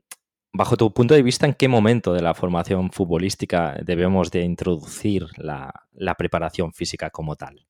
bajo 0.54 0.78
tu 0.78 0.92
punto 0.94 1.14
de 1.14 1.24
vista, 1.24 1.46
¿en 1.46 1.54
qué 1.54 1.68
momento 1.68 2.14
de 2.14 2.22
la 2.22 2.34
formación 2.34 2.92
futbolística 2.92 3.78
debemos 3.84 4.32
de 4.32 4.42
introducir 4.42 5.28
la, 5.38 5.74
preparación 6.18 6.74
física 6.74 7.10
como 7.10 7.36
tal? 7.36 7.66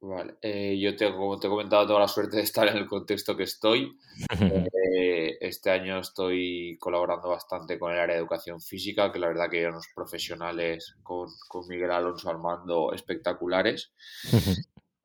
Vale, 0.00 0.34
eh, 0.42 0.78
yo 0.78 0.94
tengo, 0.96 1.16
como 1.16 1.40
te 1.40 1.46
he 1.46 1.50
comentado, 1.50 1.86
toda 1.86 2.00
la 2.00 2.08
suerte 2.08 2.36
de 2.36 2.42
estar 2.42 2.68
en 2.68 2.76
el 2.76 2.86
contexto 2.86 3.36
que 3.36 3.44
estoy. 3.44 3.96
Eh, 4.96 5.38
este 5.40 5.70
año 5.70 5.98
estoy 5.98 6.76
colaborando 6.78 7.30
bastante 7.30 7.80
con 7.80 7.92
el 7.92 7.98
área 7.98 8.14
de 8.14 8.20
educación 8.20 8.60
física, 8.60 9.10
que 9.10 9.18
la 9.18 9.26
verdad 9.26 9.50
que 9.50 9.58
hay 9.58 9.64
unos 9.64 9.88
profesionales 9.92 10.94
con, 11.02 11.26
con 11.48 11.66
Miguel 11.66 11.90
Alonso 11.90 12.30
Armando 12.30 12.92
espectaculares. 12.92 13.92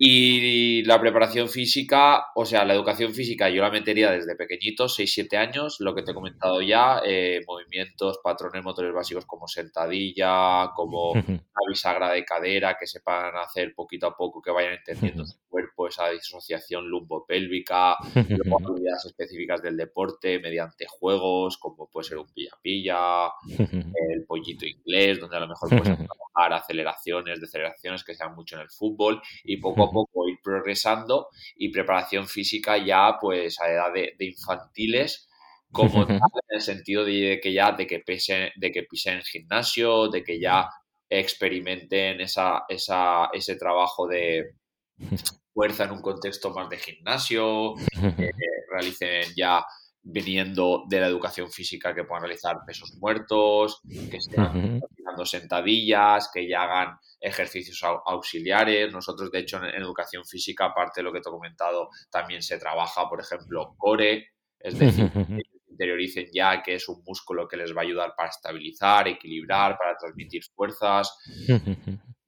Y 0.02 0.82
la 0.86 0.98
preparación 0.98 1.50
física, 1.50 2.28
o 2.34 2.46
sea, 2.46 2.64
la 2.64 2.74
educación 2.74 3.14
física 3.14 3.50
yo 3.50 3.62
la 3.62 3.70
metería 3.70 4.12
desde 4.12 4.38
pequeñitos, 4.38 4.98
6-7 4.98 5.36
años, 5.36 5.76
lo 5.82 5.94
que 5.94 6.04
te 6.04 6.12
he 6.12 6.14
comentado 6.14 6.62
ya, 6.62 7.02
eh, 7.06 7.42
movimientos, 7.46 8.22
patrones 8.24 8.64
motores 8.64 8.94
básicos 8.94 9.26
como 9.26 9.46
sentadilla, 9.50 10.72
como 10.74 11.14
la 11.16 11.68
bisagra 11.68 12.14
de 12.14 12.24
cadera, 12.24 12.78
que 12.80 12.88
sepan 12.88 13.36
hacer 13.36 13.74
poquito 13.76 14.08
a 14.08 14.16
poco, 14.16 14.42
que 14.42 14.52
vayan 14.52 14.76
entendiendo 14.76 15.26
su 15.26 15.38
cuerpo, 15.50 15.90
esa 15.90 16.10
disociación 16.12 16.88
lumbopélvica, 16.88 17.98
luego 18.16 18.58
habilidades 18.70 19.04
específicas 19.04 19.62
del 19.62 19.76
deporte 19.76 20.40
mediante 20.40 20.86
juegos, 20.88 21.58
como 21.58 21.90
puede 21.90 22.08
ser 22.08 22.20
un 22.20 22.28
pilla-pilla, 22.34 23.34
el 24.14 24.24
pollito 24.26 24.66
inglés, 24.66 25.20
donde 25.20 25.36
a 25.36 25.42
lo 25.42 25.50
mejor 25.50 25.68
puedes 25.68 25.98
trabajar 26.40 26.54
aceleraciones, 26.54 27.40
deceleraciones 27.40 28.04
que 28.04 28.16
sean 28.16 28.36
mucho 28.36 28.56
en 28.56 28.62
el 28.62 28.70
fútbol 28.70 29.22
y 29.44 29.58
poco 29.58 29.84
a 29.84 29.92
poco 29.92 30.28
ir 30.28 30.38
progresando 30.44 31.28
y 31.56 31.72
preparación 31.72 32.28
física 32.28 32.78
ya 32.78 33.18
pues 33.20 33.60
a 33.60 33.72
edad 33.72 33.94
de, 33.94 34.16
infantiles 34.20 35.28
como 35.72 36.06
tal, 36.08 36.18
en 36.18 36.56
el 36.56 36.62
sentido 36.62 37.06
de 37.06 37.40
que 37.42 37.54
ya 37.54 37.72
de 37.74 37.86
que 37.86 38.00
pese, 38.00 38.52
de 38.56 38.72
que 38.72 38.84
pisen 38.84 39.18
en 39.18 39.22
gimnasio, 39.24 40.08
de 40.08 40.24
que 40.24 40.40
ya 40.40 40.68
experimenten 41.08 42.22
esa, 42.22 42.64
esa, 42.68 43.30
ese 43.34 43.56
trabajo 43.56 44.08
de 44.08 44.56
fuerza 45.54 45.84
en 45.86 45.92
un 45.92 46.02
contexto 46.02 46.52
más 46.52 46.70
de 46.70 46.78
gimnasio, 46.78 47.76
que 47.92 48.32
realicen 48.72 49.24
ya 49.36 49.64
viniendo 50.02 50.86
de 50.88 51.02
la 51.02 51.08
educación 51.08 51.52
física 51.52 51.94
que 51.94 52.04
puedan 52.04 52.24
realizar 52.24 52.58
pesos 52.66 52.96
muertos, 53.00 53.82
que 54.10 54.18
estén 54.18 54.82
sentadillas, 55.26 56.30
que 56.34 56.48
ya 56.48 56.64
hagan 56.64 56.98
ejercicios 57.20 57.82
auxiliares. 57.84 58.92
Nosotros, 58.92 59.32
de 59.32 59.40
hecho, 59.40 59.58
en, 59.64 59.82
educación 59.82 60.26
física, 60.26 60.66
aparte 60.66 61.02
de 61.02 61.04
lo 61.04 61.14
que 61.14 61.22
te 61.22 61.30
he 61.30 61.32
comentado, 61.32 61.90
también 62.10 62.42
se 62.42 62.58
trabaja, 62.58 63.08
por 63.10 63.20
ejemplo, 63.22 63.76
core, 63.78 64.30
es 64.60 64.78
decir, 64.78 65.10
que 65.14 65.60
interioricen 65.70 66.28
ya 66.34 66.62
que 66.62 66.76
es 66.76 66.90
un 66.90 67.02
músculo 67.06 67.48
que 67.48 67.58
les 67.58 67.76
va 67.76 67.82
a 67.82 67.86
ayudar 67.86 68.14
para 68.16 68.30
estabilizar, 68.30 69.08
equilibrar, 69.08 69.78
para 69.78 69.98
transmitir 69.98 70.44
fuerzas. 70.56 71.18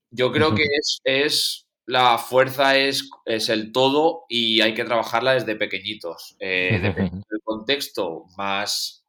Yo 0.09 0.31
creo 0.31 0.55
que 0.55 0.63
es, 0.79 1.01
es 1.03 1.67
la 1.85 2.17
fuerza 2.17 2.77
es, 2.77 3.09
es, 3.25 3.49
el 3.49 3.71
todo 3.71 4.25
y 4.29 4.61
hay 4.61 4.73
que 4.73 4.85
trabajarla 4.85 5.33
desde 5.33 5.55
pequeñitos. 5.55 6.35
Eh, 6.39 6.79
dependiendo 6.81 7.25
del 7.29 7.41
contexto, 7.43 8.25
más 8.37 9.05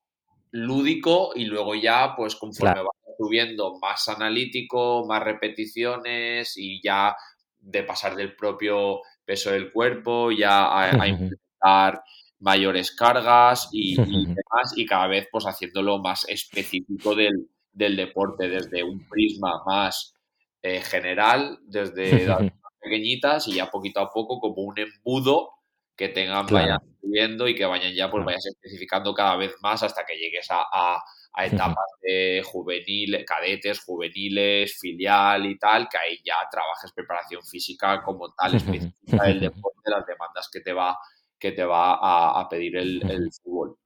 lúdico 0.51 1.33
y 1.35 1.45
luego 1.45 1.75
ya, 1.75 2.15
pues 2.17 2.37
conforme 2.37 2.83
va 2.83 2.91
subiendo, 3.17 3.79
más 3.81 4.09
analítico, 4.09 5.05
más 5.07 5.23
repeticiones 5.23 6.57
y 6.57 6.81
ya 6.83 7.17
de 7.59 7.83
pasar 7.83 8.17
del 8.17 8.35
propio 8.35 9.01
peso 9.25 9.53
del 9.53 9.73
cuerpo 9.73 10.31
ya 10.31 10.79
a, 10.79 10.91
implementar 11.09 12.03
mayores 12.41 12.91
cargas 12.93 13.69
y, 13.73 13.97
demás 13.97 14.73
y 14.77 14.85
cada 14.85 15.07
vez 15.07 15.29
pues 15.31 15.45
haciéndolo 15.45 15.99
más 15.99 16.27
específico 16.29 17.15
del, 17.15 17.49
del 17.73 17.97
deporte 17.97 18.49
desde 18.49 18.83
un 18.83 19.07
prisma 19.09 19.63
más 19.65 20.15
eh, 20.63 20.81
general, 20.81 21.59
desde 21.63 22.27
pequeñitas 22.81 23.49
y 23.49 23.55
ya 23.55 23.71
poquito 23.71 24.01
a 24.01 24.11
poco 24.11 24.41
como 24.41 24.63
un 24.63 24.79
embudo 24.79 25.51
que 25.97 26.09
tengan, 26.09 26.47
vayan 26.47 26.81
subiendo 27.01 27.49
y 27.49 27.55
que 27.55 27.65
vayan 27.65 27.95
ya, 27.95 28.11
pues 28.11 28.25
vayas 28.25 28.47
especificando 28.47 29.15
cada 29.15 29.37
vez 29.37 29.55
más 29.61 29.83
hasta 29.83 30.05
que 30.05 30.17
llegues 30.17 30.49
a, 30.51 31.03
etapas 31.39 31.87
de 32.03 32.43
juvenil, 32.45 33.25
cadetes, 33.25 33.81
juveniles, 33.85 34.79
filial 34.79 35.47
y 35.47 35.59
tal, 35.59 35.89
que 35.89 35.99
ahí 35.99 36.19
ya 36.25 36.35
trabajes 36.51 36.93
preparación 36.93 37.43
física 37.43 38.03
como 38.03 38.33
tal, 38.35 38.55
específica 38.55 39.25
del 39.25 39.41
deporte, 39.41 39.91
las 39.91 40.07
demandas 40.07 40.49
que 40.53 40.61
te 40.61 40.73
va, 40.73 40.99
que 41.39 41.53
te 41.53 41.65
va 41.65 42.41
a, 42.41 42.49
pedir 42.49 42.77
el, 42.77 43.03
el 43.11 43.31
fútbol. 43.33 43.77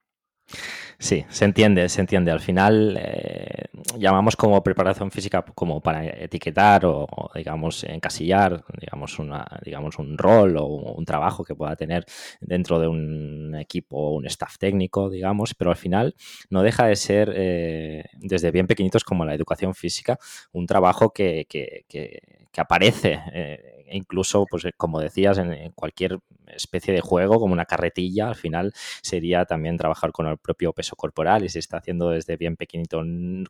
Sí, 0.99 1.25
se 1.29 1.45
entiende, 1.45 1.89
se 1.89 2.01
entiende. 2.01 2.31
Al 2.31 2.39
final 2.39 2.97
eh, 2.99 3.65
llamamos 3.97 4.35
como 4.35 4.63
preparación 4.63 5.11
física 5.11 5.43
como 5.43 5.81
para 5.81 6.05
etiquetar 6.05 6.85
o, 6.85 7.07
digamos 7.35 7.83
encasillar, 7.83 8.63
digamos 8.79 9.19
una, 9.19 9.45
digamos 9.63 9.99
un 9.99 10.17
rol 10.17 10.57
o 10.57 10.65
un, 10.65 11.05
trabajo 11.05 11.43
que 11.43 11.55
pueda 11.55 11.75
tener 11.75 12.05
dentro 12.41 12.79
de 12.79 12.87
un 12.87 13.55
equipo 13.55 13.97
o 13.97 14.15
un 14.15 14.25
staff 14.25 14.57
técnico, 14.57 15.09
digamos, 15.09 15.53
pero 15.53 15.71
al 15.71 15.77
final 15.77 16.15
no 16.49 16.63
deja 16.63 16.87
de 16.87 16.95
ser 16.95 17.31
eh, 17.35 18.05
desde 18.15 18.51
bien 18.51 18.67
pequeñitos 18.67 19.03
como 19.03 19.23
la 19.25 19.35
educación 19.35 19.75
física 19.75 20.17
un 20.51 20.65
trabajo 20.65 21.11
que, 21.13 21.45
que, 21.47 21.85
que, 21.87 22.21
aparece 22.59 23.21
eh, 23.33 23.76
incluso, 23.89 24.45
pues 24.49 24.67
como 24.77 24.99
decías, 24.99 25.37
en 25.37 25.71
cualquier 25.71 26.19
especie 26.47 26.93
de 26.93 27.01
juego, 27.01 27.39
como 27.39 27.53
una 27.53 27.65
carretilla, 27.65 28.29
al 28.29 28.35
final 28.35 28.73
sería 29.01 29.45
también 29.45 29.77
trabajar 29.77 30.11
con 30.11 30.27
el 30.27 30.37
propio 30.37 30.73
peso 30.73 30.95
corporal 30.95 31.43
y 31.43 31.49
se 31.49 31.59
está 31.59 31.77
haciendo 31.77 32.09
desde 32.09 32.37
bien 32.37 32.55
pequeñito. 32.55 33.01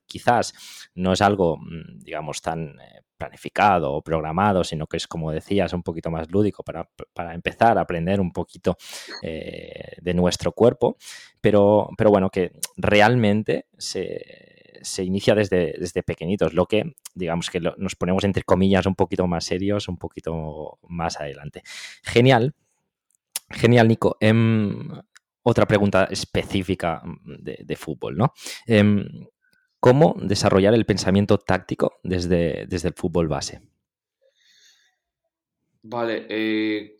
Quizás 0.06 0.54
no 0.96 1.14
es 1.14 1.22
algo, 1.22 1.58
mm, 1.58 2.00
digamos, 2.00 2.42
tan 2.42 2.80
eh, 2.80 3.02
planificado 3.18 3.94
o 3.94 4.02
programado, 4.02 4.64
sino 4.64 4.88
que 4.88 4.98
es, 4.98 5.08
como 5.08 5.32
decías, 5.32 5.74
un 5.74 5.84
poquito 5.84 6.12
más 6.12 6.30
lúdico 6.32 6.64
para, 6.64 6.88
empezar 7.34 7.78
a 7.78 7.82
aprender 7.82 8.20
un 8.20 8.32
poquito 8.32 8.78
eh, 9.22 9.98
de 10.00 10.14
nuestro 10.14 10.52
cuerpo, 10.52 10.98
pero, 11.42 11.90
pero 11.98 12.10
bueno, 12.12 12.30
que 12.30 12.52
realmente 12.78 13.68
se, 13.78 14.57
inicia 15.00 15.36
desde, 15.36 15.76
desde, 15.80 16.04
pequeñitos, 16.04 16.54
lo 16.54 16.66
que 16.66 16.96
digamos 17.14 17.50
que 17.50 17.60
nos 17.60 17.96
ponemos 17.96 18.24
entre 18.24 18.44
comillas 18.44 18.86
un 18.86 18.96
poquito 18.96 19.28
más 19.28 19.46
serios, 19.46 19.88
un 19.88 19.98
poquito 19.98 20.80
más 20.88 21.20
adelante. 21.20 21.64
Genial, 22.04 22.54
Genial, 23.50 23.88
Nico. 23.88 24.18
Em, 24.20 24.90
otra 25.44 25.66
pregunta 25.66 26.06
específica 26.06 27.02
de, 27.24 27.76
fútbol, 27.76 28.18
¿no? 28.18 28.34
Em, 28.66 29.08
¿Cómo 29.80 30.16
desarrollar 30.20 30.74
el 30.74 30.86
pensamiento 30.86 31.38
táctico 31.38 32.00
desde, 32.04 32.66
desde 32.68 32.90
el 32.90 32.94
fútbol 32.96 33.28
base? 33.28 33.62
Vale, 35.84 36.26
eh, 36.30 36.97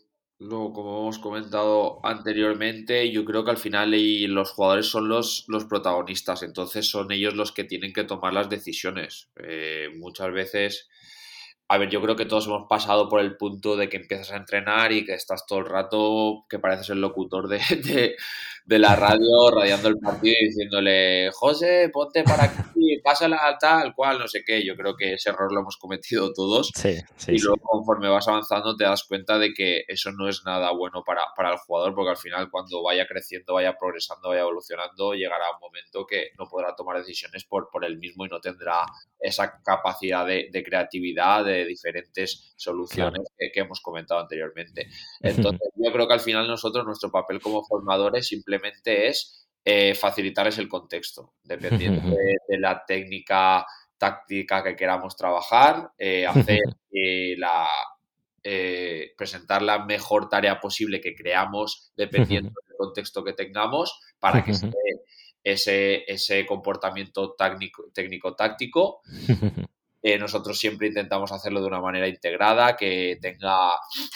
como 0.72 1.00
hemos 1.00 1.18
comentado 1.18 1.98
anteriormente, 2.04 3.10
yo 3.10 3.24
creo 3.24 3.44
que 3.44 3.50
al 3.50 3.56
final 3.56 3.90
los 4.32 4.52
jugadores 4.52 4.86
son 4.86 5.08
los, 5.08 5.44
los 5.48 5.64
protagonistas, 5.64 6.44
entonces 6.44 6.88
son 6.88 7.10
ellos 7.10 7.34
los 7.34 7.50
que 7.50 7.64
tienen 7.64 7.92
que 7.92 8.04
tomar 8.04 8.32
las 8.32 8.48
decisiones. 8.48 9.30
Eh, 9.36 9.88
muchas 9.96 10.32
veces 10.32 10.88
a 11.70 11.76
ver, 11.76 11.90
yo 11.90 12.00
creo 12.00 12.16
que 12.16 12.24
todos 12.24 12.46
hemos 12.46 12.66
pasado 12.66 13.08
por 13.10 13.20
el 13.20 13.36
punto 13.36 13.76
de 13.76 13.90
que 13.90 13.98
empiezas 13.98 14.32
a 14.32 14.36
entrenar 14.36 14.90
y 14.90 15.04
que 15.04 15.12
estás 15.12 15.44
todo 15.46 15.58
el 15.58 15.66
rato 15.66 16.46
que 16.48 16.58
pareces 16.58 16.90
el 16.90 17.00
locutor 17.02 17.46
de, 17.48 18.16
de 18.68 18.78
la 18.78 18.94
radio 18.94 19.50
radiando 19.50 19.88
el 19.88 19.98
partido 19.98 20.34
y 20.40 20.46
diciéndole, 20.46 21.30
José, 21.32 21.90
ponte 21.90 22.22
para 22.22 22.44
aquí, 22.44 22.98
pásala 23.02 23.56
tal 23.58 23.94
cual, 23.94 24.18
no 24.18 24.28
sé 24.28 24.44
qué. 24.44 24.62
Yo 24.62 24.76
creo 24.76 24.94
que 24.94 25.14
ese 25.14 25.30
error 25.30 25.50
lo 25.52 25.60
hemos 25.60 25.78
cometido 25.78 26.34
todos. 26.34 26.70
Sí, 26.74 26.98
sí, 27.16 27.32
y 27.32 27.38
luego 27.38 27.62
conforme 27.62 28.10
vas 28.10 28.28
avanzando 28.28 28.76
te 28.76 28.84
das 28.84 29.04
cuenta 29.04 29.38
de 29.38 29.54
que 29.54 29.84
eso 29.88 30.12
no 30.12 30.28
es 30.28 30.44
nada 30.44 30.70
bueno 30.72 31.02
para, 31.02 31.22
para 31.34 31.52
el 31.52 31.58
jugador 31.58 31.94
porque 31.94 32.10
al 32.10 32.18
final 32.18 32.50
cuando 32.50 32.82
vaya 32.82 33.06
creciendo, 33.06 33.54
vaya 33.54 33.74
progresando, 33.78 34.28
vaya 34.28 34.42
evolucionando, 34.42 35.14
llegará 35.14 35.50
un 35.52 35.60
momento 35.60 36.06
que 36.06 36.32
no 36.38 36.46
podrá 36.46 36.76
tomar 36.76 36.98
decisiones 36.98 37.44
por, 37.44 37.70
por 37.70 37.86
él 37.86 37.96
mismo 37.96 38.26
y 38.26 38.28
no 38.28 38.38
tendrá 38.38 38.82
esa 39.20 39.60
capacidad 39.62 40.26
de, 40.26 40.48
de 40.52 40.62
creatividad, 40.62 41.44
de 41.44 41.64
diferentes 41.64 42.54
soluciones 42.56 43.28
que, 43.36 43.50
que, 43.50 43.60
hemos 43.60 43.80
comentado 43.80 44.20
anteriormente. 44.20 44.88
Entonces, 45.20 45.68
yo 45.76 45.92
creo 45.92 46.06
que 46.06 46.14
al 46.14 46.20
final 46.20 46.46
nosotros, 46.46 46.84
nuestro 46.84 47.10
papel 47.10 47.40
como 47.40 47.64
formadores 47.64 48.28
simplemente 48.28 49.08
es 49.08 49.48
eh, 49.64 49.94
facilitarles 49.94 50.56
el 50.56 50.68
contexto, 50.68 51.34
dependiendo 51.44 52.00
de, 52.48 52.58
la 52.58 52.86
técnica 52.86 53.66
táctica 53.98 54.62
que 54.62 54.74
queramos 54.74 55.14
trabajar, 55.14 55.90
eh, 55.98 56.26
hacer 56.26 56.60
la, 57.36 57.68
eh, 58.42 59.12
presentar 59.18 59.60
la 59.60 59.84
mejor 59.84 60.30
tarea 60.30 60.58
posible 60.58 61.02
que 61.02 61.14
creamos 61.14 61.92
dependiendo 61.96 62.50
del 62.66 62.76
contexto 62.78 63.22
que 63.22 63.34
tengamos 63.34 64.00
para 64.18 64.42
que 64.42 64.54
se 64.54 64.70
ese, 65.42 66.04
ese 66.10 66.44
comportamiento 66.46 67.34
técnico-táctico 67.94 69.00
eh, 70.02 70.18
nosotros 70.18 70.58
siempre 70.58 70.88
intentamos 70.88 71.32
hacerlo 71.32 71.60
de 71.60 71.66
una 71.66 71.80
manera 71.80 72.06
integrada, 72.06 72.76
que 72.76 73.18
tenga 73.20 73.72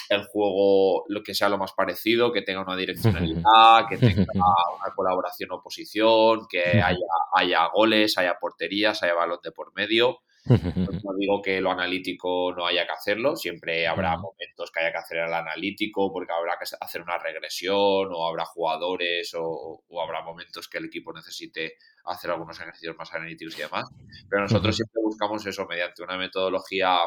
el 0.09 0.25
juego 0.25 1.03
lo 1.07 1.21
que 1.21 1.33
sea 1.35 1.49
lo 1.49 1.57
más 1.57 1.73
parecido, 1.73 2.31
que 2.31 2.41
tenga 2.41 2.61
una 2.61 2.75
direccionalidad, 2.75 3.87
que 3.89 3.97
tenga 3.97 4.25
una 4.33 4.95
colaboración 4.95 5.51
oposición, 5.51 6.47
que 6.49 6.81
haya, 6.81 6.97
haya 7.33 7.67
goles, 7.67 8.17
haya 8.17 8.37
porterías, 8.39 9.03
haya 9.03 9.13
balón 9.13 9.39
de 9.43 9.51
por 9.51 9.73
medio. 9.75 10.19
No 10.45 11.13
digo 11.17 11.41
que 11.41 11.61
lo 11.61 11.71
analítico 11.71 12.53
no 12.53 12.67
haya 12.67 12.85
que 12.85 12.91
hacerlo, 12.91 13.35
siempre 13.35 13.87
habrá 13.87 14.17
momentos 14.17 14.71
que 14.71 14.81
haya 14.81 14.91
que 14.91 14.97
hacer 14.97 15.17
el 15.19 15.33
analítico 15.33 16.11
porque 16.11 16.33
habrá 16.33 16.57
que 16.59 16.65
hacer 16.79 17.01
una 17.01 17.17
regresión 17.17 18.09
o 18.11 18.27
habrá 18.27 18.43
jugadores 18.45 19.33
o, 19.37 19.83
habrá 20.01 20.21
momentos 20.21 20.67
que 20.67 20.79
el 20.79 20.85
equipo 20.85 21.13
necesite 21.13 21.77
hacer 22.05 22.31
algunos 22.31 22.59
ejercicios 22.59 22.95
más 22.97 23.13
analíticos 23.13 23.57
y 23.57 23.61
demás. 23.61 23.89
Pero 24.29 24.41
nosotros 24.41 24.75
siempre 24.75 25.01
buscamos 25.01 25.45
eso 25.45 25.65
mediante 25.65 26.03
una 26.03 26.17
metodología 26.17 26.97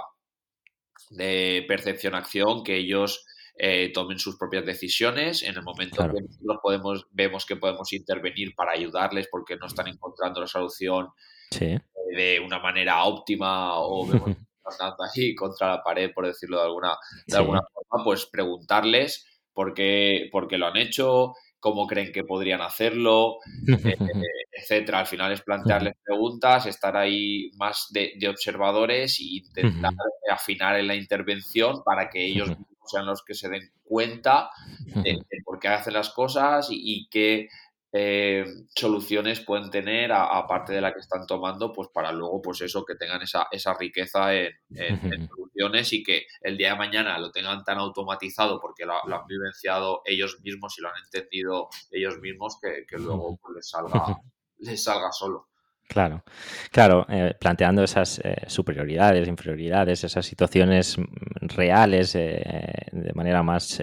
de 1.11 1.65
percepción-acción, 1.69 2.65
que 2.65 2.77
ellos 2.77 3.27
eh, 3.59 3.93
tomen 3.93 4.19
sus 4.19 4.39
propias 4.39 4.65
decisiones. 4.65 5.43
En 5.43 5.57
el 5.57 5.63
momento 5.63 6.03
que 6.03 6.23
nosotros 6.23 6.59
podemos, 6.63 7.07
vemos 7.11 7.45
que 7.45 7.57
podemos 7.57 7.93
intervenir 7.93 8.55
para 8.55 8.73
ayudarles 8.73 9.29
porque 9.31 9.57
no 9.57 9.67
están 9.67 9.89
encontrando 9.89 10.41
la 10.41 10.47
solución 10.47 11.09
eh, 11.61 11.79
de 12.15 12.41
una 12.41 12.59
manera 12.59 13.05
óptima 13.05 13.79
o 13.81 14.07
vemos 14.07 14.31
andando 14.65 15.05
ahí 15.05 15.35
contra 15.35 15.69
la 15.69 15.83
pared, 15.83 16.13
por 16.13 16.27
decirlo 16.27 16.59
de 16.59 16.65
alguna, 16.65 16.97
de 17.27 17.37
alguna 17.37 17.63
forma, 17.73 18.05
pues 18.05 18.27
preguntarles 18.27 19.27
por 19.53 19.75
qué, 19.75 20.29
por 20.33 20.49
qué 20.49 20.59
lo 20.59 20.67
han 20.67 20.77
hecho, 20.77 21.35
cómo 21.61 21.87
creen 21.87 22.13
que 22.13 22.25
podrían 22.25 22.61
hacerlo, 22.61 23.39
eh, 23.69 23.97
etcétera. 24.53 25.01
Al 25.01 25.07
final 25.07 25.33
es 25.33 25.43
plantearles 25.43 25.95
preguntas, 26.05 26.67
estar 26.67 26.97
ahí 26.97 27.51
más 27.57 27.89
de, 27.91 28.13
observadores 28.29 29.19
e 29.21 29.37
intentar 29.37 29.93
afinar 30.31 30.79
en 30.79 30.87
la 30.87 30.95
intervención 30.95 31.83
para 31.85 32.09
que 32.11 32.25
ellos 32.25 32.53
sean 32.87 33.07
los 33.07 33.25
que 33.25 33.35
se 33.35 33.49
den 33.49 33.71
cuenta 33.83 34.51
de, 34.85 35.19
por 35.45 35.59
qué 35.59 35.69
hacen 35.69 35.95
las 35.95 36.11
cosas 36.11 36.69
y, 36.71 37.09
qué 37.11 37.49
eh, 37.99 38.45
soluciones 38.75 39.41
pueden 39.41 39.71
tener 39.71 40.13
aparte 40.13 40.75
de 40.75 40.83
la 40.83 40.93
que 40.93 41.01
están 41.01 41.27
tomando, 41.27 41.73
pues 41.73 41.89
para 41.89 42.13
luego, 42.13 42.43
pues 42.43 42.61
eso, 42.61 42.85
que 42.85 42.95
tengan 42.95 43.23
esa, 43.23 43.49
esa 43.51 43.73
riqueza 43.73 44.35
en, 44.35 44.51
soluciones 45.31 45.93
y 45.95 46.03
que 46.03 46.27
el 46.43 46.59
día 46.59 46.73
de 46.73 46.79
mañana 46.79 47.19
lo 47.19 47.31
tengan 47.31 47.65
tan 47.65 47.79
automatizado 47.79 48.61
porque 48.61 48.85
lo, 48.85 48.93
han 48.93 49.27
vivenciado 49.27 50.03
ellos 50.05 50.39
mismos 50.43 50.79
y 50.79 50.83
lo 50.83 50.89
han 50.89 51.03
entendido 51.03 51.69
ellos 51.91 52.19
mismos 52.19 52.59
que, 52.61 52.85
luego 52.99 53.39
pues, 53.43 53.57
les 53.57 53.69
salga, 53.71 54.21
les 54.59 54.83
salga 54.83 55.11
solo. 55.11 55.49
Claro, 55.89 56.25
claro, 56.73 57.07
eh, 57.09 57.35
planteando 57.39 57.85
esas 57.85 58.19
eh, 58.19 58.37
superioridades, 58.49 59.29
inferioridades, 59.29 60.03
esas 60.03 60.27
situaciones 60.27 60.99
mm, 60.99 61.05
reales 61.55 62.15
eh, 62.17 62.43
de 62.91 63.13
manera 63.15 63.43
más 63.45 63.81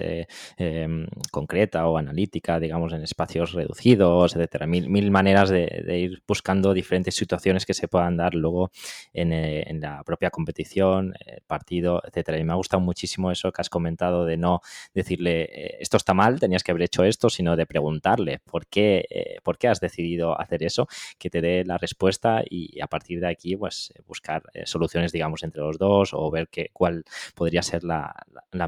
em, 0.58 1.06
concreta 1.30 1.88
o 1.88 1.96
analítica, 1.96 2.60
digamos, 2.60 2.92
en 2.92 3.02
espacios 3.02 3.52
reducidos, 3.52 4.36
etcétera. 4.36 4.66
Mil, 4.66 4.90
mil 4.90 5.10
maneras 5.10 5.48
de, 5.48 5.98
ir 5.98 6.22
buscando 6.28 6.74
diferentes 6.74 7.14
situaciones 7.14 7.64
que 7.64 7.72
se 7.74 7.88
puedan 7.88 8.18
dar 8.18 8.34
luego 8.34 8.70
en, 9.14 9.32
en 9.32 9.80
la 9.80 10.02
propia 10.04 10.30
competición, 10.30 11.14
partido, 11.46 12.02
etcétera. 12.06 12.38
Y 12.38 12.44
me 12.44 12.52
ha 12.52 12.56
gustado 12.56 12.80
muchísimo 12.80 13.30
eso 13.30 13.50
que 13.50 13.62
has 13.62 13.70
comentado 13.70 14.26
de 14.26 14.36
no 14.36 14.60
decirle 14.92 15.78
esto 15.80 15.96
está 15.96 16.12
mal, 16.12 16.38
tenías 16.38 16.62
que 16.62 16.72
haber 16.72 16.82
hecho 16.82 17.04
esto, 17.04 17.30
sino 17.30 17.56
de 17.56 17.66
preguntarle 17.66 18.40
por 18.44 18.66
qué, 18.66 19.38
por 19.42 19.58
qué 19.58 19.68
has 19.68 19.80
decidido 19.80 20.38
hacer 20.38 20.62
eso, 20.62 20.86
que 21.18 21.30
te 21.30 21.40
dé 21.40 21.64
la 21.64 21.78
respuesta 21.78 21.93
respuesta 21.94 22.42
y 22.48 22.80
a 22.80 22.86
partir 22.88 23.20
de 23.20 23.28
aquí 23.28 23.56
pues 23.56 23.92
eh, 23.94 24.02
buscar 24.06 24.42
eh, 24.52 24.66
soluciones 24.66 25.12
digamos 25.12 25.42
entre 25.44 25.62
los 25.62 25.78
dos 25.78 26.10
o 26.12 26.30
ver 26.30 26.48
que, 26.48 26.70
cuál 26.72 27.04
podría 27.34 27.62
ser 27.62 27.84
la, 27.84 28.14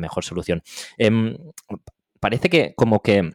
mejor 0.01 0.25
solución. 0.25 0.63
Em, 0.97 1.37
parece 2.21 2.49
que 2.49 2.75
como 2.77 3.01
que 3.03 3.33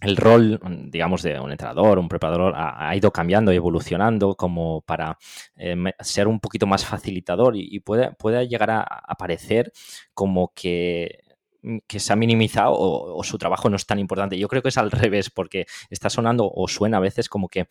el 0.00 0.16
rol, 0.16 0.60
digamos, 0.90 1.22
de 1.22 1.40
un 1.40 1.50
entrenador, 1.50 1.98
un 1.98 2.08
preparador, 2.08 2.54
ha, 2.56 2.94
ido 2.94 3.10
cambiando 3.10 3.52
y 3.52 3.56
evolucionando 3.56 4.36
como 4.36 4.80
para 4.82 5.18
em, 5.56 5.86
ser 6.00 6.28
un 6.28 6.38
poquito 6.38 6.66
más 6.68 6.84
facilitador 6.84 7.56
y, 7.56 7.80
puede, 7.80 8.12
puede, 8.12 8.46
llegar 8.46 8.70
a, 8.70 8.82
a 8.82 9.14
parecer 9.16 9.72
como 10.14 10.52
que 10.54 11.18
que 11.86 12.00
se 12.00 12.12
ha 12.12 12.16
minimizado 12.16 12.72
o, 12.72 13.22
su 13.24 13.38
trabajo 13.38 13.68
no 13.68 13.76
es 13.76 13.86
tan 13.86 13.98
importante. 13.98 14.38
Yo 14.38 14.48
creo 14.48 14.62
que 14.62 14.68
es 14.68 14.78
al 14.78 14.90
revés, 14.90 15.30
porque 15.30 15.66
está 15.90 16.10
sonando 16.10 16.50
o 16.52 16.68
suena 16.68 16.98
a 16.98 17.00
veces 17.00 17.28
como 17.28 17.48
que 17.48 17.68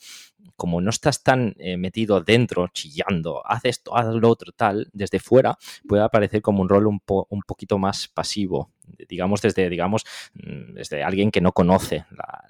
como 0.55 0.81
no 0.81 0.89
estás 0.89 1.21
tan 1.21 1.55
eh, 1.59 1.77
metido 1.77 2.21
dentro, 2.21 2.67
chillando, 2.69 3.45
haz 3.45 3.65
esto, 3.65 3.95
haz 3.95 4.07
lo 4.07 4.27
otro, 4.27 4.51
tal, 4.53 4.89
desde 4.91 5.19
fuera 5.19 5.57
puede 5.87 6.03
aparecer 6.03 6.41
como 6.41 6.63
un 6.63 6.69
rol 6.69 6.87
un, 6.87 6.99
un 7.29 7.41
poquito 7.43 7.77
más 7.77 8.07
pasivo, 8.07 8.71
digamos 9.07 9.41
desde, 9.41 9.69
digamos, 9.69 10.05
mm, 10.33 10.73
desde 10.73 11.03
alguien 11.03 11.31
que 11.31 11.41
no 11.41 11.51
conoce 11.51 12.05
la, 12.09 12.43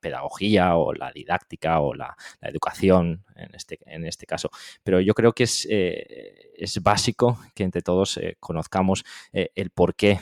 pedagogía 0.00 0.76
o 0.76 0.92
la 0.92 1.12
didáctica 1.12 1.80
o 1.80 1.94
la, 1.94 2.16
educación 2.42 3.24
en 3.36 3.54
este, 3.54 3.78
en 3.86 4.04
este 4.04 4.26
caso. 4.26 4.50
Pero 4.82 5.00
yo 5.00 5.14
creo 5.14 5.32
que 5.32 5.44
es, 5.44 5.66
eh, 5.70 6.50
es 6.56 6.82
básico 6.82 7.38
que 7.54 7.62
entre 7.64 7.80
todos 7.80 8.16
eh, 8.18 8.36
conozcamos 8.40 9.04
el 9.32 9.70
por 9.70 9.94
qué 9.94 10.18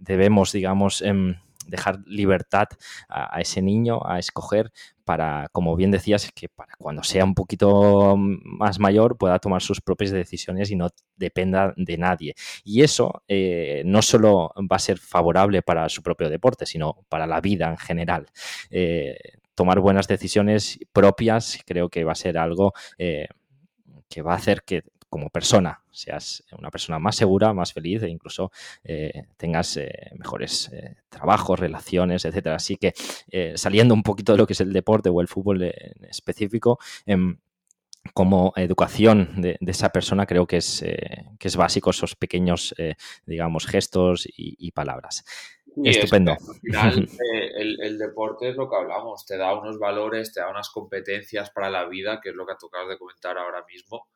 debemos, 0.00 0.52
digamos, 0.52 1.02
em, 1.02 1.36
dejar 1.66 2.00
libertad 2.06 2.66
a, 3.08 3.40
ese 3.40 3.62
niño 3.62 4.00
a 4.06 4.18
escoger 4.18 4.72
para, 5.04 5.48
como 5.52 5.76
bien 5.76 5.90
decías, 5.90 6.30
que 6.34 6.48
para 6.48 6.72
cuando 6.78 7.02
sea 7.02 7.24
un 7.24 7.34
poquito 7.34 8.16
más 8.16 8.78
mayor 8.78 9.18
pueda 9.18 9.38
tomar 9.38 9.62
sus 9.62 9.80
propias 9.80 10.10
decisiones 10.10 10.70
y 10.70 10.76
no 10.76 10.88
dependa 11.16 11.74
de 11.76 11.98
nadie. 11.98 12.34
Y 12.64 12.82
eso 12.82 13.22
eh, 13.28 13.82
no 13.84 14.02
solo 14.02 14.52
va 14.70 14.76
a 14.76 14.78
ser 14.78 14.98
favorable 14.98 15.62
para 15.62 15.88
su 15.88 16.02
propio 16.02 16.30
deporte, 16.30 16.66
sino 16.66 17.04
para 17.08 17.26
la 17.26 17.40
vida 17.40 17.68
en 17.68 17.78
general. 17.78 18.26
Eh, 18.70 19.16
tomar 19.54 19.80
buenas 19.80 20.08
decisiones 20.08 20.78
propias 20.92 21.58
creo 21.66 21.88
que 21.88 22.04
va 22.04 22.12
a 22.12 22.16
ser 22.16 22.38
algo 22.38 22.72
eh, 22.98 23.28
que 24.08 24.22
va 24.22 24.32
a 24.32 24.36
hacer 24.36 24.62
que 24.62 24.82
como 25.14 25.30
persona 25.30 25.80
seas 25.92 26.42
una 26.58 26.72
persona 26.72 26.98
más 26.98 27.14
segura, 27.14 27.52
más 27.52 27.72
feliz 27.72 28.02
e 28.02 28.08
incluso 28.08 28.50
eh, 28.82 29.26
tengas 29.36 29.76
eh, 29.76 30.10
mejores 30.18 30.72
eh, 30.72 30.96
trabajos, 31.08 31.60
relaciones, 31.60 32.24
etcétera. 32.24 32.56
Así 32.56 32.76
que 32.76 32.92
saliendo 33.54 33.94
un 33.94 34.02
poquito 34.02 34.32
de 34.32 34.38
lo 34.38 34.44
que 34.48 34.54
es 34.54 34.60
el 34.60 34.72
deporte 34.72 35.10
o 35.10 35.20
el 35.20 35.28
fútbol 35.28 35.62
en 35.62 36.04
específico, 36.10 36.80
em, 37.06 37.38
como 38.12 38.52
educación 38.56 39.40
de, 39.40 39.56
esa 39.60 39.90
persona 39.90 40.26
creo 40.26 40.48
que 40.48 40.56
es, 40.56 40.84
que 41.38 41.46
es 41.48 41.56
básico 41.56 41.90
esos 41.90 42.16
pequeños, 42.16 42.74
digamos, 43.24 43.68
gestos 43.68 44.26
y, 44.36 44.72
palabras. 44.72 45.24
Estupendo. 45.84 46.32
al 46.32 46.56
final, 46.60 47.08
el, 47.56 47.80
el, 47.80 47.98
deporte 47.98 48.48
es 48.48 48.56
lo 48.56 48.68
que 48.68 48.76
hablamos, 48.76 49.24
te 49.26 49.36
da 49.36 49.56
unos 49.56 49.78
valores, 49.78 50.34
te 50.34 50.40
da 50.40 50.50
unas 50.50 50.70
competencias 50.70 51.50
para 51.50 51.70
la 51.70 51.84
vida, 51.84 52.20
que 52.20 52.30
es 52.30 52.34
lo 52.34 52.46
que 52.46 52.54
tocado 52.58 52.88
de 52.88 52.98
comentar 52.98 53.38
ahora 53.38 53.64
mismo, 53.66 54.08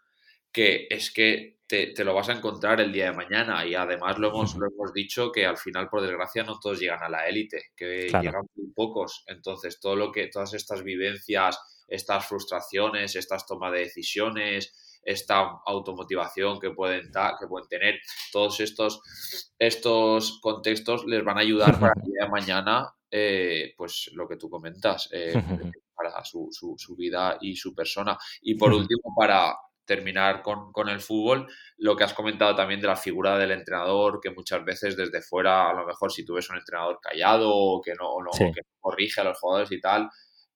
que 0.52 0.86
es 0.90 1.10
que 1.10 1.58
te, 1.68 2.02
lo 2.02 2.14
vas 2.14 2.30
a 2.30 2.32
encontrar 2.32 2.80
el 2.80 2.92
día 2.92 3.10
de 3.10 3.16
mañana. 3.16 3.64
Y 3.66 3.74
además 3.74 4.18
lo 4.18 4.28
hemos, 4.28 4.56
lo 4.56 4.66
hemos 4.66 4.92
dicho 4.92 5.30
que 5.30 5.46
al 5.46 5.58
final, 5.58 5.88
por 5.88 6.00
desgracia, 6.00 6.42
no 6.42 6.58
todos 6.58 6.80
llegan 6.80 7.02
a 7.02 7.08
la 7.08 7.28
élite, 7.28 7.72
que 7.76 8.08
llegan 8.08 8.48
muy 8.56 8.68
pocos. 8.74 9.24
Entonces, 9.26 9.78
todo 9.78 9.94
lo 9.94 10.10
que, 10.10 10.28
todas 10.28 10.54
estas 10.54 10.82
vivencias, 10.82 11.60
estas 11.86 12.26
frustraciones, 12.26 13.16
estas 13.16 13.46
tomas 13.46 13.72
de 13.72 13.80
decisiones, 13.80 15.00
esta 15.02 15.60
automotivación 15.64 16.58
que 16.58 16.70
pueden, 16.70 17.10
que 17.38 17.46
pueden 17.46 17.68
tener, 17.68 18.00
todos 18.32 18.60
estos, 18.60 19.00
estos 19.58 20.40
contextos 20.40 21.04
les 21.06 21.24
van 21.24 21.38
a 21.38 21.42
ayudar 21.42 21.78
para 21.78 21.94
el 21.96 22.10
día 22.10 22.24
de 22.24 22.30
mañana, 22.30 22.94
eh, 23.10 23.74
pues 23.76 24.10
lo 24.14 24.28
que 24.28 24.36
tú 24.36 24.50
comentas, 24.50 25.08
eh, 25.12 25.32
para 25.94 26.24
su, 26.24 26.48
su, 26.52 26.74
su, 26.78 26.94
vida 26.94 27.38
y 27.40 27.56
su 27.56 27.74
persona. 27.74 28.16
Y 28.42 28.54
por 28.54 28.72
último, 28.72 29.14
para, 29.16 29.56
terminar 29.88 30.42
con, 30.42 30.70
con, 30.70 30.88
el 30.90 31.00
fútbol, 31.00 31.48
lo 31.78 31.96
que 31.96 32.04
has 32.04 32.12
comentado 32.12 32.54
también 32.54 32.80
de 32.80 32.86
la 32.86 32.94
figura 32.94 33.38
del 33.38 33.50
entrenador, 33.50 34.20
que 34.20 34.30
muchas 34.30 34.62
veces 34.62 34.96
desde 34.96 35.22
fuera, 35.22 35.70
a 35.70 35.72
lo 35.72 35.86
mejor 35.86 36.12
si 36.12 36.24
tú 36.24 36.34
ves 36.34 36.48
un 36.50 36.58
entrenador 36.58 37.00
callado 37.02 37.50
o 37.50 37.80
que 37.80 37.94
no, 37.94 38.22
no, 38.22 38.30
que 38.52 38.60
corrige 38.78 39.22
a 39.22 39.24
los 39.24 39.38
jugadores 39.40 39.72
y 39.72 39.80
tal, 39.80 40.10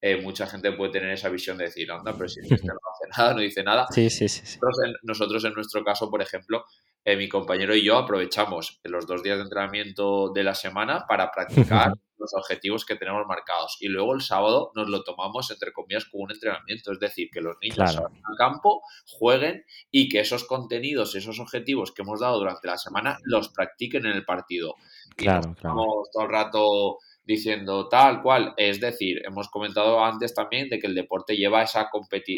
eh, 0.04 0.20
mucha 0.20 0.48
gente 0.48 0.72
puede 0.72 0.90
tener 0.90 1.10
esa 1.12 1.28
visión 1.28 1.56
de 1.56 1.66
decir, 1.66 1.90
anda, 1.92 2.12
pero 2.12 2.28
si 2.28 2.40
este 2.40 2.66
no 2.66 2.74
hace 2.74 3.08
nada, 3.16 3.34
no 3.34 3.40
dice 3.40 3.62
nada. 3.62 3.86
Sí, 3.88 4.10
sí, 4.10 4.28
sí. 4.28 4.42
Nosotros, 4.42 4.78
en, 4.84 4.94
nosotros, 5.04 5.44
en, 5.44 5.54
nuestro 5.54 5.84
caso, 5.84 6.10
por 6.10 6.20
ejemplo, 6.20 6.64
eh, 7.04 7.16
mi 7.16 7.28
compañero 7.28 7.72
y 7.76 7.84
yo 7.84 7.96
aprovechamos 7.96 8.80
los 8.82 9.06
dos 9.06 9.22
días 9.22 9.36
de 9.36 9.44
entrenamiento 9.44 10.32
de 10.32 10.42
la 10.42 10.56
semana 10.56 11.06
para 11.06 11.30
practicar 11.30 11.92
los 12.18 12.34
objetivos 12.34 12.84
que 12.84 12.96
tenemos 12.96 13.24
marcados. 13.28 13.76
Y 13.78 13.86
luego 13.86 14.12
el 14.14 14.22
sábado 14.22 14.72
nos 14.74 14.88
lo 14.88 15.04
tomamos, 15.04 15.48
entre 15.52 15.72
comillas, 15.72 16.04
como 16.06 16.24
un 16.24 16.32
entrenamiento. 16.32 16.90
Es 16.90 16.98
decir, 16.98 17.28
que 17.32 17.40
los 17.40 17.54
niños 17.62 17.92
salgan 17.92 18.20
al 18.24 18.36
campo, 18.36 18.82
jueguen 19.06 19.64
y 19.92 20.08
que 20.08 20.18
esos 20.18 20.44
contenidos, 20.44 21.14
esos 21.14 21.38
objetivos 21.38 21.92
que 21.92 22.02
hemos 22.02 22.18
dado 22.18 22.38
durante 22.38 22.66
la 22.66 22.76
semana, 22.76 23.18
los 23.22 23.50
practiquen 23.50 24.06
en 24.06 24.12
el 24.12 24.24
partido. 24.24 24.74
claro, 25.14 25.52
estamos 25.52 26.10
todo 26.12 26.24
el 26.24 26.30
rato 26.30 26.98
diciendo 27.24 27.88
tal 27.88 28.22
cual. 28.22 28.54
Es 28.56 28.80
decir, 28.80 29.22
hemos 29.24 29.48
comentado 29.48 30.04
antes 30.04 30.34
también 30.34 30.68
de 30.68 30.78
que 30.78 30.86
el 30.86 30.94
deporte 30.94 31.36
lleva 31.36 31.62
esa, 31.62 31.90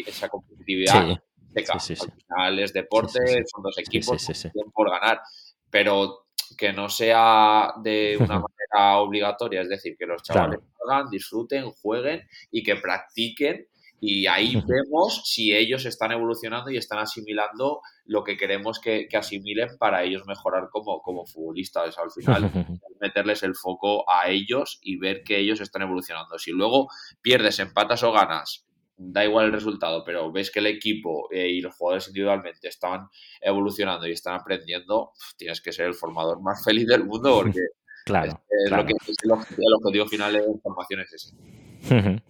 esa 0.05 0.29
competitividad. 0.29 1.07
Sí. 1.07 1.19
Al 1.71 1.79
final 1.79 2.59
es 2.59 2.73
deporte, 2.73 3.19
son 3.45 3.63
dos 3.63 3.77
equipos 3.77 4.27
por 4.73 4.89
ganar. 4.89 5.21
Pero 5.69 6.25
que 6.57 6.73
no 6.73 6.89
sea 6.89 7.73
de 7.81 8.17
una 8.19 8.39
manera 8.73 8.97
obligatoria, 8.99 9.61
es 9.61 9.69
decir, 9.69 9.95
que 9.97 10.05
los 10.05 10.21
chavales 10.21 10.59
hagan, 10.85 11.09
disfruten, 11.09 11.71
jueguen 11.71 12.21
y 12.51 12.63
que 12.63 12.75
practiquen 12.75 13.67
y 14.07 14.27
ahí 14.27 14.61
vemos 14.67 15.21
si 15.25 15.55
ellos 15.55 15.85
están 15.85 16.11
evolucionando 16.11 16.69
y 16.69 16.77
están 16.77 16.99
asimilando 16.99 17.81
lo 18.05 18.23
que 18.23 18.37
queremos 18.37 18.79
que, 18.79 19.07
asimilen 19.17 19.77
para 19.79 20.03
ellos 20.03 20.23
mejorar 20.27 20.69
como, 20.69 21.01
como 21.01 21.25
futbolistas. 21.25 21.97
Al 21.97 22.11
final, 22.11 22.43
meterles 23.01 23.43
el 23.43 23.55
foco 23.55 24.09
a 24.09 24.29
ellos 24.29 24.79
y 24.81 24.97
ver 24.97 25.23
que 25.23 25.39
ellos 25.39 25.61
están 25.61 25.81
evolucionando. 25.81 26.37
Si 26.39 26.51
luego 26.51 26.87
pierdes, 27.21 27.59
empatas 27.59 28.03
o 28.03 28.11
ganas 28.11 28.65
da 28.97 29.25
igual 29.25 29.47
el 29.47 29.51
resultado, 29.51 30.03
pero 30.05 30.31
ves 30.31 30.51
que 30.51 30.59
el 30.59 30.67
equipo 30.67 31.27
eh, 31.31 31.49
y 31.49 31.61
los 31.61 31.75
jugadores 31.75 32.07
individualmente 32.07 32.67
están 32.67 33.09
evolucionando 33.41 34.07
y 34.07 34.13
están 34.13 34.35
aprendiendo, 34.35 35.11
tienes 35.37 35.61
que 35.61 35.71
ser 35.71 35.87
el 35.87 35.93
formador 35.93 36.41
más 36.41 36.63
feliz 36.65 36.87
del 36.87 37.05
mundo 37.05 37.41
porque 37.41 37.59
claro, 38.05 38.41
Lo 38.69 38.85
que, 38.85 38.93
el, 39.23 39.31
objetivo, 39.73 40.07
final 40.07 40.33
de 40.33 40.39
la 40.39 40.45
formación 40.61 41.01
es 41.01 41.13
ese. 41.13 41.35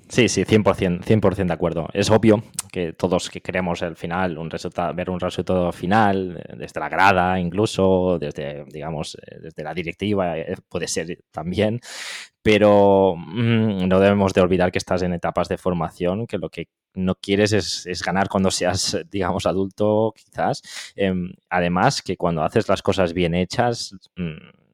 Sí, 0.08 0.30
sí, 0.30 0.44
100%, 0.46 1.04
100 1.04 1.48
de 1.48 1.54
acuerdo. 1.54 1.88
Es 1.94 2.10
obvio 2.12 2.44
que 2.72 2.94
todos 2.94 3.30
que 3.30 3.42
queremos 3.42 3.82
el 3.82 3.96
final, 3.96 4.38
un 4.38 4.50
resultado, 4.50 4.94
ver 4.94 5.10
un 5.10 5.20
resultado 5.20 5.72
final, 5.72 6.38
eh, 6.38 6.56
desde 6.58 6.80
la 6.80 6.90
grada 6.90 7.40
incluso, 7.40 8.20
desde, 8.20 8.66
digamos, 8.66 9.16
eh, 9.16 9.40
desde 9.42 9.64
la 9.64 9.74
directiva, 9.74 10.38
eh, 10.38 10.56
puede 10.70 10.88
ser 10.88 11.20
también, 11.32 11.80
pero 12.42 13.16
mm, 13.18 13.88
no 13.88 14.00
debemos 14.00 14.34
de 14.34 14.42
olvidar 14.42 14.72
que 14.72 14.78
estás 14.78 15.02
en 15.02 15.14
etapas 15.14 15.48
de 15.50 15.58
formación, 15.58 16.28
que 16.28 16.38
lo 16.38 16.50
que 16.50 16.68
no 16.94 17.16
quieres 17.16 17.52
es, 17.52 18.04
ganar 18.04 18.30
cuando 18.30 18.52
seas, 18.52 18.98
digamos, 19.10 19.46
adulto, 19.46 20.14
quizás. 20.16 20.62
Em, 20.96 21.34
además, 21.50 22.02
que 22.02 22.16
cuando 22.16 22.44
haces 22.44 22.70
las 22.70 22.82
cosas 22.82 23.14
bien 23.14 23.36
hechas, 23.36 23.96
mm, 24.16 24.66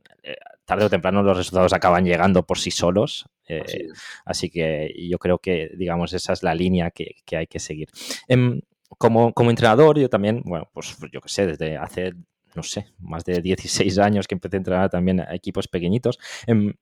tarde 0.72 0.86
o 0.86 0.90
temprano 0.90 1.22
los 1.22 1.36
resultados 1.36 1.74
acaban 1.74 2.06
llegando 2.06 2.44
por 2.44 2.58
sí 2.58 2.72
solos. 2.72 3.26
Eh, 3.60 3.88
así, 4.26 4.50
que 4.50 4.94
yo 5.10 5.18
creo 5.20 5.40
que, 5.40 5.72
digamos, 5.76 6.14
esa 6.14 6.34
es 6.34 6.44
la 6.44 6.56
línea 6.56 6.92
que, 6.92 7.16
hay 7.36 7.48
que 7.48 7.60
seguir. 7.60 7.90
Em, 8.28 8.62
como, 8.98 9.34
como, 9.34 9.50
entrenador, 9.50 10.00
yo 10.00 10.10
también, 10.10 10.42
bueno, 10.46 10.70
pues 10.74 10.98
yo 11.12 11.22
qué 11.22 11.30
sé, 11.30 11.46
desde 11.48 11.78
hace, 11.78 12.14
no 12.56 12.64
sé, 12.64 12.88
más 13.00 13.24
de 13.24 13.42
16 13.42 13.98
años 14.00 14.28
que 14.28 14.36
empecé 14.36 14.58
a 14.58 14.60
entrenar 14.60 14.90
también 14.90 15.22
a 15.22 15.34
equipos 15.36 15.68
pequeñitos. 15.68 16.20
Em, 16.48 16.74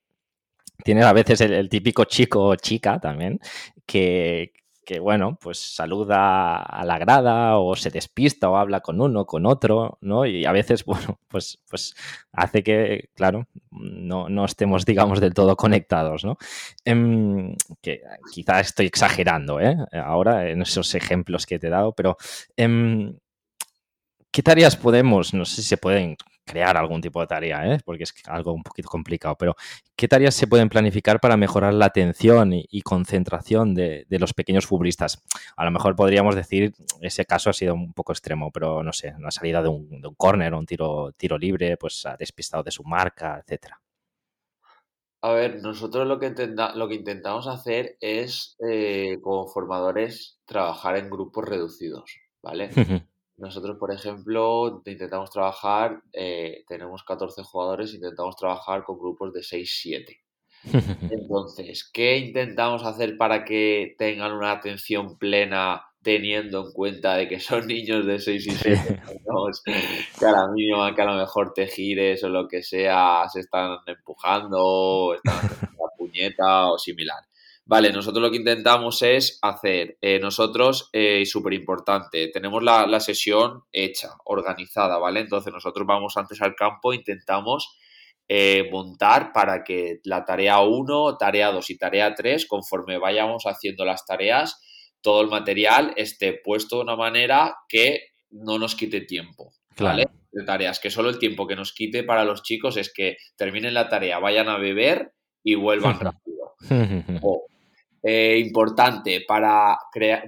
tienes 0.84 1.06
a 1.06 1.14
veces 1.14 1.42
el, 1.42 1.70
típico 1.70 2.06
chico 2.06 2.48
o 2.48 2.56
chica 2.56 3.00
también 3.00 3.40
que, 3.86 4.54
que, 4.90 5.00
bueno, 5.00 5.38
pues 5.40 5.60
saluda 5.60 6.64
a 6.64 6.84
la 6.84 6.98
grada 6.98 7.60
o 7.60 7.76
se 7.76 7.92
despista 7.92 8.50
o 8.50 8.58
habla 8.58 8.82
con 8.82 9.00
uno, 9.00 9.24
con 9.28 9.46
otro, 9.46 10.00
¿no? 10.02 10.26
Y 10.26 10.46
a 10.46 10.52
veces, 10.52 10.84
bueno, 10.86 11.20
pues, 11.28 11.60
pues 11.70 11.94
hace 12.32 12.64
que, 12.64 13.10
claro, 13.14 13.48
no, 13.70 14.30
no 14.30 14.46
estemos, 14.46 14.86
digamos, 14.86 15.22
del 15.22 15.36
todo 15.36 15.56
conectados, 15.56 16.26
¿no? 16.26 16.40
Em, 16.86 17.56
que 17.84 18.02
quizá 18.34 18.62
estoy 18.62 18.88
exagerando, 18.88 19.62
¿eh? 19.62 19.78
Ahora 19.92 20.50
en 20.50 20.64
esos 20.64 20.96
ejemplos 20.96 21.46
que 21.46 21.60
te 21.60 21.68
he 21.68 21.70
dado, 21.70 21.94
pero... 21.94 22.18
Em, 22.58 23.16
¿Qué 24.32 24.44
tareas 24.44 24.76
podemos, 24.78 25.34
no 25.34 25.44
sé 25.44 25.64
si 25.64 25.70
se 25.70 25.78
pueden 25.78 26.16
crear 26.50 26.76
algún 26.78 27.00
tipo 27.00 27.22
de 27.22 27.28
tarea, 27.28 27.72
¿eh? 27.72 27.80
porque 27.86 28.04
es 28.04 28.14
algo 28.26 28.54
un 28.54 28.64
poquito 28.64 28.90
complicado, 28.90 29.36
pero 29.36 29.56
¿qué 29.96 30.08
tareas 30.08 30.34
se 30.34 30.48
pueden 30.48 30.68
planificar 30.68 31.20
para 31.20 31.38
mejorar 31.38 31.76
la 31.76 31.86
atención 31.86 32.54
y, 32.54 32.82
concentración 32.82 33.76
de, 33.76 34.06
los 34.10 34.34
pequeños 34.34 34.66
futbolistas? 34.66 35.24
A 35.56 35.64
lo 35.64 35.72
mejor 35.72 35.96
podríamos 35.96 36.36
decir, 36.36 36.74
ese 37.02 37.26
caso 37.26 37.52
ha 37.52 37.54
sido 37.54 37.76
un 37.76 37.94
poco 37.94 38.14
extremo, 38.14 38.52
pero 38.52 38.82
no 38.84 38.94
sé, 38.94 39.14
una 39.16 39.30
salida 39.30 39.62
de 39.62 39.70
un, 39.70 40.02
de 40.02 40.08
un 40.08 40.16
córner 40.16 40.54
o 40.54 40.60
un 40.60 40.66
tiro, 40.66 41.12
tiro 41.16 41.38
libre, 41.38 41.78
pues 41.78 42.04
ha 42.08 42.18
despistado 42.18 42.64
de 42.64 42.72
su 42.72 42.84
marca, 42.84 43.40
etcétera. 43.40 43.80
A 45.22 45.34
ver, 45.34 45.62
nosotros 45.62 46.08
lo 46.08 46.18
que, 46.18 46.34
lo 46.76 46.88
que 46.88 46.96
intentamos 46.96 47.46
hacer 47.48 47.98
es, 48.00 48.56
eh, 48.68 49.20
como 49.22 49.48
formadores, 49.48 50.40
trabajar 50.46 50.98
en 50.98 51.10
grupos 51.10 51.46
reducidos, 51.46 52.18
¿vale? 52.42 52.70
Nosotros, 53.40 53.78
por 53.78 53.94
ejemplo, 53.94 54.82
intentamos 54.86 55.30
trabajar, 55.30 56.02
eh, 56.12 56.64
tenemos 56.68 57.04
14 57.04 57.42
jugadores, 57.44 57.94
intentamos 57.94 58.36
trabajar 58.36 58.84
con 58.84 59.00
grupos 59.00 59.34
de 59.34 59.42
6-7. 59.42 60.20
Entonces, 61.12 61.90
¿qué 61.92 62.18
intentamos 62.18 62.84
hacer 62.84 63.18
para 63.18 63.46
que 63.46 63.96
tengan 63.98 64.34
una 64.34 64.52
atención 64.52 65.18
plena 65.18 65.86
teniendo 66.02 66.66
en 66.66 66.72
cuenta 66.74 67.16
de 67.16 67.28
que 67.28 67.40
son 67.40 67.68
niños 67.68 68.06
de 68.06 68.20
6 68.20 68.48
y 68.48 68.52
7 68.52 69.02
años, 69.06 69.64
que 69.64 70.26
a 70.26 70.32
la 70.32 70.48
mínima 70.54 70.94
que 70.94 71.02
a 71.02 71.06
lo 71.06 71.16
mejor 71.16 71.54
te 71.54 71.68
gires 71.68 72.24
o 72.24 72.30
lo 72.30 72.48
que 72.48 72.62
sea, 72.62 73.24
se 73.32 73.42
están 73.42 73.78
empujando, 73.86 75.14
están 75.16 75.38
haciendo 75.38 75.78
la 75.78 75.98
puñeta 75.98 76.72
o 76.72 76.78
similar? 76.78 77.29
Vale, 77.70 77.92
nosotros 77.92 78.24
lo 78.24 78.32
que 78.32 78.38
intentamos 78.38 79.04
es 79.04 79.38
hacer, 79.44 80.00
eh, 80.02 80.18
nosotros, 80.18 80.90
eh, 80.92 81.24
súper 81.28 81.54
importante, 81.54 82.30
tenemos 82.30 82.64
la, 82.64 83.00
sesión 83.00 83.62
hecha, 83.72 84.10
organizada, 84.26 84.98
¿vale? 84.98 85.20
Entonces 85.20 85.54
nosotros 85.54 85.86
vamos 85.86 86.18
antes 86.18 86.42
al 86.42 86.56
campo, 86.56 86.94
intentamos 86.94 87.78
eh, 88.28 88.68
montar 88.72 89.32
para 89.32 89.64
que 89.64 90.00
la 90.04 90.26
tarea 90.26 90.62
1, 90.62 91.18
tarea 91.18 91.52
2 91.52 91.70
y 91.70 91.78
tarea 91.78 92.16
3, 92.16 92.48
conforme 92.48 92.98
vayamos 92.98 93.44
haciendo 93.46 93.86
las 93.86 94.04
tareas, 94.04 94.60
todo 95.02 95.22
el 95.22 95.28
material 95.28 95.94
esté 95.96 96.42
puesto 96.44 96.78
de 96.78 96.82
una 96.82 96.96
manera 96.96 97.56
que 97.68 98.14
no 98.32 98.58
nos 98.58 98.74
quite 98.74 99.02
tiempo, 99.02 99.54
¿vale? 99.78 100.08
De 100.32 100.44
tareas, 100.44 100.80
que 100.80 100.90
solo 100.90 101.10
el 101.10 101.20
tiempo 101.20 101.46
que 101.46 101.56
nos 101.56 101.72
quite 101.74 102.02
para 102.02 102.26
los 102.26 102.42
chicos 102.42 102.78
es 102.78 102.92
que 102.92 103.18
terminen 103.36 103.76
la 103.76 103.90
tarea, 103.90 104.18
vayan 104.18 104.50
a 104.50 104.58
beber 104.58 105.14
y 105.44 105.54
vuelvan 105.54 106.00
rápido. 106.00 106.56
Eh, 108.02 108.38
importante 108.40 109.26
para, 109.28 109.78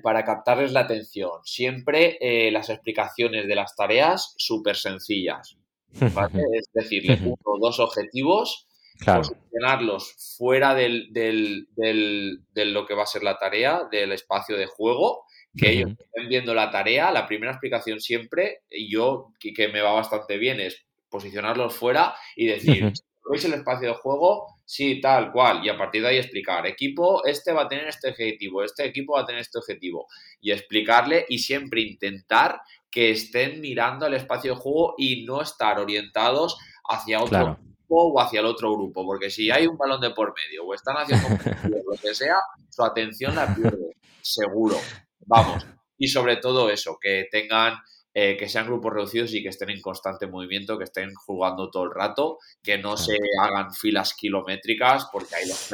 para 0.03 0.25
captarles 0.25 0.73
la 0.73 0.81
atención. 0.81 1.31
Siempre 1.45 2.17
eh, 2.19 2.51
las 2.51 2.69
explicaciones 2.69 3.47
de 3.47 3.55
las 3.55 3.75
tareas 3.75 4.33
súper 4.37 4.75
sencillas. 4.75 5.57
es 5.93 6.69
decir, 6.73 7.05
les 7.05 7.19
pongo 7.21 7.57
dos 7.61 7.79
objetivos, 7.79 8.67
posicionarlos 9.05 10.35
fuera 10.37 10.75
del, 10.75 11.07
del, 11.11 11.67
de 11.75 12.65
lo 12.65 12.85
que 12.85 12.93
va 12.93 13.03
a 13.03 13.07
ser 13.07 13.23
la 13.23 13.37
tarea, 13.37 13.87
del 13.89 14.11
espacio 14.11 14.57
de 14.57 14.65
juego, 14.65 15.23
que 15.55 15.71
ellos 15.71 15.91
estén 15.91 16.27
viendo 16.27 16.53
la 16.53 16.71
tarea. 16.71 17.09
La 17.11 17.25
primera 17.25 17.53
explicación 17.53 18.01
siempre, 18.01 18.63
y 18.69 18.91
yo, 18.91 19.31
que, 19.39 19.53
que 19.53 19.69
me 19.69 19.81
va 19.81 19.93
bastante 19.93 20.37
bien, 20.37 20.59
es 20.59 20.85
posicionarlos 21.09 21.73
fuera 21.73 22.15
y 22.35 22.47
decir, 22.47 22.91
¿veis 23.29 23.45
el 23.45 23.53
espacio 23.53 23.89
de 23.89 23.95
juego? 23.95 24.59
Sí, 24.65 25.01
tal 25.01 25.31
cual. 25.31 25.65
Y 25.65 25.69
a 25.69 25.77
partir 25.77 26.01
de 26.01 26.09
ahí 26.09 26.17
explicar, 26.17 26.65
equipo, 26.65 27.25
este 27.25 27.51
va 27.51 27.63
a 27.63 27.67
tener 27.67 27.87
este 27.87 28.09
objetivo, 28.09 28.63
este 28.63 28.85
equipo 28.85 29.13
va 29.13 29.21
a 29.21 29.25
tener 29.25 29.41
este 29.41 29.59
objetivo. 29.59 30.07
Y 30.39 30.51
explicarle 30.51 31.25
y 31.27 31.39
siempre 31.39 31.81
intentar 31.81 32.61
que 32.89 33.11
estén 33.11 33.61
mirando 33.61 34.05
el 34.05 34.13
espacio 34.13 34.53
de 34.53 34.59
juego 34.59 34.95
y 34.97 35.25
no 35.25 35.41
estar 35.41 35.79
orientados 35.79 36.57
hacia 36.89 37.21
otro 37.21 37.57
grupo 37.57 38.13
o 38.13 38.19
hacia 38.19 38.39
el 38.39 38.45
otro 38.45 38.73
grupo. 38.73 39.05
Porque 39.05 39.29
si 39.29 39.51
hay 39.51 39.67
un 39.67 39.77
balón 39.77 40.01
de 40.01 40.11
por 40.11 40.33
medio 40.33 40.65
o 40.65 40.73
están 40.73 40.97
haciendo 40.97 41.27
lo 41.29 41.97
que 41.97 42.13
sea, 42.13 42.37
su 42.69 42.83
atención 42.83 43.35
la 43.35 43.53
pierde, 43.53 43.95
seguro. 44.21 44.77
Vamos. 45.25 45.65
Y 45.97 46.07
sobre 46.07 46.37
todo 46.37 46.69
eso, 46.69 46.97
que 46.99 47.27
tengan 47.31 47.75
eh, 48.13 48.35
que 48.37 48.49
sean 48.49 48.65
grupos 48.65 48.93
reducidos 48.93 49.33
y 49.33 49.41
que 49.41 49.49
estén 49.49 49.69
en 49.69 49.79
constante 49.79 50.27
movimiento, 50.27 50.77
que 50.77 50.83
estén 50.83 51.13
jugando 51.15 51.69
todo 51.69 51.85
el 51.85 51.91
rato, 51.91 52.39
que 52.61 52.77
no 52.77 52.97
se 52.97 53.17
hagan 53.41 53.73
filas 53.73 54.13
kilométricas, 54.13 55.07
porque 55.11 55.35
ahí 55.35 55.47
los, 55.47 55.69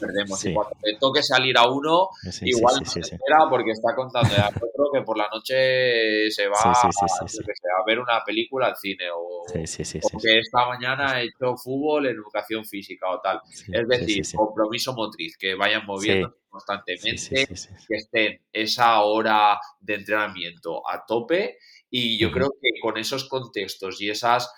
perdemos. 0.00 0.44
Y 0.44 0.54
cuando 0.54 0.76
le 0.82 0.96
toque 0.98 1.22
salir 1.22 1.56
a 1.56 1.68
uno, 1.70 2.08
igual 2.40 2.76
no 2.80 2.90
se 2.90 3.00
espera 3.00 3.46
porque 3.48 3.70
está 3.70 3.94
contando 3.94 4.34
a 4.34 4.48
otro 4.48 4.90
que 4.92 5.02
por 5.02 5.16
la 5.16 5.28
noche 5.32 6.30
se 6.30 6.48
va 6.48 6.58
a, 6.58 7.84
ver 7.86 8.00
una 8.00 8.22
película 8.24 8.66
al 8.66 8.76
cine 8.76 9.04
o, 9.14 9.44
que 9.52 10.38
esta 10.38 10.66
mañana 10.66 11.12
ha 11.12 11.22
hecho 11.22 11.56
fútbol 11.56 12.06
en 12.06 12.16
educación 12.16 12.64
física 12.64 13.08
o 13.08 13.20
tal. 13.20 13.40
es 13.72 13.88
decir, 13.88 14.24
compromiso 14.34 14.92
motriz, 14.94 15.36
que 15.38 15.54
vayan 15.54 15.86
moviendo 15.86 16.41
constantemente, 16.52 17.46
que 17.88 17.96
estén 17.96 18.40
esa 18.52 19.00
hora 19.00 19.58
de 19.80 19.94
entrenamiento 19.94 20.88
a 20.88 21.04
tope 21.04 21.56
y 21.90 22.18
yo 22.18 22.30
creo 22.30 22.50
que 22.60 22.70
con 22.80 22.96
esos 22.96 23.28
contextos 23.28 24.00
y 24.00 24.08
esas, 24.08 24.50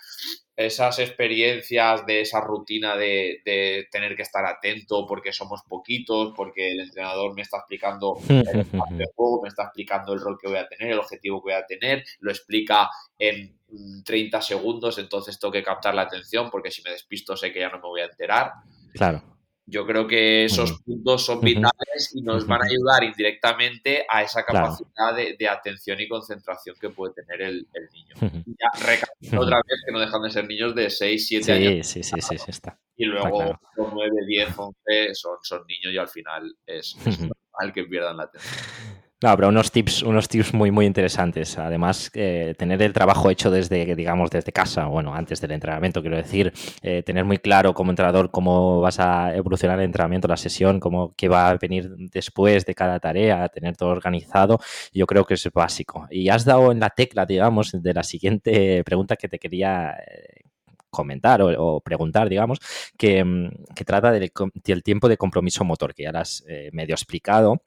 esas 0.56 0.98
experiencias 1.00 2.06
de 2.06 2.20
esa 2.20 2.40
rutina 2.40 2.96
de, 2.96 3.88
tener 3.90 4.14
que 4.14 4.22
estar 4.22 4.44
atento 4.44 5.06
porque 5.06 5.32
somos 5.32 5.62
poquitos, 5.68 6.32
porque 6.36 6.72
el 6.72 6.80
entrenador 6.80 7.34
me 7.34 7.42
está 7.42 7.58
explicando 7.58 8.18
el 8.28 9.06
juego, 9.16 9.42
me 9.42 9.48
está 9.48 9.64
explicando 9.64 10.12
el 10.12 10.20
rol 10.20 10.38
que 10.40 10.48
voy 10.48 10.58
a 10.58 10.68
tener, 10.68 10.92
el 10.92 10.98
objetivo 10.98 11.42
que 11.42 11.52
voy 11.52 11.60
a 11.60 11.66
tener, 11.66 12.04
lo 12.20 12.30
explica 12.30 12.88
en 13.18 13.58
30 14.04 14.40
segundos, 14.42 14.98
entonces 14.98 15.38
tengo 15.38 15.50
que 15.50 15.62
captar 15.62 15.94
la 15.94 16.02
atención 16.02 16.50
porque 16.50 16.70
si 16.70 16.82
me 16.82 16.90
despisto 16.90 17.36
sé 17.36 17.52
que 17.52 17.60
ya 17.60 17.68
no 17.68 17.78
me 17.78 17.88
voy 17.88 18.00
a 18.00 18.06
enterar. 18.06 18.52
Claro. 18.92 19.33
Yo 19.66 19.86
creo 19.86 20.06
que 20.06 20.44
esos 20.44 20.82
puntos 20.82 21.24
son 21.24 21.40
vitales 21.40 22.12
y 22.14 22.20
nos 22.20 22.46
van 22.46 22.60
a 22.62 22.66
ayudar 22.66 23.02
indirectamente 23.02 24.04
a 24.08 24.22
esa 24.22 24.44
capacidad 24.44 25.14
de, 25.14 25.48
atención 25.48 25.98
y 26.00 26.08
concentración 26.08 26.76
que 26.78 26.90
puede 26.90 27.14
tener 27.14 27.40
el, 27.40 27.66
niño. 27.92 28.44
Ya 28.46 29.38
otra 29.38 29.56
vez 29.56 29.82
que 29.86 29.92
no 29.92 30.00
dejan 30.00 30.22
de 30.22 30.30
ser 30.30 30.46
niños 30.46 30.74
de 30.74 30.90
6, 30.90 31.26
7 31.26 31.52
años. 31.52 31.86
Sí, 31.86 32.02
sí, 32.02 32.20
sí, 32.20 32.36
sí, 32.36 32.44
está. 32.50 32.78
Y 32.96 33.06
luego 33.06 33.58
9, 33.76 34.10
10, 34.26 34.48
11 34.56 35.14
son, 35.14 35.38
son 35.42 35.66
niños 35.66 35.94
y 35.94 35.98
al 35.98 36.08
final 36.08 36.54
es, 36.66 36.96
normal 37.06 37.72
que 37.72 37.84
pierdan 37.84 38.18
la 38.18 38.24
atención. 38.24 39.03
No, 39.24 39.34
pero 39.36 39.48
unos 39.48 39.72
tips, 39.72 40.02
unos 40.02 40.28
tips 40.28 40.52
muy, 40.52 40.70
muy 40.70 40.84
interesantes. 40.84 41.56
Además, 41.56 42.10
eh, 42.12 42.54
tener 42.58 42.82
el 42.82 42.92
trabajo 42.92 43.30
hecho 43.30 43.50
desde, 43.50 43.96
digamos, 43.96 44.30
desde 44.30 44.52
casa, 44.52 44.84
bueno, 44.84 45.14
antes 45.14 45.40
del 45.40 45.52
entrenamiento, 45.52 46.02
quiero 46.02 46.18
decir, 46.18 46.52
eh, 46.82 47.02
tener 47.02 47.24
muy 47.24 47.38
claro 47.38 47.72
como 47.72 47.90
entrenador 47.90 48.30
cómo 48.30 48.82
vas 48.82 49.00
a 49.00 49.34
evolucionar 49.34 49.78
el 49.78 49.86
entrenamiento, 49.86 50.28
la 50.28 50.36
sesión, 50.36 50.78
cómo 50.78 51.14
qué 51.16 51.28
va 51.28 51.48
a 51.48 51.56
venir 51.56 51.88
después 52.12 52.66
de 52.66 52.74
cada 52.74 53.00
tarea, 53.00 53.48
tener 53.48 53.74
todo 53.78 53.88
organizado, 53.88 54.58
yo 54.92 55.06
creo 55.06 55.24
que 55.24 55.32
es 55.32 55.50
básico. 55.54 56.06
Y 56.10 56.28
has 56.28 56.44
dado 56.44 56.70
en 56.70 56.80
la 56.80 56.90
tecla, 56.90 57.24
digamos, 57.24 57.72
de 57.72 57.94
la 57.94 58.02
siguiente 58.02 58.84
pregunta 58.84 59.16
que 59.16 59.30
te 59.30 59.38
quería 59.38 59.96
eh, 60.06 60.42
comentar 60.90 61.40
o, 61.40 61.80
preguntar, 61.80 62.28
digamos, 62.28 62.58
que, 62.98 63.24
mm, 63.24 63.48
trata 63.86 64.12
del, 64.12 64.82
tiempo 64.82 65.08
de 65.08 65.16
compromiso 65.16 65.64
motor, 65.64 65.94
que 65.94 66.02
ya 66.02 66.12
lo 66.12 66.18
has 66.18 66.44
medio 66.72 66.94
explicado 66.94 67.62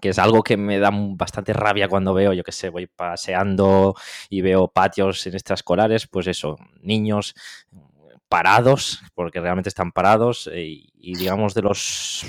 que 0.00 0.10
es 0.10 0.18
algo 0.18 0.42
que 0.42 0.56
me 0.56 0.78
da 0.78 0.90
bastante 0.92 1.52
rabia 1.52 1.88
cuando 1.88 2.14
veo, 2.14 2.32
yo 2.32 2.44
que 2.44 2.52
sé, 2.52 2.68
voy 2.68 2.86
paseando 2.86 3.94
y 4.28 4.40
veo 4.40 4.68
patios 4.68 5.26
en 5.26 5.34
extraescolares, 5.34 6.06
pues 6.06 6.26
eso, 6.26 6.56
niños 6.80 7.34
parados, 8.28 9.00
porque 9.14 9.40
realmente 9.40 9.68
están 9.68 9.92
parados, 9.92 10.48
eh, 10.52 10.84
y, 10.94 11.14
digamos 11.16 11.54
de 11.54 11.62
los 11.62 12.26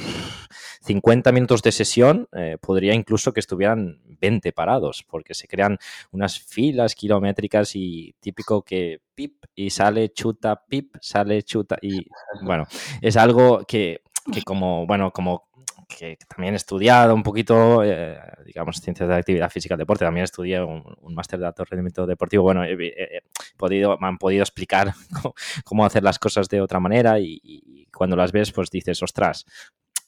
50 0.81 1.31
minutos 1.31 1.61
de 1.61 1.71
sesión, 1.71 2.27
eh, 2.31 2.57
podría 2.59 2.93
incluso 2.93 3.33
que 3.33 3.41
estuvieran 3.41 4.01
20 4.05 4.53
parados, 4.53 5.03
porque 5.07 5.33
se 5.33 5.47
crean 5.47 5.77
unas 6.11 6.39
filas 6.39 6.95
kilométricas 6.95 7.75
y 7.75 8.15
típico 8.21 8.63
que 8.63 9.01
pip 9.13 9.43
y 9.55 9.69
sale, 9.69 10.09
chuta, 10.09 10.63
pip, 10.67 10.95
sale, 11.01 11.43
chuta, 11.43 11.77
y 11.81 12.05
bueno, 12.41 12.65
es 13.01 13.17
algo 13.17 13.65
que, 13.67 14.01
que 14.31 14.41
como, 14.43 14.87
bueno, 14.87 15.11
como 15.11 15.48
que 15.89 16.17
también 16.27 16.53
he 16.53 16.57
estudiado 16.57 17.15
un 17.15 17.23
poquito, 17.23 17.83
eh, 17.83 18.17
digamos, 18.45 18.79
ciencias 18.79 19.09
de 19.09 19.15
actividad 19.15 19.49
física 19.49 19.75
deporte. 19.75 20.05
También 20.05 20.23
estudié 20.23 20.61
un, 20.61 20.83
máster 21.13 21.39
de 21.39 21.47
alto 21.47 21.65
rendimiento 21.65 22.05
deportivo. 22.05 22.43
Bueno, 22.43 22.63
he, 22.63 23.23
podido, 23.57 23.97
me 23.97 24.07
han 24.07 24.17
podido 24.17 24.43
explicar 24.43 24.93
cómo, 25.65 25.85
hacer 25.85 26.03
las 26.03 26.19
cosas 26.19 26.47
de 26.47 26.61
otra 26.61 26.79
manera 26.79 27.19
y, 27.19 27.87
cuando 27.91 28.15
las 28.15 28.31
ves, 28.31 28.51
pues 28.51 28.69
dices, 28.69 29.01
ostras, 29.01 29.45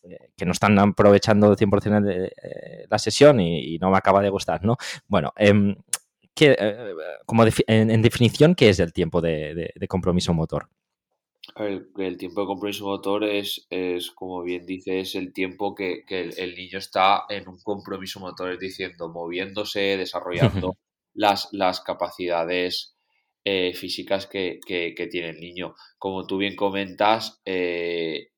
eh, 0.03 0.29
que 0.37 0.45
no 0.45 0.51
están 0.51 0.77
aprovechando 0.77 1.55
100% 1.55 2.01
de, 2.01 2.25
eh, 2.25 2.85
la 2.87 2.99
sesión 2.99 3.39
y, 3.39 3.77
no 3.79 3.89
me 3.89 3.97
acaba 3.97 4.21
de 4.21 4.29
gustar, 4.29 4.63
¿no? 4.63 4.77
Bueno, 5.07 5.33
em, 5.35 5.75
como 7.25 7.43
en, 7.67 8.01
definición, 8.01 8.55
¿qué 8.55 8.69
es 8.69 8.79
el 8.79 8.93
tiempo 8.93 9.19
de 9.19 9.87
compromiso 9.89 10.33
motor? 10.33 10.69
El, 11.55 12.17
tiempo 12.17 12.41
de 12.41 12.47
compromiso 12.47 12.85
motor 12.85 13.23
es, 13.23 13.65
es, 13.69 14.11
como 14.11 14.43
bien 14.43 14.65
dice, 14.65 14.99
es 14.99 15.15
el 15.15 15.33
tiempo 15.33 15.73
que, 15.73 16.03
el, 16.07 16.55
niño 16.55 16.77
está 16.77 17.23
en 17.29 17.47
un 17.49 17.59
compromiso 17.61 18.19
motor, 18.19 18.53
es 18.53 18.59
diciendo, 18.59 19.09
moviéndose, 19.09 19.97
desarrollando 19.97 20.77
las, 21.13 21.49
las 21.51 21.81
capacidades 21.81 22.95
eh, 23.43 23.73
físicas 23.73 24.27
que, 24.27 24.59
tiene 24.65 25.29
el 25.29 25.39
niño. 25.39 25.73
Como 25.97 26.27
tú 26.27 26.37
bien 26.37 26.55
comentas, 26.55 27.41
eh, 27.43 28.29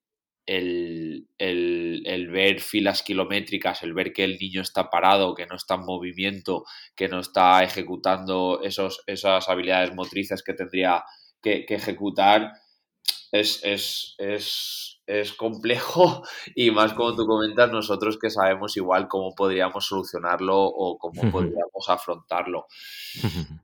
el, 0.46 1.28
el, 1.38 2.30
ver 2.30 2.62
filas 2.62 3.04
kilométricas, 3.04 3.84
el 3.84 3.94
ver 3.94 4.14
que 4.14 4.24
el 4.24 4.38
niño 4.38 4.62
está 4.62 4.90
parado, 4.90 5.36
que 5.36 5.46
no 5.46 5.56
está 5.56 5.76
en 5.76 5.82
movimiento, 5.82 6.64
que 6.96 7.10
no 7.10 7.20
está 7.20 7.64
ejecutando 7.64 8.62
esos, 8.64 9.04
esas 9.08 9.50
habilidades 9.50 9.94
motrices 9.94 10.42
que 10.42 10.54
tendría 10.54 11.04
que, 11.42 11.66
que 11.66 11.76
ejecutar, 11.76 12.54
es, 13.34 13.62
es, 13.64 14.16
es, 14.20 15.02
es, 15.08 15.34
complejo 15.34 16.24
y 16.56 16.72
más 16.72 16.94
como 16.94 17.16
tú 17.16 17.26
comentas, 17.26 17.72
nosotros 17.72 18.18
que 18.18 18.30
sabemos 18.30 18.78
igual 18.78 19.08
cómo 19.08 19.34
podríamos 19.36 19.86
solucionarlo 19.88 20.56
o 20.56 20.98
cómo 21.00 21.30
podríamos 21.32 21.90
afrontarlo. 21.90 22.68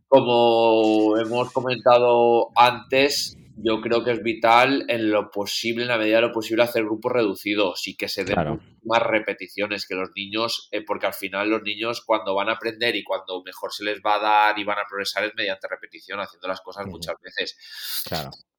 Como 0.08 1.18
hemos 1.18 1.52
comentado 1.54 2.50
antes, 2.56 3.38
yo 3.62 3.82
creo 3.82 4.04
que 4.04 4.12
es 4.12 4.24
vital 4.24 4.86
en 4.88 5.12
lo 5.12 5.32
posible, 5.32 5.84
en 5.84 5.90
la 5.90 5.98
medida 5.98 6.18
de 6.18 6.22
lo 6.24 6.32
posible, 6.32 6.64
hacer 6.64 6.84
grupos 6.84 7.12
reducidos 7.12 7.88
y 7.88 7.96
que 7.96 8.08
se 8.08 8.24
den 8.24 8.60
más 8.84 9.04
repeticiones 9.04 9.86
que 9.86 9.96
los 9.96 10.10
niños, 10.16 10.70
eh, 10.72 10.84
porque 10.86 11.08
al 11.08 11.14
final 11.14 11.50
los 11.50 11.62
niños 11.64 12.02
cuando 12.06 12.34
van 12.36 12.50
a 12.50 12.54
aprender 12.54 12.96
y 12.96 13.04
cuando 13.04 13.44
mejor 13.44 13.74
se 13.74 13.84
les 13.84 14.00
va 14.00 14.16
a 14.16 14.20
dar 14.20 14.60
y 14.60 14.64
van 14.64 14.80
a 14.80 14.88
progresar 14.88 15.26
es 15.26 15.34
mediante 15.36 15.68
repetición, 15.68 16.20
haciendo 16.20 16.48
las 16.48 16.62
cosas 16.62 16.88
muchas 16.88 17.16
veces. 17.22 17.58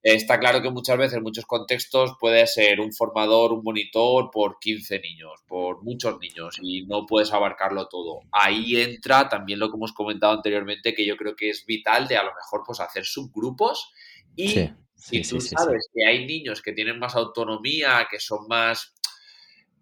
Está 0.03 0.39
claro 0.39 0.63
que 0.63 0.71
muchas 0.71 0.97
veces, 0.97 1.19
en 1.19 1.23
muchos 1.23 1.45
contextos, 1.45 2.13
puede 2.19 2.47
ser 2.47 2.81
un 2.81 2.93
formador, 2.93 3.53
un 3.53 3.63
monitor 3.63 4.31
por 4.31 4.59
15 4.59 4.99
niños, 5.01 5.41
por 5.47 5.83
muchos 5.83 6.19
niños, 6.19 6.59
y 6.63 6.87
no 6.87 7.05
puedes 7.07 7.33
abarcarlo 7.33 7.87
todo. 7.89 8.21
Ahí 8.33 8.81
entra 8.81 9.29
también 9.29 9.59
lo 9.59 9.71
que 9.71 9.77
hemos 9.77 9.93
comentado 9.93 10.33
anteriormente, 10.33 10.95
que 10.95 11.07
yo 11.07 11.17
creo 11.17 11.37
que 11.37 11.51
es 11.51 11.67
vital 11.67 12.09
de 12.09 12.17
a 12.17 12.23
lo 12.23 12.35
mejor 12.35 12.63
pues 12.67 12.81
hacer 12.81 13.05
subgrupos 13.05 13.93
y 14.37 14.71
si 15.01 15.23
tú 15.23 15.41
sabes 15.41 15.89
que 15.93 16.07
hay 16.07 16.27
niños 16.27 16.61
que 16.63 16.73
tienen 16.73 16.99
más 16.99 17.17
autonomía, 17.17 18.07
que 18.11 18.21
son 18.21 18.47
más, 18.49 18.95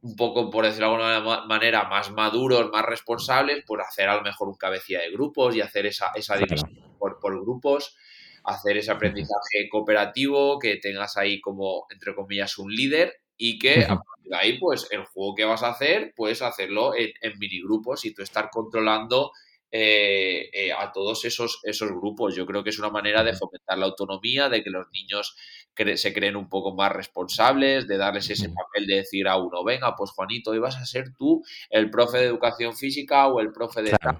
un 0.00 0.14
poco, 0.16 0.50
por 0.50 0.64
decirlo 0.64 0.96
de 0.96 1.14
alguna 1.14 1.46
manera, 1.46 1.88
más 1.88 2.10
maduros, 2.12 2.70
más 2.70 2.84
responsables, 2.84 3.64
pues 3.66 3.84
hacer 3.86 4.08
a 4.08 4.16
lo 4.16 4.22
mejor 4.22 4.48
un 4.48 4.56
cabecilla 4.56 5.00
de 5.00 5.10
grupos 5.10 5.56
y 5.56 5.60
hacer 5.60 5.86
esa, 5.86 6.12
esa 6.14 6.36
división 6.36 6.72
por, 6.98 7.18
grupos, 7.40 7.96
hacer 8.44 8.76
ese 8.76 8.92
aprendizaje 8.92 9.68
cooperativo, 9.70 10.58
que 10.58 10.76
tengas 10.76 11.16
ahí 11.16 11.40
como, 11.40 11.86
entre 11.90 12.14
comillas, 12.14 12.56
un 12.58 12.72
líder 12.72 13.12
y 13.36 13.58
que 13.58 13.84
a 13.84 13.88
partir 13.88 14.30
de 14.30 14.36
ahí, 14.36 14.58
pues 14.58 14.86
el 14.90 15.04
juego 15.04 15.34
que 15.34 15.44
vas 15.44 15.62
a 15.62 15.70
hacer, 15.70 16.12
puedes 16.14 16.42
hacerlo 16.42 16.94
en, 16.94 17.10
en 17.20 17.38
minigrupos 17.38 18.04
y 18.04 18.14
tú 18.14 18.22
estar 18.22 18.50
controlando 18.50 19.32
eh, 19.70 20.48
eh, 20.52 20.72
a 20.72 20.92
todos 20.92 21.24
esos, 21.24 21.60
esos 21.64 21.90
grupos. 21.90 22.34
Yo 22.34 22.46
creo 22.46 22.64
que 22.64 22.70
es 22.70 22.78
una 22.78 22.90
manera 22.90 23.22
de 23.22 23.34
fomentar 23.34 23.78
la 23.78 23.86
autonomía, 23.86 24.48
de 24.48 24.62
que 24.62 24.70
los 24.70 24.86
niños 24.92 25.36
se 25.96 26.12
creen 26.12 26.36
un 26.36 26.48
poco 26.48 26.74
más 26.74 26.90
responsables, 26.92 27.86
de 27.86 27.96
darles 27.96 28.28
ese 28.30 28.48
papel 28.48 28.86
de 28.86 28.96
decir 28.96 29.28
a 29.28 29.36
uno, 29.36 29.62
venga, 29.62 29.94
pues 29.96 30.10
Juanito, 30.10 30.50
hoy 30.50 30.58
vas 30.58 30.76
a 30.76 30.84
ser 30.84 31.14
tú 31.16 31.42
el 31.70 31.90
profe 31.90 32.18
de 32.18 32.24
educación 32.24 32.74
física 32.74 33.28
o 33.28 33.38
el 33.40 33.52
profe 33.52 33.82
de 33.82 33.92
tal 33.92 34.18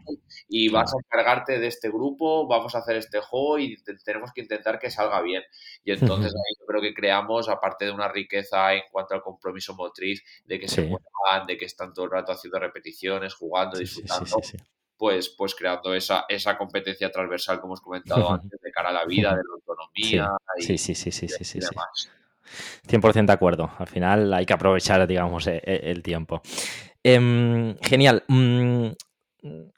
y 0.49 0.69
vas 0.69 0.93
a 0.95 0.99
encargarte 0.99 1.59
de 1.59 1.67
este 1.67 1.89
grupo, 1.89 2.47
vamos 2.47 2.75
a 2.75 2.79
hacer 2.79 2.97
este 2.97 3.21
juego 3.21 3.59
y 3.59 3.77
tenemos 4.05 4.33
que 4.33 4.43
intentar 4.43 4.79
que 4.79 4.91
salga 4.91 5.21
bien. 5.21 5.43
Y 5.85 5.93
entonces 5.93 6.33
ahí 6.33 6.55
yo 6.61 6.67
creo 6.67 6.81
que 6.81 6.95
creamos, 6.95 7.49
aparte 7.49 7.87
de 7.87 7.91
una 7.91 8.09
riqueza 8.09 8.75
en 8.75 8.83
cuanto 8.91 9.15
al 9.15 9.23
compromiso 9.23 9.75
motriz, 9.75 10.23
de 10.45 10.61
que 10.61 10.69
se 10.69 10.83
muevan, 10.83 11.47
de 11.47 11.57
que 11.57 11.65
están 11.65 11.93
todo 11.93 12.05
el 12.05 12.13
rato 12.13 12.33
haciendo 12.33 12.59
repeticiones, 12.59 13.35
jugando, 13.35 13.79
disfrutando 13.79 14.37
pues, 14.99 15.31
pues 15.31 15.55
creando 15.55 15.95
esa, 15.95 16.25
esa 16.29 16.59
competencia 16.59 17.11
transversal, 17.11 17.61
como 17.61 17.73
hemos 17.73 17.81
comentado 17.81 18.31
antes, 18.33 18.61
de 18.61 18.71
cara 18.73 18.91
a 18.91 18.93
la 18.93 19.05
vida, 19.05 19.31
de 19.31 19.37
la 19.37 19.55
autonomía. 19.55 20.33
Sí, 20.59 20.77
sí, 20.77 20.95
sí, 20.95 21.13
sí, 21.13 21.29
sí, 21.29 21.45
sí, 21.45 21.61
100% 22.89 23.27
de 23.27 23.33
acuerdo. 23.33 23.71
Al 23.79 23.87
final 23.87 24.33
hay 24.33 24.47
que 24.47 24.55
aprovechar, 24.55 25.07
digamos, 25.07 25.47
e, 25.47 25.63
e, 25.63 25.91
el, 25.91 26.03
tiempo. 26.03 26.41
Em, 27.03 27.77
genial. 27.83 28.25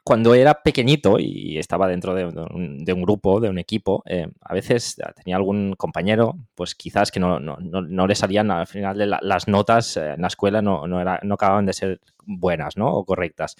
Cuando 0.04 0.34
era 0.34 0.62
pequeñito 0.62 1.18
y 1.18 1.58
estaba 1.58 1.86
dentro 1.86 2.14
de, 2.14 2.24
un, 2.24 3.02
grupo, 3.02 3.40
de 3.40 3.50
un 3.50 3.58
equipo, 3.58 4.02
eh, 4.06 4.26
a 4.40 4.54
veces 4.54 4.96
tenía 5.16 5.36
algún 5.36 5.74
compañero, 5.76 6.38
pues 6.54 6.74
quizás 6.74 7.10
que 7.10 7.20
no, 7.20 7.38
le 7.38 8.14
salían 8.14 8.50
al 8.50 8.66
final 8.66 8.96
de 8.96 9.06
las 9.06 9.48
notas 9.48 9.98
eh, 9.98 10.14
en 10.14 10.22
la 10.22 10.28
escuela, 10.28 10.62
no, 10.62 10.86
no, 10.86 11.00
era, 11.00 11.20
no 11.22 11.34
acababan 11.34 11.66
de 11.66 11.74
ser 11.74 12.00
buenas 12.24 12.76
¿no? 12.76 12.88
o 12.88 13.04
correctas. 13.04 13.54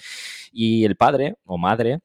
Y 0.53 0.85
el 0.85 0.97
padre 0.97 1.37
o 1.45 1.59
madre 1.59 2.01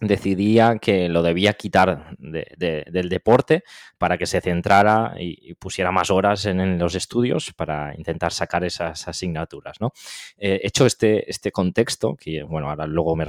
decidía 0.00 0.78
que 0.78 1.08
lo 1.08 1.22
debía 1.22 1.54
quitar 1.54 2.16
del 2.18 3.08
deporte 3.08 3.64
para 3.98 4.16
que 4.16 4.26
se 4.26 4.40
centrara 4.40 5.14
y, 5.18 5.54
pusiera 5.54 5.90
más 5.90 6.10
horas 6.10 6.46
en, 6.46 6.78
los 6.78 6.94
estudios 6.94 7.52
para 7.52 7.94
intentar 7.96 8.32
sacar 8.32 8.64
esas 8.64 9.08
asignaturas. 9.08 9.80
¿no? 9.80 9.92
Eh, 10.36 10.60
hecho 10.62 10.86
este, 10.86 11.28
este 11.30 11.50
contexto, 11.50 12.14
que 12.14 12.42
bueno, 12.42 12.70
ahora 12.70 12.86
luego 12.86 13.16
me, 13.16 13.26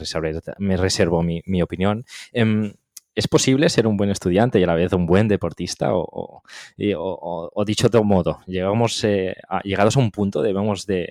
me 0.59 0.77
reservo 0.77 1.23
mi, 1.23 1.61
opinión, 1.61 2.05
em, 2.31 2.73
¿Es 3.15 3.27
posible 3.27 3.67
ser 3.67 3.85
un 3.85 3.97
buen 3.97 4.11
estudiante 4.11 4.61
y 4.61 4.63
a 4.63 4.67
la 4.67 4.75
vez 4.75 4.93
un 4.93 5.05
buen 5.05 5.27
deportista? 5.27 5.89
O, 5.91 6.41
dicho 6.77 7.89
de 7.89 7.97
otro 7.97 8.03
modo, 8.05 8.39
llegamos, 8.45 9.03
eh, 9.03 9.35
a, 9.49 9.61
llegados 9.61 9.97
a 9.97 9.99
un 9.99 10.11
punto, 10.11 10.41
debemos 10.41 10.85
de, 10.85 11.09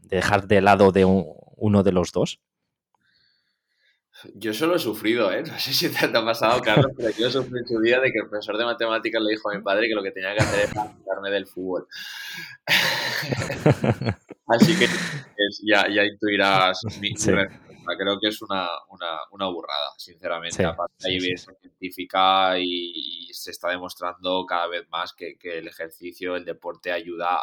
dejar 0.00 0.48
de 0.48 0.60
lado 0.60 0.90
de 0.90 1.04
uno 1.04 1.82
de 1.84 1.92
los 1.92 2.10
dos. 2.10 2.40
Yo 4.34 4.54
solo 4.54 4.76
he 4.76 4.78
sufrido, 4.78 5.32
¿eh? 5.32 5.42
No 5.46 5.58
sé 5.58 5.72
si 5.72 5.88
te 5.88 6.06
ha 6.06 6.24
pasado, 6.24 6.60
Carlos, 6.60 6.92
pero 6.96 7.10
yo 7.10 7.30
sufrí 7.30 7.58
en 7.58 7.66
su 7.66 7.80
día 7.80 8.00
de 8.00 8.10
que 8.10 8.18
el 8.18 8.28
profesor 8.28 8.56
de 8.58 8.64
matemáticas 8.64 9.22
le 9.22 9.30
dijo 9.30 9.50
a 9.50 9.54
mi 9.54 9.62
padre 9.62 9.88
que 9.88 9.94
lo 9.94 10.02
que 10.02 10.12
tenía 10.12 10.34
que 10.34 10.42
hacer 10.42 10.70
era 10.70 10.92
quitarme 10.96 11.30
del 11.30 11.46
fútbol. 11.46 11.86
Así 14.46 14.78
que 14.78 14.86
ya, 15.64 15.86
ya 15.88 16.04
intuirás 16.04 16.80
mi, 17.00 17.14
creo 17.98 18.18
que 18.20 18.28
es 18.28 18.42
una, 18.42 18.68
burrada, 19.30 19.90
sinceramente. 19.96 20.64
Aparte, 20.64 20.94
hay 21.04 21.16
evidencia 21.16 21.54
científica 21.60 22.58
y, 22.58 23.28
se 23.32 23.50
está 23.50 23.70
demostrando 23.70 24.44
cada 24.46 24.68
vez 24.68 24.88
más 24.90 25.12
que, 25.14 25.36
el 25.42 25.66
ejercicio, 25.66 26.36
el 26.36 26.44
deporte 26.44 26.92
ayuda 26.92 27.40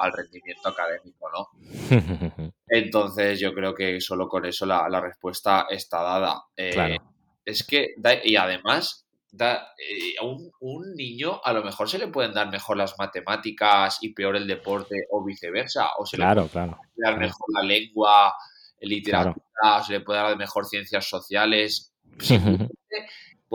al 0.00 0.12
rendimiento 0.12 0.68
académico, 0.68 1.30
¿no? 1.30 2.52
Entonces, 2.68 3.38
yo 3.38 3.54
creo 3.54 3.74
que 3.74 4.00
solo 4.00 4.28
con 4.28 4.44
eso 4.44 4.66
la, 4.66 5.00
respuesta 5.00 5.66
está 5.70 6.02
dada. 6.02 6.44
Eh, 6.56 6.98
es 7.44 7.64
que, 7.64 7.94
y 8.24 8.36
además, 8.36 9.06
da, 9.30 9.72
eh, 9.78 10.14
a 10.20 10.24
un, 10.24 10.94
niño 10.96 11.40
a 11.44 11.52
lo 11.52 11.62
mejor 11.62 11.88
se 11.88 11.98
le 11.98 12.08
pueden 12.08 12.32
dar 12.32 12.50
mejor 12.50 12.76
las 12.76 12.98
matemáticas 12.98 13.98
y 14.00 14.12
peor 14.12 14.36
el 14.36 14.46
deporte 14.46 15.06
o 15.10 15.24
viceversa. 15.24 15.90
O 15.98 16.06
se 16.06 16.16
claro, 16.16 16.42
le 16.42 16.48
puede 16.48 16.70
dar 16.96 17.18
mejor 17.18 17.46
la 17.54 17.62
lengua, 17.62 18.34
literatura, 18.80 19.78
o 19.78 19.84
se 19.84 19.92
le 19.92 20.00
puede 20.00 20.20
dar 20.20 20.36
mejor 20.36 20.66
ciencias 20.66 21.08
sociales. 21.08 21.92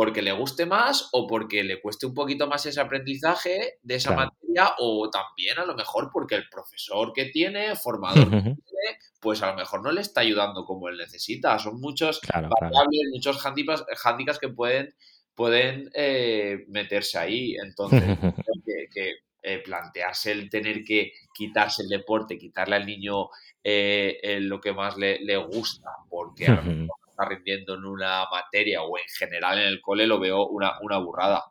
porque 0.02 0.24
le 0.24 0.32
guste 0.32 0.66
más 0.66 1.10
o 1.12 1.28
porque 1.28 1.64
le 1.64 1.80
cueste 1.80 2.08
un 2.08 2.16
poquito 2.16 2.48
más 2.48 2.66
ese 2.66 2.82
aprendizaje 2.82 3.76
de 3.84 3.94
esa 3.94 4.16
materia 4.16 4.74
o 4.80 5.12
también 5.12 5.60
a 5.60 5.64
lo 5.64 5.76
mejor 5.76 6.10
porque 6.12 6.34
el 6.34 6.50
profesor 6.50 7.14
que 7.14 7.26
tiene, 7.26 7.76
formador 7.76 8.32
que 8.32 8.42
tiene, 8.42 8.98
pues 9.20 9.44
a 9.44 9.52
lo 9.52 9.58
mejor 9.58 9.84
no 9.84 9.92
le 9.92 10.02
está 10.02 10.22
ayudando 10.22 10.66
como 10.66 10.90
él 10.90 10.98
necesita. 10.98 11.60
Son 11.60 11.80
muchos 11.80 12.20
variables, 12.34 13.12
muchos 13.14 13.46
handicaps 13.46 14.40
que 14.40 14.50
pueden 14.50 14.96
pueden 15.36 15.92
eh, 15.94 16.66
meterse 16.70 17.20
ahí. 17.20 17.56
Entonces, 17.64 18.02
que, 18.92 19.12
eh, 19.44 19.60
plantearse 19.64 20.32
el 20.32 20.50
tener 20.50 20.84
que 20.84 21.12
quitarse 21.32 21.84
el 21.84 21.90
deporte, 21.90 22.40
quitarle 22.40 22.76
al 22.76 22.88
niño 22.88 23.30
eh, 23.64 24.40
lo 24.42 24.60
que 24.60 24.74
más 24.74 24.98
le, 24.98 25.38
gusta, 25.38 25.92
porque 26.10 26.48
a 26.48 26.56
lo 26.56 26.64
mejor 26.64 27.01
está 27.22 27.30
rindiendo 27.30 27.76
en 27.76 27.86
una 27.86 28.26
materia 28.32 28.82
o 28.82 28.98
en 28.98 29.04
general 29.08 29.60
en 29.60 29.68
el 29.68 29.82
cole, 29.82 30.08
lo 30.08 30.20
veo 30.20 30.48
una, 30.48 30.74
una 30.82 30.98
burrada. 30.98 31.44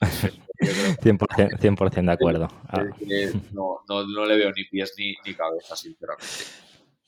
100%, 0.60 2.04
de 2.04 2.12
acuerdo. 2.12 2.48
Ah. 2.68 2.84
No, 3.52 3.80
no, 3.88 4.06
no, 4.06 4.26
le 4.26 4.36
veo 4.36 4.52
ni 4.52 4.64
pies 4.64 4.94
ni, 4.96 5.14
ni 5.24 5.34
cabeza, 5.34 5.74
sinceramente. 5.74 6.26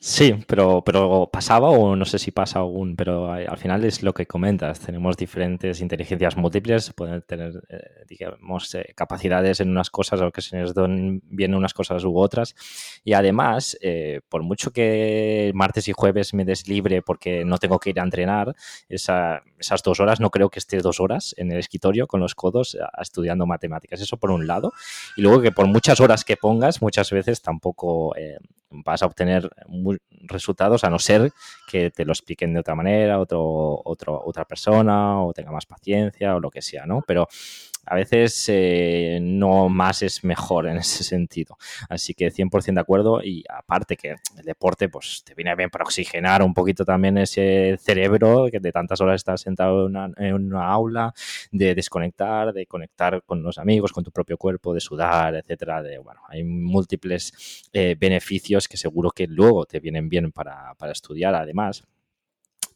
Sí, 0.04 0.34
pero, 0.48 0.82
pero 0.84 1.30
pasaba 1.32 1.70
o 1.70 1.94
no 1.94 2.04
sé 2.04 2.18
si 2.18 2.32
pasa 2.32 2.58
aún, 2.58 2.96
pero 2.96 3.30
al 3.32 3.56
final 3.56 3.84
es 3.84 4.02
lo 4.02 4.12
que 4.12 4.26
comentas. 4.26 4.80
Tenemos 4.80 5.16
diferentes 5.16 5.80
inteligencias 5.80 6.36
múltiples, 6.36 6.92
pueden 6.92 7.22
tener, 7.22 7.62
eh, 7.68 8.04
digamos, 8.08 8.74
eh, 8.74 8.92
capacidades 8.96 9.60
en 9.60 9.70
unas 9.70 9.90
cosas 9.90 10.20
o 10.20 10.32
que 10.32 10.42
se 10.42 10.58
nos 10.58 10.74
den 10.74 11.22
bien 11.30 11.54
unas 11.54 11.72
cosas 11.72 12.02
u 12.02 12.18
otras. 12.18 12.56
Y 13.04 13.12
además, 13.12 13.78
eh, 13.80 14.22
por 14.28 14.42
mucho 14.42 14.72
que 14.72 15.52
martes 15.54 15.86
y 15.86 15.92
jueves 15.92 16.34
me 16.34 16.44
des 16.44 16.66
libre 16.66 17.00
porque 17.02 17.44
no 17.44 17.58
tengo 17.58 17.78
que 17.78 17.90
ir 17.90 18.00
a 18.00 18.02
entrenar, 18.02 18.56
esa, 18.88 19.44
esas 19.56 19.84
dos 19.84 20.00
horas, 20.00 20.18
no 20.18 20.30
creo 20.30 20.50
que 20.50 20.58
esté 20.58 20.78
dos 20.78 20.98
horas 20.98 21.32
en 21.38 21.52
el 21.52 21.58
escritorio 21.60 22.08
con 22.08 22.18
los 22.18 22.34
codos 22.34 22.76
estudiando 23.00 23.46
matemáticas. 23.46 24.00
Eso 24.00 24.16
por 24.16 24.32
un 24.32 24.48
lado. 24.48 24.72
Y 25.16 25.22
luego 25.22 25.40
que 25.40 25.52
por 25.52 25.68
muchas 25.68 26.00
horas 26.00 26.24
que 26.24 26.36
pongas, 26.36 26.82
muchas 26.82 27.08
veces 27.12 27.40
tampoco 27.40 28.16
vas 28.72 29.02
a 29.02 29.06
obtener 29.06 29.50
resultados 30.22 30.84
a 30.84 30.90
no 30.90 30.98
ser 30.98 31.32
que 31.68 31.90
te 31.90 32.04
lo 32.04 32.12
expliquen 32.12 32.54
de 32.54 32.60
otra 32.60 32.74
manera, 32.74 33.18
otro, 33.18 33.80
otro, 33.84 34.22
otra 34.24 34.44
persona 34.44 35.22
o 35.22 35.32
tenga 35.32 35.52
más 35.52 35.66
paciencia 35.66 36.36
o 36.36 36.40
lo 36.40 36.50
que 36.50 36.62
sea, 36.62 36.86
¿no? 36.86 37.02
Pero 37.06 37.28
a 37.84 37.94
veces 37.96 38.44
eh, 38.48 39.18
no 39.20 39.68
más 39.68 40.02
es 40.02 40.24
mejor 40.24 40.66
en 40.66 40.76
ese 40.78 41.04
sentido. 41.04 41.56
Así 41.88 42.14
que 42.14 42.30
100% 42.30 42.74
de 42.74 42.80
acuerdo 42.80 43.22
y 43.22 43.44
aparte 43.48 43.96
que 43.96 44.16
el 44.36 44.44
deporte 44.44 44.88
pues 44.88 45.22
te 45.24 45.34
viene 45.34 45.54
bien 45.56 45.70
para 45.70 45.84
oxigenar 45.84 46.42
un 46.42 46.54
poquito 46.54 46.84
también 46.84 47.18
ese 47.18 47.76
cerebro 47.80 48.46
que 48.50 48.60
de 48.60 48.72
tantas 48.72 49.00
horas 49.00 49.16
estás 49.16 49.40
sentado 49.40 49.88
en 50.16 50.34
una, 50.34 50.68
aula, 50.68 51.12
de 51.50 51.74
desconectar, 51.74 52.52
de 52.52 52.66
conectar 52.66 53.22
con 53.24 53.42
los 53.42 53.58
amigos, 53.58 53.92
con 53.92 54.04
tu 54.04 54.12
propio 54.12 54.36
cuerpo, 54.36 54.74
de 54.74 54.80
sudar, 54.80 55.34
etcétera. 55.34 55.82
Bueno, 56.02 56.20
hay 56.28 56.44
múltiples 56.44 57.68
eh, 57.72 57.96
beneficios 57.98 58.68
que 58.68 58.76
seguro 58.76 59.10
que 59.10 59.26
luego 59.26 59.66
te 59.66 59.80
vienen 59.80 60.08
bien 60.08 60.32
para, 60.32 60.74
para 60.78 60.92
estudiar 60.92 61.34
además. 61.34 61.84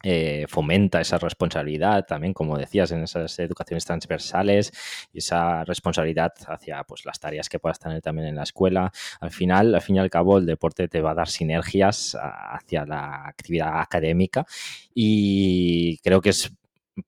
Eh, 0.02 0.46
fomenta 0.48 1.00
esa 1.00 1.18
responsabilidad 1.18 2.04
también, 2.06 2.32
como 2.32 2.58
decías, 2.58 2.92
en 2.92 3.02
esas 3.02 3.38
educaciones 3.38 3.84
transversales 3.84 4.72
y 5.12 5.18
esa 5.18 5.64
responsabilidad 5.64 6.32
hacia 6.46 6.84
pues, 6.84 7.04
las 7.04 7.18
tareas 7.18 7.48
que 7.48 7.58
puedas 7.58 7.78
tener 7.78 8.02
también 8.02 8.28
en 8.28 8.36
la 8.36 8.42
escuela. 8.42 8.92
Al 9.20 9.30
final, 9.30 9.74
al 9.74 9.82
fin 9.82 9.96
y 9.96 9.98
al 9.98 10.10
cabo, 10.10 10.38
el 10.38 10.46
deporte 10.46 10.88
te 10.88 11.00
va 11.00 11.12
a 11.12 11.14
dar 11.14 11.28
sinergias 11.28 12.16
hacia 12.20 12.84
la 12.84 13.26
actividad 13.26 13.80
académica 13.80 14.46
y 14.94 15.98
creo 15.98 16.20
que 16.20 16.30
es 16.30 16.52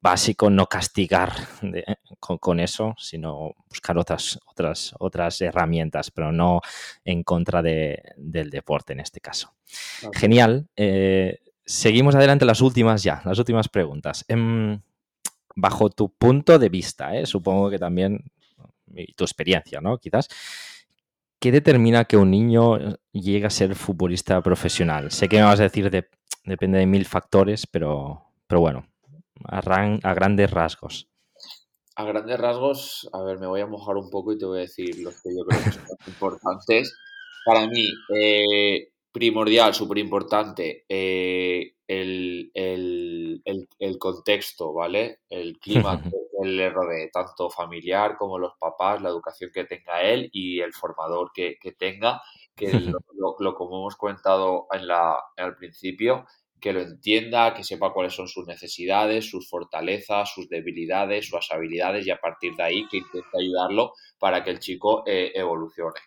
básico 0.01 0.51
no 0.51 0.67
castigar 0.67 1.33
con, 2.21 2.61
eso, 2.61 2.95
sino 2.99 3.55
buscar 3.69 3.97
otras, 3.97 4.39
otras, 4.47 4.95
otras 4.99 5.41
herramientas, 5.41 6.11
pero 6.11 6.31
no 6.31 6.61
en 7.05 7.23
contra 7.23 7.63
de, 7.63 8.03
del 8.17 8.51
deporte 8.51 8.93
en 8.93 9.01
este 9.01 9.21
caso. 9.21 9.55
Genial. 10.13 10.69
Eh, 10.77 11.39
seguimos 11.69 12.15
adelante 12.15 12.47
las 12.47 12.63
últimas 12.63 13.03
ya, 13.03 13.21
las 13.25 13.39
últimas 13.39 13.69
preguntas. 13.69 14.25
Em, 14.27 14.81
bajo 15.55 15.91
tu 15.91 16.09
punto 16.09 16.59
de 16.59 16.69
vista, 16.71 17.15
¿eh? 17.15 17.27
supongo 17.27 17.69
que 17.69 17.79
también, 17.79 18.25
tu 19.17 19.25
experiencia, 19.25 19.81
¿no? 19.81 19.99
Quizás, 19.99 20.29
¿qué 21.39 21.53
determina 21.53 22.07
que 22.07 22.17
un 22.17 22.31
niño 22.31 22.79
llegue 23.13 23.47
a 23.47 23.51
ser 23.51 23.75
futbolista 23.75 24.41
profesional? 24.41 25.11
Sé 25.11 25.29
que 25.29 25.37
me 25.37 25.43
vas 25.43 25.61
a 25.61 25.65
decir, 25.65 25.91
de, 25.91 26.09
depende 26.45 26.79
de 26.79 26.87
mil 26.87 27.05
factores, 27.05 27.67
pero, 27.67 28.23
pero 28.47 28.61
bueno, 28.61 28.89
a, 29.45 29.59
a 29.59 30.15
grandes 30.15 30.51
rasgos. 30.51 31.09
A 31.97 32.05
grandes 32.05 32.39
rasgos, 32.39 33.11
a 33.13 33.23
ver, 33.23 33.39
me 33.39 33.47
voy 33.47 33.61
a 33.61 33.67
mojar 33.67 33.97
un 33.97 34.09
poco 34.09 34.33
y 34.33 34.39
te 34.39 34.47
voy 34.47 34.59
a 34.59 34.63
decir 34.63 34.99
los 35.01 35.21
que 35.21 35.37
yo 35.37 35.45
creo 35.45 35.65
que 35.65 35.73
son 35.73 35.85
importantes. 36.07 36.97
Para 37.45 37.67
mí, 37.67 37.85
eh, 38.17 38.89
primordial, 39.13 39.75
súper 39.75 39.99
importante, 39.99 40.85
eh, 40.89 41.75
el, 41.87 42.53
contexto, 43.99 44.73
¿vale? 44.73 45.21
El 45.29 45.59
clima 45.59 46.03
que 46.03 46.11
le 46.45 46.71
rodee, 46.71 47.11
tanto 47.11 47.51
familiar 47.51 48.17
como 48.17 48.39
los 48.39 48.53
papás, 48.59 49.03
la 49.03 49.09
educación 49.09 49.51
que 49.53 49.65
tenga 49.65 50.03
él 50.03 50.29
y 50.33 50.61
el 50.61 50.73
formador 50.73 51.33
que, 51.35 51.59
tenga, 51.79 52.23
que 52.55 52.71
lo, 53.39 53.55
como 53.55 53.81
hemos 53.81 53.97
comentado 53.97 54.67
en 54.73 54.87
la, 54.87 55.17
al 55.37 55.57
principio, 55.57 56.27
que 56.61 56.73
lo 56.73 56.81
entienda, 56.81 57.55
que 57.55 57.65
sepa 57.65 57.93
cuáles 57.93 58.15
son 58.15 58.29
sus 58.29 58.47
necesidades, 58.47 59.31
sus 59.31 59.49
fortalezas, 59.49 60.33
sus 60.33 60.49
debilidades, 60.49 61.29
sus 61.29 61.51
habilidades 61.51 62.07
y 62.07 62.11
a 62.11 62.21
partir 62.21 62.55
de 62.57 62.63
ahí 62.63 62.89
que 62.89 62.99
intente 62.99 63.29
ayudarlo 63.39 63.93
para 64.19 64.43
que 64.43 64.51
el 64.51 64.59
chico 64.59 65.05
eh, 65.07 65.33
evolucione. 65.35 66.01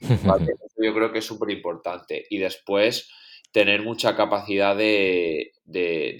yo 0.00 0.94
creo 0.94 1.12
que 1.12 1.18
es 1.18 1.24
súper 1.24 1.50
importante. 1.50 2.26
Y 2.30 2.38
después 2.38 3.08
tener 3.56 3.82
mucha 3.82 4.14
capacidad 4.14 4.76
de, 4.76 5.52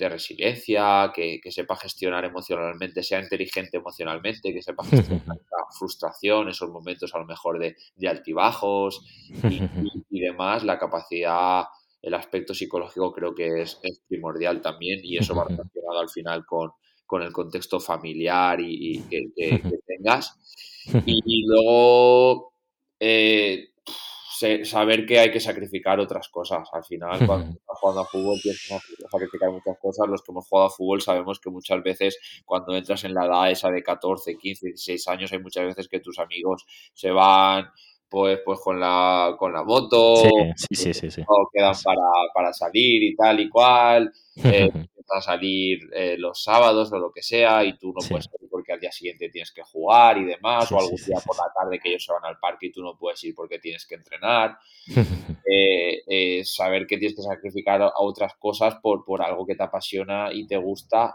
resiliencia, 0.00 1.12
que, 1.14 1.38
sepa 1.50 1.76
gestionar 1.76 2.24
emocionalmente, 2.24 3.02
sea 3.02 3.20
inteligente 3.20 3.76
emocionalmente, 3.76 4.54
que 4.54 4.62
sepa 4.62 4.84
gestionar 4.84 5.36
la 5.36 5.66
frustración, 5.78 6.48
esos 6.48 6.70
momentos 6.70 7.14
a 7.14 7.18
lo 7.18 7.26
mejor 7.26 7.58
de, 7.58 7.76
altibajos 8.08 9.04
y, 10.10 10.20
demás, 10.20 10.64
la 10.64 10.78
capacidad, 10.78 11.64
el 12.00 12.14
aspecto 12.14 12.54
psicológico 12.54 13.12
creo 13.12 13.34
que 13.34 13.60
es, 13.60 13.78
primordial 14.08 14.62
también 14.62 15.00
y 15.02 15.18
eso 15.18 15.34
va 15.34 15.44
relacionado 15.44 16.00
al 16.00 16.08
final 16.08 16.46
con, 16.46 16.72
el 17.22 17.32
contexto 17.32 17.80
familiar 17.80 18.58
y, 18.62 19.02
que, 19.10 19.60
tengas. 19.86 20.38
y 21.04 21.44
luego 21.46 22.55
eh, 23.00 23.70
saber 24.64 25.06
que 25.06 25.18
hay 25.18 25.30
que 25.30 25.40
sacrificar 25.40 25.98
otras 25.98 26.28
cosas. 26.28 26.68
Al 26.72 26.84
final, 26.84 27.26
cuando 27.26 27.50
estás 27.50 27.78
jugando 27.80 28.00
a 28.02 28.06
fútbol, 28.06 28.40
tienes 28.40 28.60
que 28.68 29.08
sacrificar 29.10 29.50
muchas 29.50 29.78
cosas. 29.78 30.08
Los 30.08 30.22
que 30.22 30.32
hemos 30.32 30.46
jugado 30.46 30.68
a 30.68 30.70
fútbol 30.70 31.00
sabemos 31.00 31.40
que 31.40 31.50
muchas 31.50 31.82
veces, 31.82 32.18
cuando 32.44 32.76
entras 32.76 33.04
en 33.04 33.14
la 33.14 33.26
edad 33.26 33.50
esa 33.50 33.70
de 33.70 33.82
14, 33.82 34.36
15, 34.36 34.66
16 34.66 35.08
años, 35.08 35.32
hay 35.32 35.38
muchas 35.38 35.64
veces 35.64 35.88
que 35.88 36.00
tus 36.00 36.18
amigos 36.18 36.66
se 36.92 37.10
van 37.10 37.70
pues, 38.08 38.40
pues 38.44 38.60
con 38.60 38.78
la 38.78 39.34
con 39.36 39.52
la 39.52 39.64
moto, 39.64 40.16
sí, 40.70 40.94
sí, 40.94 41.10
sí, 41.10 41.22
o 41.26 41.48
quedan 41.52 41.74
para, 41.82 42.00
para, 42.32 42.52
salir 42.52 43.02
y 43.02 43.16
tal 43.16 43.40
y 43.40 43.48
cual, 43.48 44.12
eh, 44.44 44.70
a 45.08 45.20
salir 45.20 45.80
eh, 45.92 46.16
los 46.18 46.42
sábados 46.42 46.92
o 46.92 46.98
lo 46.98 47.10
que 47.12 47.22
sea, 47.22 47.64
y 47.64 47.76
tú 47.76 47.88
no 47.88 48.06
puedes 48.08 48.26
salir 48.26 48.45
porque 48.66 48.72
al 48.72 48.80
día 48.80 48.90
siguiente 48.90 49.28
tienes 49.28 49.52
que 49.52 49.62
jugar 49.62 50.18
y 50.18 50.24
demás, 50.24 50.70
o 50.72 50.78
algún 50.78 50.96
día 50.96 51.18
por 51.24 51.36
la 51.36 51.52
tarde 51.54 51.78
que 51.78 51.90
ellos 51.90 52.04
se 52.04 52.12
van 52.12 52.24
al 52.24 52.38
parque 52.38 52.66
y 52.66 52.72
tú 52.72 52.82
no 52.82 52.98
puedes 52.98 53.22
ir 53.22 53.32
porque 53.34 53.60
tienes 53.60 53.86
que 53.86 53.94
entrenar. 53.94 54.58
Eh, 55.48 56.02
eh, 56.08 56.44
saber 56.44 56.88
que 56.88 56.98
tienes 56.98 57.14
que 57.14 57.22
sacrificar 57.22 57.80
a 57.80 57.92
otras 58.00 58.34
cosas 58.34 58.74
por, 58.82 59.04
por 59.04 59.22
algo 59.22 59.46
que 59.46 59.54
te 59.54 59.62
apasiona 59.62 60.32
y 60.32 60.44
te 60.44 60.56
gusta 60.56 61.14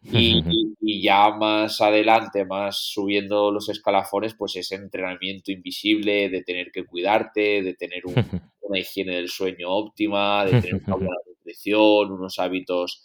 y, 0.00 0.44
ya 1.02 1.30
más 1.30 1.80
adelante, 1.80 2.44
más 2.44 2.78
subiendo 2.78 3.50
los 3.50 3.68
escalafones, 3.68 4.34
pues 4.34 4.54
ese 4.54 4.76
entrenamiento 4.76 5.50
invisible 5.50 6.28
de 6.28 6.42
tener 6.42 6.70
que 6.70 6.84
cuidarte, 6.84 7.62
de 7.62 7.74
tener 7.74 8.02
una 8.60 8.78
higiene 8.78 9.16
del 9.16 9.28
sueño 9.28 9.70
óptima, 9.70 10.44
de 10.44 10.60
tener 10.60 10.82
una 10.86 10.94
buena 10.94 11.16
nutrición, 11.26 12.12
unos 12.12 12.38
hábitos 12.38 13.02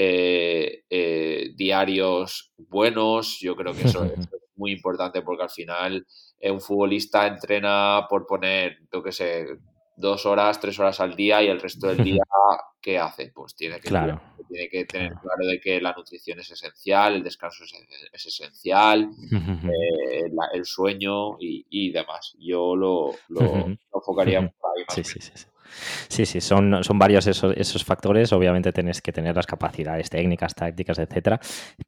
eh, 0.00 0.84
eh, 0.88 1.50
diarios 1.56 2.52
buenos. 2.56 3.40
Yo 3.40 3.56
creo 3.56 3.74
que 3.74 3.82
eso, 3.82 4.04
es 4.04 4.28
muy 4.56 4.70
importante 4.70 5.22
porque 5.22 5.42
al 5.42 5.50
final 5.50 6.06
un 6.40 6.60
futbolista 6.60 7.26
entrena 7.26 8.06
por 8.08 8.24
poner, 8.24 8.78
yo 8.92 9.02
qué 9.02 9.10
sé, 9.10 9.46
dos 9.96 10.24
horas, 10.24 10.60
tres 10.60 10.78
horas 10.78 11.00
al 11.00 11.16
día 11.16 11.42
y 11.42 11.48
el 11.48 11.60
resto 11.60 11.88
del 11.88 12.04
día, 12.04 12.22
¿qué 12.80 12.96
hace? 12.96 13.32
Pues 13.34 13.56
tiene 13.56 13.80
que, 13.80 13.88
tiene 13.88 14.68
que 14.70 14.84
tener 14.84 15.14
claro 15.14 15.46
de 15.50 15.58
que 15.58 15.80
la 15.80 15.92
nutrición 15.92 16.38
es 16.38 16.52
esencial, 16.52 17.16
el 17.16 17.24
descanso 17.24 17.64
es, 17.64 18.26
esencial, 18.26 19.10
eh, 19.32 20.30
el 20.52 20.64
sueño 20.64 21.38
y, 21.40 21.90
demás. 21.90 22.36
Yo 22.38 22.76
lo, 22.76 23.10
lo, 23.30 23.76
enfocaría 23.92 24.48
por 24.48 24.70
ahí 24.76 24.84
más. 24.86 24.94
Sí, 24.94 25.02
sí, 25.02 25.18
sí. 25.20 25.46
Sí, 26.08 26.26
sí, 26.26 26.40
son, 26.40 26.82
son 26.82 26.98
varios 26.98 27.26
esos, 27.26 27.54
esos, 27.56 27.84
factores. 27.84 28.32
Obviamente 28.32 28.72
tienes 28.72 29.00
que 29.00 29.12
tener 29.12 29.36
las 29.36 29.46
capacidades 29.46 30.10
técnicas, 30.10 30.54
tácticas, 30.54 30.98
etcétera. 30.98 31.40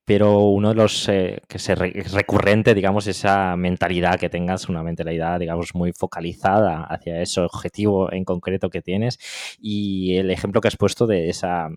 Pero 0.04 0.38
uno 0.40 0.70
de 0.70 0.74
los 0.74 1.08
eh, 1.08 1.42
que 1.48 1.58
es 1.58 2.12
recurrente, 2.12 2.74
digamos, 2.74 3.06
esa 3.06 3.56
mentalidad 3.56 4.18
que 4.18 4.28
tengas, 4.28 4.68
una 4.68 4.82
mentalidad, 4.82 5.38
digamos, 5.38 5.74
muy 5.74 5.92
focalizada 5.92 6.84
hacia 6.84 7.20
ese 7.20 7.40
objetivo 7.40 8.12
en 8.12 8.24
concreto 8.24 8.70
que 8.70 8.82
tienes. 8.82 9.18
Y 9.60 10.16
el 10.16 10.30
ejemplo 10.30 10.60
que 10.60 10.68
has 10.68 10.76
puesto 10.76 11.06
de 11.06 11.28
esa 11.28 11.68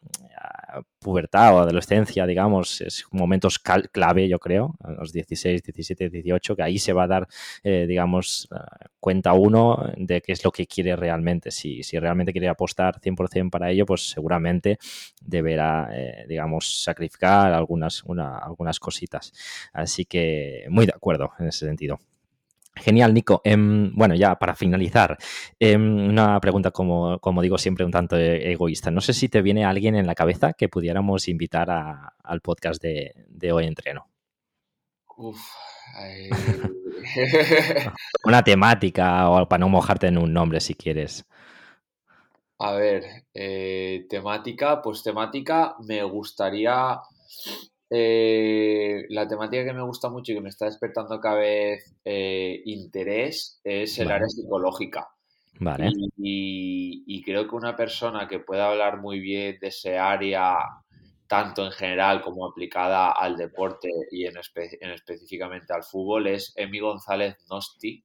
pubertad 0.99 1.55
o 1.55 1.59
adolescencia, 1.59 2.25
digamos, 2.25 2.81
es 2.81 3.05
momentos 3.11 3.59
clave, 3.59 4.27
yo 4.27 4.39
creo, 4.39 4.75
a 4.79 4.91
los 4.91 5.11
16, 5.11 5.61
17, 5.63 6.09
18, 6.09 6.55
que 6.55 6.63
ahí 6.63 6.79
se 6.79 6.93
va 6.93 7.03
a 7.03 7.07
dar, 7.07 7.27
eh, 7.63 7.85
digamos, 7.87 8.47
eh, 8.51 8.85
cuenta 8.99 9.33
uno 9.33 9.91
de 9.97 10.21
qué 10.21 10.31
es 10.31 10.43
lo 10.43 10.51
que 10.51 10.65
quiere 10.65 10.95
realmente. 10.95 11.51
Si, 11.51 11.83
si 11.83 11.99
realmente 11.99 12.31
quiere 12.31 12.47
apostar 12.47 12.99
100% 12.99 13.49
para 13.49 13.71
ello, 13.71 13.85
pues 13.85 14.09
seguramente 14.09 14.77
deberá, 15.21 15.89
eh, 15.93 16.25
digamos, 16.27 16.83
sacrificar 16.83 17.53
algunas, 17.53 18.03
algunas 18.41 18.79
cositas. 18.79 19.33
Así 19.73 20.05
que 20.05 20.65
muy 20.69 20.85
de 20.85 20.93
acuerdo 20.95 21.31
en 21.39 21.47
ese 21.47 21.65
sentido. 21.65 21.99
Genial, 22.75 23.13
Nico. 23.13 23.41
Em, 23.43 23.91
bueno, 23.95 24.15
ya 24.15 24.35
para 24.35 24.55
finalizar, 24.55 25.17
em, 25.59 26.09
una 26.09 26.39
pregunta, 26.39 26.71
como, 26.71 27.19
como, 27.19 27.41
digo 27.41 27.57
siempre, 27.57 27.85
un 27.85 27.91
tanto 27.91 28.17
e-, 28.17 28.51
egoísta. 28.51 28.91
No 28.91 29.01
sé 29.01 29.13
si 29.13 29.29
te 29.29 29.41
viene 29.41 29.65
alguien 29.65 29.95
en 29.95 30.07
la 30.07 30.15
cabeza 30.15 30.53
que 30.53 30.69
pudiéramos 30.69 31.27
invitar 31.27 31.69
al 31.69 32.41
podcast 32.41 32.81
de, 32.81 33.51
Hoy 33.51 33.67
Entreno. 33.67 34.07
Uf, 35.15 35.39
una 38.25 38.43
temática 38.43 39.29
o 39.29 39.47
para 39.47 39.59
no 39.59 39.69
mojarte 39.69 40.07
en 40.07 40.17
un 40.17 40.33
nombre 40.33 40.59
si 40.59 40.73
quieres. 40.73 41.25
A 42.57 42.73
ver, 42.73 43.03
eh, 43.33 44.05
temática, 44.09 44.81
pues 44.81 45.03
temática 45.03 45.75
me 45.79 46.01
gustaría 46.03 46.99
eh, 47.89 49.05
la 49.09 49.27
temática 49.27 49.63
que 49.63 49.73
me 49.73 49.83
gusta 49.83 50.09
mucho 50.09 50.31
y 50.31 50.35
que 50.35 50.41
me 50.41 50.49
está 50.49 50.65
despertando 50.65 51.19
cada 51.19 51.35
vez 51.35 51.95
eh, 52.03 52.61
interés 52.65 53.59
es 53.63 53.99
el 53.99 54.11
área 54.11 54.27
psicológica. 54.27 55.09
Vale. 55.59 55.91
Y, 56.17 57.21
creo 57.23 57.47
que 57.47 57.55
una 57.55 57.75
persona 57.75 58.27
que 58.27 58.39
pueda 58.39 58.69
hablar 58.69 58.99
muy 58.99 59.19
bien 59.19 59.57
de 59.61 59.67
ese 59.67 59.97
área, 59.97 60.57
tanto 61.27 61.65
en 61.65 61.71
general 61.71 62.21
como 62.21 62.45
aplicada 62.45 63.11
al 63.11 63.37
deporte 63.37 63.89
y 64.11 64.25
en, 64.25 64.37
específicamente 64.37 65.73
al 65.73 65.83
fútbol, 65.83 66.27
es 66.27 66.53
Emi 66.57 66.79
González 66.79 67.37
Nosti. 67.49 68.03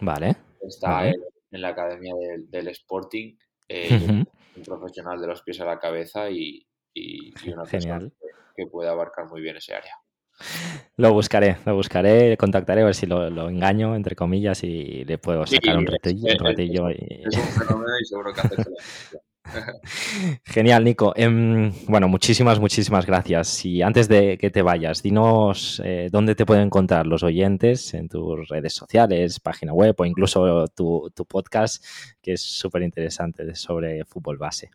Vale. 0.00 0.36
Está 0.60 1.08
En, 1.08 1.16
la 1.50 1.68
Academia 1.68 2.12
del, 2.50 2.68
Sporting, 2.68 3.36
eh, 3.68 4.24
un 4.56 4.62
profesional 4.64 5.20
de 5.20 5.28
los 5.28 5.42
pies 5.42 5.60
a 5.60 5.64
la 5.64 5.78
cabeza 5.78 6.30
y, 6.30 6.67
una 7.46 7.66
Genial 7.66 8.12
que 8.56 8.66
pueda 8.66 8.90
abarcar 8.90 9.26
muy 9.26 9.40
bien 9.40 9.56
ese 9.56 9.74
área. 9.74 9.92
Lo 10.96 11.12
buscaré, 11.12 11.58
lo 11.64 11.74
buscaré, 11.74 12.36
contactaré 12.36 12.82
a 12.82 12.86
ver 12.86 12.94
si 12.94 13.06
lo, 13.06 13.48
engaño, 13.48 13.94
entre 13.94 14.16
comillas, 14.16 14.62
y 14.64 15.04
le 15.04 15.18
puedo 15.18 15.46
sacar 15.46 15.76
un 15.76 15.86
ratillo. 15.86 16.32
un 16.32 16.44
ratillo 16.44 16.90
y... 16.90 17.22
es, 17.24 17.36
un 17.36 17.44
fenómeno 17.44 17.92
y 18.00 18.04
seguro 18.04 18.32
que 18.32 18.40
hace 18.40 18.62
Genial, 20.44 20.84
Nico. 20.84 21.12
Em, 21.16 21.72
bueno, 21.86 22.08
muchísimas, 22.08 22.60
muchísimas 22.60 23.06
gracias. 23.06 23.64
Y 23.64 23.80
antes 23.82 24.08
de 24.08 24.36
que 24.38 24.50
te 24.50 24.62
vayas, 24.62 25.02
dinos 25.02 25.80
eh, 25.84 26.08
dónde 26.10 26.34
te 26.34 26.44
pueden 26.44 26.64
encontrar 26.64 27.06
los 27.06 27.22
oyentes 27.22 27.94
en 27.94 28.08
tus 28.08 28.48
redes 28.48 28.74
sociales, 28.74 29.40
página 29.40 29.72
web 29.72 29.94
o 29.98 30.04
incluso 30.04 30.66
tu, 30.68 31.10
tu 31.14 31.24
podcast, 31.24 31.84
que 32.20 32.32
es 32.32 32.42
súper 32.42 32.82
interesante 32.82 33.54
sobre 33.54 34.04
fútbol 34.04 34.36
base. 34.36 34.70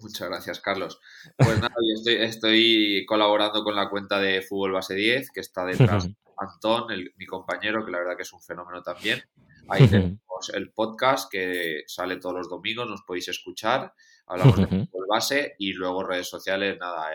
Muchas 0.00 0.28
gracias, 0.28 0.60
Carlos. 0.60 1.00
Pues 1.36 1.56
nada, 1.60 1.74
yo 1.74 2.12
estoy, 2.12 3.04
colaborando 3.06 3.64
con 3.64 3.74
la 3.74 3.90
cuenta 3.90 4.20
de 4.20 4.42
Fútbol 4.42 4.72
Base 4.72 4.94
10, 4.94 5.30
que 5.32 5.40
está 5.40 5.64
detrás 5.64 6.08
Antón, 6.38 6.86
mi 7.16 7.26
compañero, 7.26 7.84
que 7.84 7.90
la 7.90 7.98
verdad 7.98 8.16
que 8.16 8.22
es 8.22 8.32
un 8.32 8.40
fenómeno 8.40 8.82
también. 8.82 9.22
Ahí 9.68 9.88
tenemos 9.88 10.18
el 10.54 10.70
podcast 10.70 11.30
que 11.30 11.82
sale 11.86 12.18
todos 12.18 12.36
los 12.36 12.48
domingos, 12.48 12.88
nos 12.88 13.02
podéis 13.02 13.28
escuchar. 13.28 13.92
Hablamos 14.26 14.56
de 14.56 14.66
fútbol 14.68 15.06
base 15.08 15.54
y 15.58 15.72
luego 15.72 16.04
redes 16.04 16.28
sociales, 16.28 16.78
nada, 16.78 17.10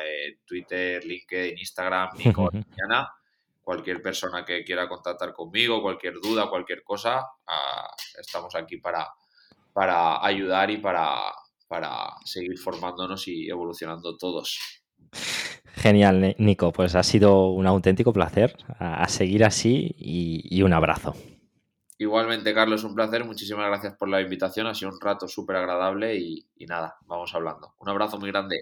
Twitter, 0.45 1.03
LinkedIn, 1.05 1.57
Instagram, 1.57 2.18
Nico, 2.18 2.49
Diana. 2.51 3.09
Cualquier 3.64 4.01
persona 4.01 4.43
que 4.43 4.66
quiera 4.66 4.89
contactar 4.89 5.34
conmigo, 5.34 5.82
cualquier 5.82 6.16
duda, 6.16 6.49
cualquier 6.49 6.84
cosa, 6.84 7.26
ah, 7.47 7.95
estamos 8.20 8.53
aquí 8.55 8.76
para, 8.76 9.07
para 9.72 10.26
ayudar 10.26 10.70
y 10.70 10.78
para, 10.78 11.32
para 11.74 12.18
seguir 12.24 12.56
formándonos 12.60 13.28
y 13.28 13.50
evolucionando 13.50 14.16
todos. 14.16 14.60
Genial, 15.74 16.36
Nico. 16.38 16.72
Pues 16.72 16.94
ha 16.94 17.02
sido 17.02 17.48
un 17.48 17.66
auténtico 17.66 18.14
placer. 18.14 18.56
A, 18.78 19.08
seguir 19.10 19.44
así 19.44 19.96
y, 19.98 20.62
un 20.62 20.72
abrazo. 20.72 21.16
Igualmente, 21.98 22.54
Carlos, 22.54 22.84
un 22.84 22.94
placer. 22.94 23.26
Muchísimas 23.26 23.66
gracias 23.66 23.96
por 23.98 24.08
la 24.08 24.22
invitación. 24.22 24.68
Ha 24.68 24.76
sido 24.76 24.92
un 24.92 25.02
rato 25.02 25.28
súper 25.28 25.56
agradable 25.56 26.16
y 26.16 26.46
nada, 26.68 26.98
vamos 27.08 27.34
hablando. 27.34 27.74
Un 27.80 27.90
abrazo 27.90 28.20
muy 28.20 28.30
grande. 28.30 28.62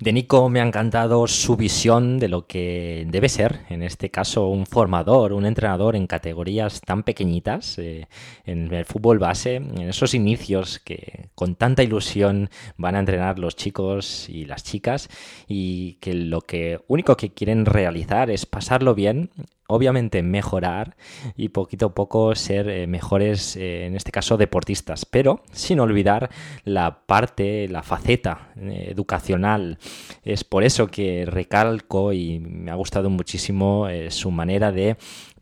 De 0.00 0.14
Nico 0.14 0.48
me 0.48 0.60
ha 0.60 0.66
encantado 0.66 1.26
su 1.26 1.58
visión 1.58 2.18
de 2.18 2.28
lo 2.28 2.46
que 2.46 3.06
debe 3.10 3.28
ser, 3.28 3.60
en 3.68 3.82
este 3.82 4.10
caso, 4.10 4.48
un 4.48 4.64
formador, 4.64 5.34
un 5.34 5.44
entrenador 5.44 5.94
en 5.94 6.06
categorías 6.06 6.80
tan 6.80 7.02
pequeñitas, 7.02 7.78
eh, 7.78 8.08
en 8.46 8.72
el 8.72 8.86
fútbol 8.86 9.18
base, 9.18 9.56
en 9.56 9.82
esos 9.82 10.14
inicios 10.14 10.78
que 10.78 11.28
con 11.34 11.54
tanta 11.54 11.82
ilusión 11.82 12.48
van 12.78 12.94
a 12.96 13.00
entrenar 13.00 13.38
los 13.38 13.56
chicos 13.56 14.26
y 14.30 14.46
las 14.46 14.64
chicas 14.64 15.10
y 15.46 15.98
que 16.00 16.14
lo 16.14 16.40
que 16.40 16.80
único 16.88 17.18
que 17.18 17.34
quieren 17.34 17.66
realizar 17.66 18.30
es 18.30 18.46
pasarlo 18.46 18.94
bien 18.94 19.28
obviamente 19.70 20.22
mejorar 20.22 20.96
y 21.36 21.50
poquito 21.50 21.86
a 21.86 21.94
poco 21.94 22.34
ser 22.34 22.68
eh, 22.68 22.86
mejores, 22.86 23.56
eh, 23.56 23.86
en 23.86 23.96
este 23.96 24.10
caso, 24.10 24.36
deportistas, 24.36 25.06
pero 25.06 25.42
sin 25.52 25.80
olvidar 25.80 26.30
la 26.64 27.06
parte, 27.06 27.68
la 27.68 27.82
faceta 27.82 28.52
eh, 28.56 28.88
educacional. 28.90 29.78
Es 30.24 30.44
por 30.44 30.64
eso 30.64 30.88
que 30.88 31.24
recalco 31.24 32.12
y 32.12 32.40
me 32.40 32.70
ha 32.70 32.74
gustado 32.74 33.10
muchísimo 33.10 33.86
su 34.08 34.30
manera 34.30 34.72
de 34.72 34.96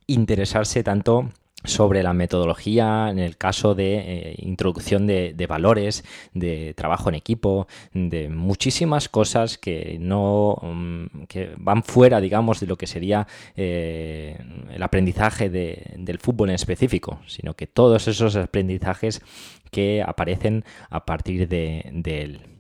interesarse 0.07 0.83
tanto 0.83 1.31
sobre 1.65 2.03
la 2.03 2.13
metodología 2.13 3.09
en 3.11 3.19
el 3.19 3.37
caso 3.37 3.75
de 3.75 3.97
eh, 3.99 4.35
introducción 4.39 5.07
de, 5.07 5.47
valores, 5.49 6.05
de 6.33 6.73
trabajo 6.75 7.09
en 7.09 7.17
equipo, 7.17 7.67
de 7.93 8.29
muchísimas 8.29 9.09
cosas 9.09 9.59
que 9.59 9.99
no 10.01 10.57
mm, 10.63 11.25
que 11.29 11.53
van 11.57 11.83
fuera, 11.83 12.21
digamos, 12.21 12.61
de 12.61 12.67
lo 12.67 12.77
que 12.77 12.87
sería 12.87 13.27
eh, 13.57 14.39
el 14.71 14.83
aprendizaje 14.83 15.51
del 15.51 16.19
fútbol 16.19 16.51
en 16.51 16.55
específico, 16.55 17.21
sino 17.27 17.55
que 17.55 17.67
todos 17.67 18.09
esos 18.09 18.37
aprendizajes 18.37 19.21
que 19.71 20.03
aparecen 20.03 20.65
a 20.91 21.05
partir 21.05 21.49
de, 21.49 21.91
de 21.93 22.23
él. 22.23 22.58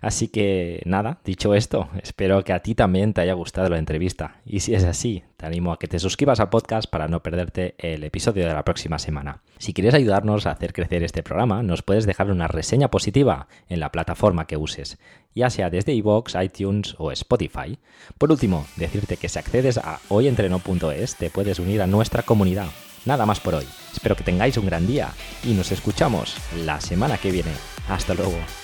Así 0.00 0.28
que 0.28 0.82
nada, 0.84 1.18
dicho 1.24 1.54
esto, 1.54 1.88
espero 2.02 2.44
que 2.44 2.52
a 2.52 2.60
ti 2.60 2.74
también 2.74 3.12
te 3.12 3.20
haya 3.20 3.34
gustado 3.34 3.68
la 3.68 3.78
entrevista. 3.78 4.36
Y 4.44 4.60
si 4.60 4.74
es 4.74 4.84
así, 4.84 5.24
te 5.36 5.46
animo 5.46 5.72
a 5.72 5.78
que 5.78 5.88
te 5.88 5.98
suscribas 5.98 6.40
al 6.40 6.50
podcast 6.50 6.90
para 6.90 7.08
no 7.08 7.22
perderte 7.22 7.74
el 7.78 8.04
episodio 8.04 8.46
de 8.46 8.54
la 8.54 8.64
próxima 8.64 8.98
semana. 8.98 9.42
Si 9.58 9.72
quieres 9.72 9.94
ayudarnos 9.94 10.46
a 10.46 10.50
hacer 10.50 10.72
crecer 10.72 11.02
este 11.02 11.22
programa, 11.22 11.62
nos 11.62 11.82
puedes 11.82 12.06
dejar 12.06 12.30
una 12.30 12.48
reseña 12.48 12.90
positiva 12.90 13.48
en 13.68 13.80
la 13.80 13.92
plataforma 13.92 14.46
que 14.46 14.56
uses, 14.56 14.98
ya 15.34 15.50
sea 15.50 15.70
desde 15.70 15.94
iVoox, 15.94 16.34
iTunes 16.42 16.94
o 16.98 17.12
Spotify. 17.12 17.78
Por 18.18 18.30
último, 18.30 18.66
decirte 18.76 19.16
que 19.16 19.28
si 19.28 19.38
accedes 19.38 19.78
a 19.78 20.00
hoyentreno.es 20.08 21.16
te 21.16 21.30
puedes 21.30 21.58
unir 21.58 21.82
a 21.82 21.86
nuestra 21.86 22.22
comunidad. 22.22 22.68
Nada 23.04 23.26
más 23.26 23.40
por 23.40 23.54
hoy. 23.54 23.66
Espero 23.92 24.16
que 24.16 24.24
tengáis 24.24 24.56
un 24.56 24.66
gran 24.66 24.86
día 24.86 25.10
y 25.44 25.52
nos 25.52 25.72
escuchamos 25.72 26.36
la 26.64 26.80
semana 26.80 27.18
que 27.18 27.30
viene. 27.30 27.52
Hasta 27.88 28.14
luego. 28.14 28.63